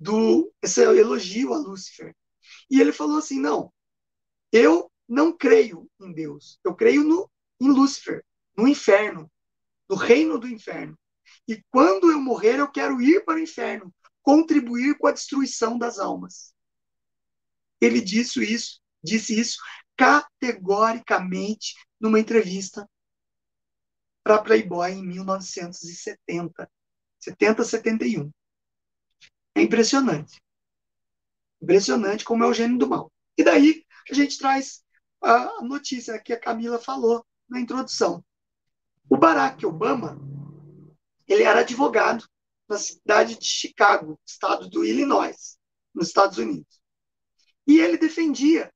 do 0.00 0.52
esse 0.60 0.82
elogio 0.82 1.54
a 1.54 1.58
Lúcifer. 1.58 2.12
E 2.68 2.80
ele 2.80 2.90
falou 2.92 3.18
assim: 3.18 3.38
"Não, 3.40 3.72
eu 4.50 4.90
não 5.08 5.32
creio 5.32 5.88
em 6.00 6.12
Deus. 6.12 6.58
Eu 6.64 6.74
creio 6.74 7.04
no 7.04 7.30
em 7.60 7.70
Lúcifer, 7.70 8.24
no 8.56 8.66
inferno, 8.66 9.30
no 9.88 9.96
reino 9.96 10.38
do 10.38 10.48
inferno. 10.48 10.98
E 11.46 11.62
quando 11.70 12.10
eu 12.10 12.20
morrer, 12.20 12.58
eu 12.58 12.70
quero 12.70 13.00
ir 13.00 13.24
para 13.24 13.36
o 13.36 13.42
inferno, 13.42 13.94
contribuir 14.22 14.96
com 14.98 15.06
a 15.06 15.12
destruição 15.12 15.78
das 15.78 15.98
almas." 15.98 16.54
Ele 17.80 18.00
disse 18.00 18.42
isso, 18.42 18.80
disse 19.02 19.38
isso 19.38 19.58
categoricamente 19.96 21.74
numa 22.00 22.20
entrevista 22.20 22.88
para 24.22 24.42
Playboy 24.42 24.92
em 24.92 25.06
1970, 25.06 26.70
70, 27.18 27.64
71. 27.64 28.30
É 29.54 29.62
impressionante. 29.62 30.40
Impressionante 31.60 32.24
como 32.24 32.44
é 32.44 32.46
o 32.46 32.52
gênio 32.52 32.78
do 32.78 32.88
mal. 32.88 33.12
E 33.36 33.42
daí 33.42 33.84
a 34.10 34.14
gente 34.14 34.38
traz 34.38 34.84
a 35.22 35.62
notícia 35.62 36.20
que 36.20 36.32
a 36.32 36.38
Camila 36.38 36.78
falou 36.78 37.24
na 37.48 37.60
introdução. 37.60 38.24
O 39.10 39.16
Barack 39.16 39.64
Obama, 39.64 40.18
ele 41.26 41.42
era 41.42 41.60
advogado 41.60 42.28
na 42.68 42.76
cidade 42.76 43.38
de 43.38 43.46
Chicago, 43.46 44.20
estado 44.26 44.68
do 44.68 44.84
Illinois, 44.84 45.58
nos 45.94 46.08
Estados 46.08 46.38
Unidos. 46.38 46.80
E 47.66 47.78
ele 47.78 47.96
defendia 47.96 48.72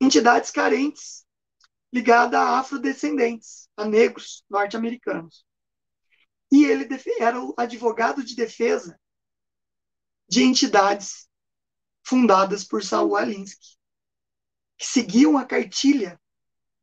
entidades 0.00 0.50
carentes 0.50 1.24
ligadas 1.92 2.40
a 2.40 2.58
afrodescendentes, 2.58 3.68
a 3.76 3.84
negros 3.84 4.42
norte-americanos. 4.48 5.44
E 6.50 6.64
ele 6.64 6.88
era 7.18 7.42
o 7.42 7.54
advogado 7.56 8.24
de 8.24 8.34
defesa 8.34 8.98
de 10.28 10.42
entidades 10.42 11.28
fundadas 12.02 12.64
por 12.64 12.82
Saul 12.82 13.16
Alinsky, 13.16 13.76
que 14.78 14.86
seguiam 14.86 15.36
a 15.36 15.44
cartilha, 15.44 16.20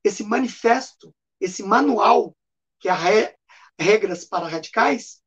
esse 0.04 0.24
manifesto, 0.24 1.14
esse 1.40 1.64
manual, 1.64 2.36
que 2.80 2.90
é 2.90 2.94
re, 2.94 3.38
Regras 3.80 4.26
para 4.26 4.48
Radicais, 4.48 5.22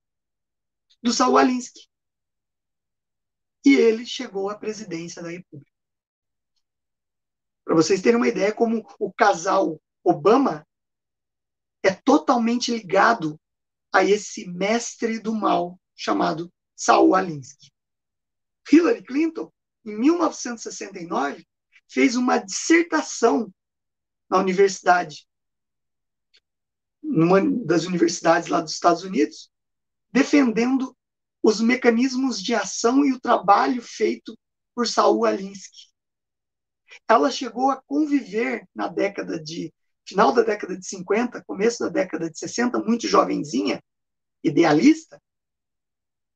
do 1.02 1.12
Saul 1.12 1.38
Alinsky. 1.38 1.88
E 3.64 3.74
ele 3.74 4.04
chegou 4.04 4.50
à 4.50 4.58
presidência 4.58 5.22
da 5.22 5.30
República. 5.30 5.70
Para 7.64 7.74
vocês 7.74 8.02
terem 8.02 8.16
uma 8.16 8.28
ideia 8.28 8.52
como 8.52 8.86
o 8.98 9.12
casal 9.12 9.80
Obama 10.04 10.66
é 11.82 11.92
totalmente 11.92 12.72
ligado 12.72 13.40
a 13.92 14.04
esse 14.04 14.46
mestre 14.48 15.18
do 15.18 15.34
mal 15.34 15.78
chamado 15.94 16.52
Saul 16.74 17.14
Alinsky. 17.14 17.70
Hillary 18.70 19.02
Clinton, 19.02 19.52
em 19.84 19.98
1969, 19.98 21.46
fez 21.88 22.16
uma 22.16 22.38
dissertação 22.38 23.52
na 24.30 24.38
universidade, 24.38 25.26
numa 27.12 27.42
das 27.66 27.84
universidades 27.84 28.48
lá 28.48 28.62
dos 28.62 28.72
Estados 28.72 29.04
Unidos, 29.04 29.50
defendendo 30.10 30.96
os 31.42 31.60
mecanismos 31.60 32.42
de 32.42 32.54
ação 32.54 33.04
e 33.04 33.12
o 33.12 33.20
trabalho 33.20 33.82
feito 33.82 34.34
por 34.74 34.88
Saul 34.88 35.26
Alinsky. 35.26 35.90
Ela 37.06 37.30
chegou 37.30 37.70
a 37.70 37.82
conviver 37.82 38.66
na 38.74 38.88
década 38.88 39.38
de 39.38 39.72
final 40.06 40.32
da 40.32 40.42
década 40.42 40.76
de 40.76 40.86
50, 40.86 41.44
começo 41.44 41.84
da 41.84 41.90
década 41.90 42.30
de 42.30 42.38
60, 42.38 42.78
muito 42.78 43.06
jovenzinha, 43.06 43.82
idealista, 44.42 45.20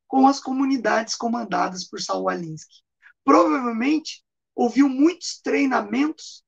com 0.06 0.28
as 0.28 0.40
comunidades 0.40 1.14
comandadas 1.14 1.88
por 1.88 2.00
Saul 2.02 2.28
Alinsky. 2.28 2.82
Provavelmente 3.24 4.22
ouviu 4.54 4.88
muitos 4.88 5.40
treinamentos 5.40 6.44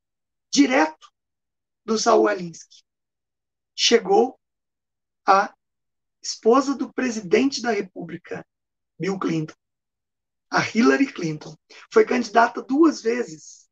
direto 0.52 1.10
do 1.84 1.98
Saul 1.98 2.28
Alinsky. 2.28 2.82
Chegou 3.80 4.36
a 5.24 5.54
esposa 6.20 6.74
do 6.74 6.92
presidente 6.92 7.62
da 7.62 7.70
República, 7.70 8.44
Bill 8.98 9.16
Clinton, 9.20 9.54
a 10.50 10.58
Hillary 10.68 11.12
Clinton. 11.12 11.56
Foi 11.92 12.04
candidata 12.04 12.60
duas 12.60 13.00
vezes 13.00 13.68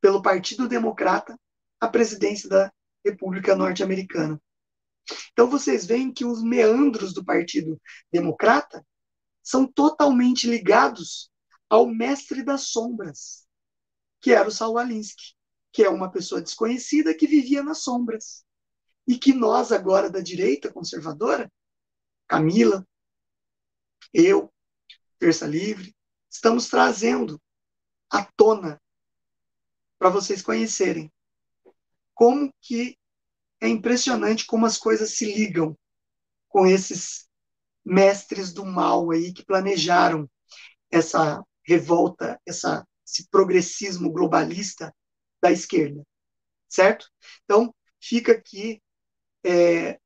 pelo 0.00 0.22
Partido 0.22 0.68
Democrata 0.68 1.36
à 1.80 1.88
presidência 1.88 2.48
da 2.48 2.72
República 3.04 3.56
Norte-Americana. 3.56 4.40
Então 5.32 5.50
vocês 5.50 5.84
veem 5.84 6.12
que 6.12 6.24
os 6.24 6.40
meandros 6.40 7.12
do 7.12 7.24
Partido 7.24 7.76
Democrata 8.12 8.86
são 9.42 9.66
totalmente 9.66 10.48
ligados 10.48 11.28
ao 11.68 11.88
mestre 11.88 12.44
das 12.44 12.68
sombras, 12.68 13.48
que 14.20 14.30
era 14.30 14.48
o 14.48 14.52
Saul 14.52 14.78
Alinsky, 14.78 15.34
que 15.72 15.82
é 15.82 15.88
uma 15.88 16.10
pessoa 16.10 16.40
desconhecida 16.40 17.14
que 17.14 17.26
vivia 17.26 17.62
nas 17.62 17.78
sombras. 17.78 18.44
E 19.06 19.18
que 19.18 19.32
nós, 19.32 19.72
agora 19.72 20.10
da 20.10 20.20
direita 20.20 20.72
conservadora, 20.72 21.50
Camila, 22.26 22.86
eu, 24.12 24.52
Terça 25.18 25.46
Livre, 25.46 25.94
estamos 26.30 26.68
trazendo 26.68 27.40
à 28.10 28.24
tona 28.36 28.80
para 29.98 30.10
vocês 30.10 30.42
conhecerem 30.42 31.12
como 32.14 32.52
que 32.60 32.98
é 33.60 33.68
impressionante 33.68 34.46
como 34.46 34.66
as 34.66 34.78
coisas 34.78 35.16
se 35.16 35.24
ligam 35.24 35.76
com 36.48 36.66
esses 36.66 37.28
mestres 37.84 38.52
do 38.52 38.64
mal 38.64 39.10
aí 39.10 39.32
que 39.32 39.44
planejaram 39.44 40.30
essa 40.90 41.42
revolta, 41.64 42.40
essa, 42.46 42.86
esse 43.06 43.28
progressismo 43.28 44.12
globalista 44.12 44.94
da 45.42 45.52
esquerda, 45.52 46.02
certo? 46.68 47.08
Então 47.44 47.74
fica 48.00 48.32
aqui 48.32 48.80
é, 49.44 49.98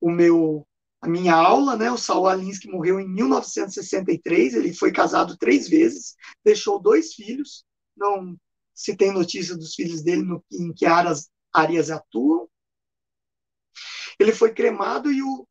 o 0.00 0.10
meu 0.10 0.66
a 1.02 1.08
minha 1.08 1.34
aula, 1.34 1.76
né? 1.76 1.90
O 1.90 1.98
Saul 1.98 2.28
Alinsky 2.28 2.68
morreu 2.68 3.00
em 3.00 3.08
1963. 3.08 4.54
Ele 4.54 4.72
foi 4.72 4.92
casado 4.92 5.36
três 5.36 5.68
vezes, 5.68 6.14
deixou 6.44 6.80
dois 6.80 7.14
filhos. 7.14 7.64
Não 7.96 8.38
se 8.72 8.96
tem 8.96 9.12
notícia 9.12 9.56
dos 9.56 9.74
filhos 9.74 10.02
dele 10.02 10.22
no, 10.22 10.44
em 10.52 10.72
que 10.72 10.86
áreas, 10.86 11.28
áreas 11.52 11.90
atuam. 11.90 12.48
Ele 14.18 14.32
foi 14.32 14.54
cremado 14.54 15.10
e, 15.10 15.20
o, 15.22 15.46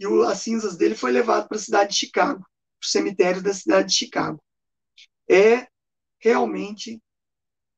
e 0.00 0.06
o, 0.06 0.22
as 0.22 0.38
cinzas 0.38 0.76
dele 0.76 0.94
foi 0.94 1.12
levado 1.12 1.46
para 1.46 1.58
a 1.58 1.60
cidade 1.60 1.90
de 1.90 1.98
Chicago, 1.98 2.40
para 2.40 2.86
o 2.86 2.88
cemitério 2.88 3.42
da 3.42 3.52
cidade 3.52 3.88
de 3.88 3.94
Chicago. 3.94 4.42
É 5.28 5.66
realmente 6.18 7.02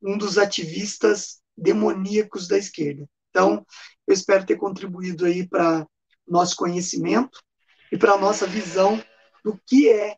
um 0.03 0.16
dos 0.16 0.38
ativistas 0.38 1.40
demoníacos 1.57 2.46
da 2.46 2.57
esquerda. 2.57 3.09
Então, 3.30 3.64
eu 4.07 4.14
espero 4.14 4.46
ter 4.46 4.57
contribuído 4.57 5.24
aí 5.24 5.46
para 5.46 5.86
nosso 6.26 6.57
conhecimento 6.57 7.42
e 7.90 7.99
para 7.99 8.12
a 8.12 8.18
nossa 8.18 8.46
visão 8.46 9.03
do 9.44 9.59
que 9.66 9.88
é 9.88 10.16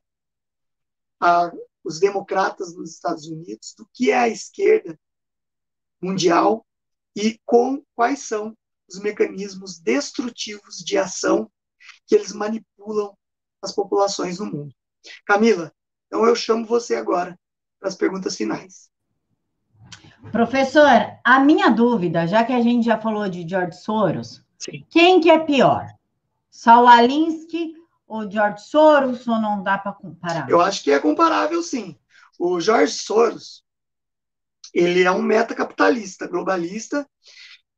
a, 1.21 1.51
os 1.85 2.01
democratas 2.01 2.75
nos 2.75 2.93
Estados 2.93 3.27
Unidos, 3.27 3.75
do 3.77 3.89
que 3.93 4.11
é 4.11 4.19
a 4.19 4.29
esquerda 4.29 4.99
mundial 6.01 6.67
e 7.15 7.39
com 7.45 7.83
quais 7.95 8.21
são 8.21 8.57
os 8.89 8.99
mecanismos 8.99 9.79
destrutivos 9.79 10.79
de 10.79 10.97
ação 10.99 11.51
que 12.07 12.15
eles 12.15 12.33
manipulam 12.33 13.17
as 13.63 13.73
populações 13.73 14.39
no 14.39 14.47
mundo. 14.47 14.75
Camila, 15.25 15.73
então 16.07 16.27
eu 16.27 16.35
chamo 16.35 16.67
você 16.67 16.97
agora 16.97 17.39
para 17.79 17.89
as 17.89 17.95
perguntas 17.95 18.37
finais. 18.37 18.90
Professor, 20.31 21.19
a 21.25 21.41
minha 21.41 21.71
dúvida, 21.71 22.27
já 22.27 22.45
que 22.45 22.53
a 22.53 22.61
gente 22.61 22.85
já 22.85 22.99
falou 22.99 23.29
de 23.29 23.49
George 23.49 23.77
Soros, 23.79 24.45
Sim. 24.59 24.85
quem 24.91 25.21
que 25.21 25.31
é 25.31 25.39
pior? 25.39 25.87
Saul 26.51 26.87
Alinsky 26.87 27.75
ou 28.07 28.31
George 28.31 28.63
Soros, 28.65 29.27
ou 29.27 29.41
não 29.41 29.63
dá 29.63 29.79
para 29.79 29.93
comparar? 29.93 30.49
Eu 30.49 30.61
acho 30.61 30.83
que 30.83 30.91
é 30.91 30.99
comparável, 30.99 31.63
sim. 31.63 31.97
O 32.39 32.61
George 32.61 32.93
Soros, 32.93 33.65
ele 34.75 35.03
é 35.03 35.11
um 35.11 35.23
metacapitalista, 35.23 36.27
globalista, 36.27 37.09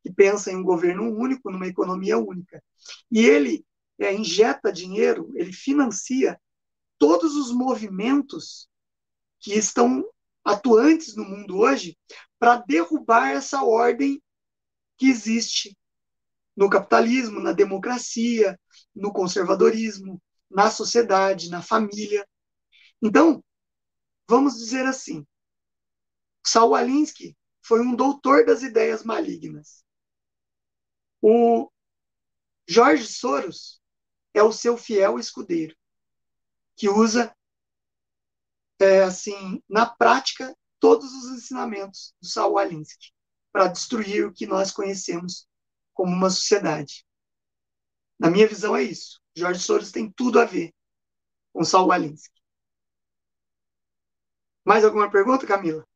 que 0.03 0.13
pensa 0.13 0.51
em 0.51 0.57
um 0.57 0.63
governo 0.63 1.15
único, 1.15 1.51
numa 1.51 1.67
economia 1.67 2.19
única. 2.19 2.63
E 3.11 3.21
ele 3.21 3.65
é, 3.99 4.13
injeta 4.13 4.73
dinheiro, 4.73 5.31
ele 5.35 5.53
financia 5.53 6.41
todos 6.99 7.37
os 7.37 7.53
movimentos 7.53 8.69
que 9.39 9.55
estão 9.55 10.05
atuantes 10.45 11.15
no 11.17 11.25
mundo 11.25 11.59
hoje 11.59 11.97
para 12.39 12.57
derrubar 12.57 13.31
essa 13.31 13.63
ordem 13.63 14.23
que 14.99 15.07
existe 15.07 15.77
no 16.57 16.69
capitalismo, 16.69 17.41
na 17.41 17.53
democracia, 17.53 18.59
no 18.95 19.13
conservadorismo, 19.13 20.21
na 20.51 20.71
sociedade, 20.71 21.51
na 21.51 21.63
família. 21.63 22.27
Então, 23.01 23.43
vamos 24.29 24.57
dizer 24.57 24.87
assim, 24.87 25.27
Saul 26.45 26.75
Alinsky 26.75 27.37
foi 27.63 27.81
um 27.81 27.95
doutor 27.95 28.45
das 28.45 28.63
ideias 28.63 29.05
malignas. 29.05 29.85
O 31.21 31.71
Jorge 32.69 33.07
Soros 33.07 33.81
é 34.35 34.43
o 34.43 34.53
seu 34.53 34.77
fiel 34.77 35.19
escudeiro, 35.19 35.77
que 36.77 36.89
usa, 36.89 37.35
é, 38.83 39.03
assim, 39.05 39.63
na 39.69 39.87
prática, 39.87 40.55
todos 40.79 41.13
os 41.13 41.31
ensinamentos 41.37 42.15
do 42.21 42.27
Saul 42.27 42.59
Alinsky 42.59 43.13
para 43.53 43.69
destruir 43.69 44.27
o 44.27 44.33
que 44.33 44.47
nós 44.47 44.73
conhecemos 44.73 45.47
como 45.95 46.13
uma 46.13 46.31
sociedade. 46.31 47.07
Na 48.19 48.31
minha 48.31 48.49
visão, 48.49 48.77
é 48.77 48.83
isso. 48.83 49.21
Jorge 49.37 49.61
Soros 49.61 49.93
tem 49.93 50.11
tudo 50.11 50.41
a 50.41 50.45
ver 50.45 50.75
com 51.53 51.65
Saul 51.65 51.93
Alinsky. 51.93 52.41
Mais 54.65 54.85
alguma 54.85 55.11
pergunta, 55.11 55.47
Camila? 55.47 55.87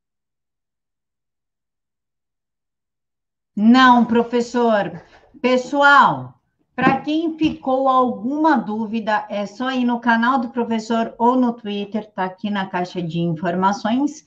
Não, 3.55 4.05
professor. 4.05 5.03
Pessoal, 5.41 6.36
para 6.77 7.01
quem 7.01 7.37
ficou 7.37 7.89
alguma 7.89 8.57
dúvida, 8.57 9.25
é 9.29 9.47
só 9.47 9.73
ir 9.73 9.85
no 9.85 9.99
canal 9.99 10.39
do 10.39 10.51
professor 10.51 11.15
ou 11.19 11.35
no 11.35 11.55
Twitter, 11.55 12.09
tá 12.13 12.25
aqui 12.25 12.51
na 12.51 12.67
caixa 12.67 13.03
de 13.03 13.19
informações 13.19 14.25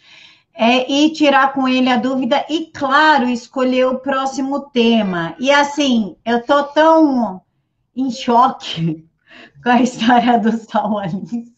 é, 0.54 0.92
e 0.92 1.14
tirar 1.14 1.54
com 1.54 1.68
ele 1.68 1.90
a 1.90 1.98
dúvida 1.98 2.44
e, 2.50 2.66
claro, 2.66 3.30
escolher 3.30 3.86
o 3.86 4.00
próximo 4.00 4.62
tema. 4.72 5.36
E 5.40 5.52
assim, 5.52 6.18
eu 6.26 6.44
tô 6.44 6.64
tão 6.64 7.42
em 7.96 8.10
choque 8.10 9.08
com 9.64 9.70
a 9.70 9.82
história 9.82 10.40
do 10.40 10.52
Saul 10.52 10.98
Alice 10.98 11.54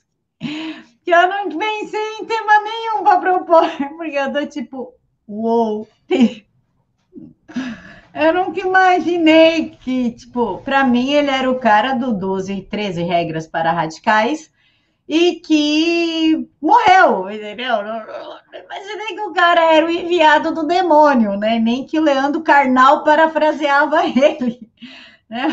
que 1.03 1.11
eu 1.11 1.27
não 1.27 1.49
pensei 1.49 2.17
em 2.19 2.25
tema 2.25 2.63
nenhum 2.63 3.03
para 3.03 3.19
propor, 3.19 3.63
porque 3.97 4.15
eu 4.15 4.31
tô 4.31 4.45
tipo, 4.45 4.93
uou, 5.27 5.87
eu 8.13 8.33
nunca 8.33 8.59
imaginei 8.59 9.71
que, 9.81 10.11
tipo, 10.11 10.59
para 10.59 10.83
mim 10.83 11.11
ele 11.11 11.29
era 11.29 11.49
o 11.49 11.59
cara 11.59 11.93
do 11.93 12.13
12 12.13 12.61
13 12.63 13.03
regras 13.03 13.47
para 13.47 13.71
radicais, 13.71 14.51
e 15.07 15.35
que 15.41 16.47
morreu, 16.61 17.29
entendeu? 17.29 17.79
Imaginei 18.53 19.07
que 19.13 19.21
o 19.21 19.33
cara 19.33 19.73
era 19.73 19.85
o 19.85 19.89
enviado 19.89 20.53
do 20.53 20.65
demônio, 20.65 21.37
né? 21.37 21.59
Nem 21.59 21.85
que 21.85 21.99
Leandro 21.99 22.41
Carnal 22.41 23.03
parafraseava 23.03 24.05
ele, 24.07 24.69
né? 25.29 25.47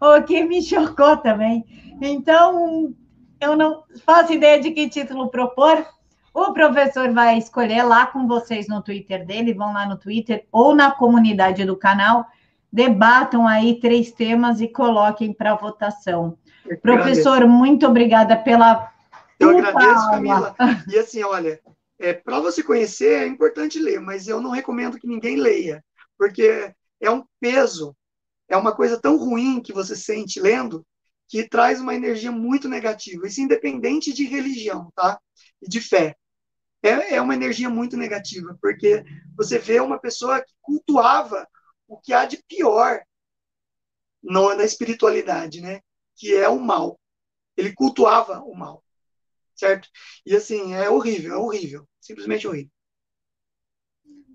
O 0.00 0.22
que 0.22 0.42
me 0.42 0.60
chocou 0.60 1.16
também. 1.18 1.64
Então, 2.00 2.92
eu 3.40 3.56
não 3.56 3.84
faço 4.04 4.32
ideia 4.32 4.60
de 4.60 4.72
que 4.72 4.88
título 4.88 5.30
propor. 5.30 5.86
O 6.32 6.52
professor 6.52 7.12
vai 7.12 7.38
escolher 7.38 7.82
lá 7.82 8.06
com 8.06 8.26
vocês 8.26 8.68
no 8.68 8.82
Twitter 8.82 9.26
dele, 9.26 9.52
vão 9.52 9.72
lá 9.72 9.86
no 9.86 9.96
Twitter 9.96 10.46
ou 10.52 10.74
na 10.74 10.90
comunidade 10.90 11.64
do 11.64 11.76
canal, 11.76 12.24
debatam 12.72 13.46
aí 13.46 13.80
três 13.80 14.12
temas 14.12 14.60
e 14.60 14.68
coloquem 14.68 15.32
para 15.32 15.56
votação. 15.56 16.38
Professor, 16.82 17.46
muito 17.46 17.86
obrigada 17.86 18.36
pela. 18.36 18.92
Eu 19.38 19.50
agradeço, 19.50 20.10
Camila. 20.10 20.54
E 20.88 20.98
assim, 20.98 21.22
olha, 21.24 21.60
é, 21.98 22.12
para 22.12 22.40
você 22.40 22.62
conhecer 22.62 23.22
é 23.22 23.26
importante 23.26 23.78
ler, 23.78 24.00
mas 24.00 24.28
eu 24.28 24.40
não 24.40 24.50
recomendo 24.50 24.98
que 24.98 25.06
ninguém 25.06 25.36
leia, 25.36 25.84
porque 26.16 26.72
é 27.00 27.10
um 27.10 27.24
peso, 27.40 27.94
é 28.48 28.56
uma 28.56 28.74
coisa 28.74 28.98
tão 28.98 29.16
ruim 29.16 29.60
que 29.60 29.72
você 29.72 29.96
sente 29.96 30.40
lendo, 30.40 30.84
que 31.30 31.48
traz 31.48 31.80
uma 31.80 31.94
energia 31.94 32.32
muito 32.32 32.68
negativa. 32.68 33.24
Isso 33.24 33.40
independente 33.40 34.12
de 34.12 34.24
religião, 34.24 34.90
tá? 34.96 35.20
E 35.62 35.68
de 35.68 35.80
fé. 35.80 36.16
É, 36.82 37.14
é 37.14 37.22
uma 37.22 37.34
energia 37.34 37.70
muito 37.70 37.96
negativa, 37.96 38.58
porque 38.60 39.04
você 39.36 39.56
vê 39.56 39.78
uma 39.78 39.98
pessoa 39.98 40.42
que 40.42 40.52
cultuava 40.60 41.46
o 41.86 41.98
que 41.98 42.12
há 42.12 42.24
de 42.24 42.42
pior 42.48 43.00
no, 44.20 44.54
na 44.56 44.64
espiritualidade, 44.64 45.60
né? 45.60 45.80
que 46.16 46.34
é 46.34 46.48
o 46.48 46.58
mal. 46.58 46.98
Ele 47.56 47.72
cultuava 47.72 48.40
o 48.40 48.54
mal. 48.54 48.82
certo? 49.54 49.88
E 50.26 50.34
assim, 50.34 50.74
é 50.74 50.90
horrível, 50.90 51.34
é 51.34 51.36
horrível, 51.36 51.88
simplesmente 52.00 52.48
horrível. 52.48 52.72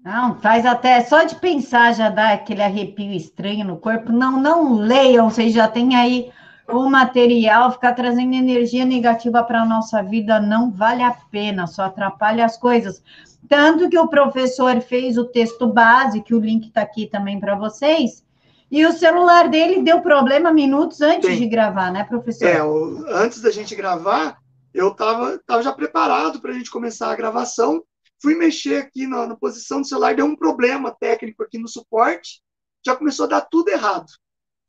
Não, 0.01 0.39
faz 0.39 0.65
até 0.65 1.03
só 1.03 1.23
de 1.23 1.35
pensar 1.39 1.93
já 1.93 2.09
dá 2.09 2.33
aquele 2.33 2.61
arrepio 2.61 3.11
estranho 3.11 3.65
no 3.65 3.79
corpo. 3.79 4.11
Não, 4.11 4.39
não 4.39 4.73
leiam, 4.75 5.29
vocês 5.29 5.53
já 5.53 5.67
têm 5.67 5.95
aí 5.95 6.31
o 6.67 6.89
material, 6.89 7.71
ficar 7.71 7.93
trazendo 7.93 8.33
energia 8.33 8.85
negativa 8.85 9.43
para 9.43 9.61
a 9.61 9.65
nossa 9.65 10.01
vida 10.01 10.39
não 10.39 10.71
vale 10.71 11.03
a 11.03 11.11
pena, 11.11 11.67
só 11.67 11.83
atrapalha 11.83 12.45
as 12.45 12.57
coisas. 12.57 13.01
Tanto 13.47 13.89
que 13.89 13.97
o 13.97 14.07
professor 14.07 14.81
fez 14.81 15.17
o 15.17 15.25
texto 15.25 15.67
base, 15.67 16.21
que 16.21 16.33
o 16.33 16.39
link 16.39 16.67
está 16.67 16.81
aqui 16.81 17.05
também 17.05 17.39
para 17.39 17.55
vocês, 17.55 18.23
e 18.71 18.85
o 18.85 18.93
celular 18.93 19.47
dele 19.49 19.83
deu 19.83 20.01
problema 20.01 20.51
minutos 20.51 21.01
antes 21.01 21.29
Sim. 21.29 21.37
de 21.37 21.47
gravar, 21.47 21.91
né, 21.91 22.03
professor? 22.03 22.47
É, 22.47 22.63
o, 22.63 23.05
antes 23.09 23.41
da 23.41 23.51
gente 23.51 23.75
gravar, 23.75 24.37
eu 24.73 24.89
estava 24.89 25.39
tava 25.45 25.61
já 25.61 25.71
preparado 25.71 26.41
para 26.41 26.51
a 26.51 26.53
gente 26.53 26.71
começar 26.71 27.11
a 27.11 27.15
gravação. 27.15 27.83
Fui 28.19 28.33
mexer 28.33 28.77
aqui 28.77 29.05
na, 29.05 29.27
na 29.27 29.35
posição 29.35 29.81
do 29.81 29.87
celular, 29.87 30.15
deu 30.15 30.25
um 30.25 30.35
problema 30.35 30.95
técnico 30.99 31.43
aqui 31.43 31.59
no 31.59 31.67
suporte, 31.67 32.41
já 32.83 32.95
começou 32.95 33.25
a 33.25 33.29
dar 33.29 33.41
tudo 33.41 33.69
errado 33.69 34.07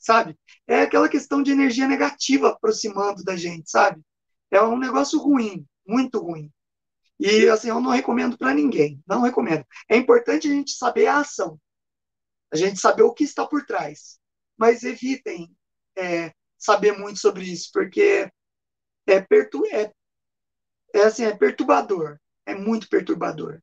sabe? 0.06 0.38
É 0.68 0.82
aquela 0.82 1.08
questão 1.08 1.42
de 1.42 1.50
energia 1.50 1.88
negativa 1.88 2.50
aproximando 2.50 3.24
da 3.24 3.36
gente, 3.36 3.68
sabe? 3.68 4.00
É 4.52 4.62
um 4.62 4.78
negócio 4.78 5.18
ruim, 5.18 5.66
muito 5.84 6.20
ruim. 6.20 6.52
E 7.18 7.48
assim, 7.48 7.68
eu 7.68 7.80
não 7.80 7.90
recomendo 7.90 8.38
para 8.38 8.54
ninguém, 8.54 9.02
não 9.06 9.22
recomendo. 9.22 9.66
É 9.88 9.96
importante 9.96 10.46
a 10.46 10.50
gente 10.50 10.72
saber 10.72 11.06
a 11.06 11.18
ação, 11.18 11.60
a 12.52 12.56
gente 12.56 12.78
saber 12.78 13.02
o 13.02 13.12
que 13.12 13.24
está 13.24 13.44
por 13.44 13.66
trás, 13.66 14.20
mas 14.56 14.84
evitem 14.84 15.52
é, 15.96 16.32
saber 16.56 16.92
muito 16.92 17.18
sobre 17.18 17.44
isso, 17.44 17.70
porque 17.72 18.30
é, 19.08 19.20
pertu 19.20 19.66
é, 19.66 19.92
é, 20.94 21.02
assim, 21.02 21.24
é 21.24 21.36
perturbador, 21.36 22.18
é 22.44 22.54
muito 22.54 22.88
perturbador. 22.88 23.60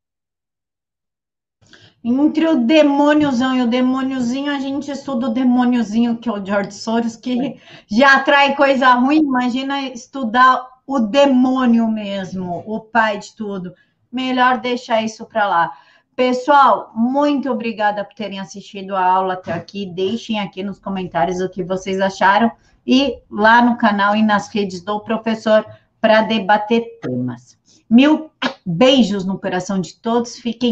Entre 2.04 2.46
o 2.48 2.66
demôniozão 2.66 3.56
e 3.56 3.62
o 3.62 3.68
demôniozinho, 3.68 4.52
a 4.52 4.60
gente 4.60 4.92
estuda 4.92 5.28
o 5.28 5.34
demôniozinho, 5.34 6.18
que 6.18 6.28
é 6.28 6.32
o 6.34 6.46
George 6.46 6.74
Soros, 6.74 7.16
que 7.16 7.58
já 7.90 8.18
atrai 8.18 8.56
coisa 8.56 8.94
ruim. 8.96 9.20
Imagina 9.20 9.84
estudar 9.84 10.68
o 10.86 11.00
demônio 11.00 11.88
mesmo, 11.88 12.62
o 12.68 12.82
pai 12.82 13.20
de 13.20 13.34
tudo. 13.36 13.74
Melhor 14.12 14.60
deixar 14.60 15.02
isso 15.02 15.26
para 15.26 15.48
lá. 15.48 15.72
Pessoal, 16.16 16.92
muito 16.94 17.50
obrigada 17.50 18.04
por 18.04 18.14
terem 18.14 18.40
assistido 18.40 18.96
a 18.96 19.04
aula 19.04 19.34
até 19.34 19.54
aqui. 19.54 19.86
Deixem 19.86 20.40
aqui 20.40 20.62
nos 20.62 20.80
comentários 20.80 21.40
o 21.40 21.50
que 21.50 21.64
vocês 21.64 22.02
acharam 22.02 22.52
e 22.86 23.18
lá 23.32 23.62
no 23.62 23.78
canal 23.78 24.16
e 24.16 24.22
nas 24.22 24.54
redes 24.54 24.82
do 24.82 25.00
professor 25.00 25.66
para 26.02 26.22
debater 26.22 27.00
temas. 27.02 27.58
Mil 27.90 28.30
beijos 28.66 29.26
no 29.26 29.40
coração 29.40 29.80
de 29.80 29.96
todos. 29.96 30.38
Fiquem 30.38 30.72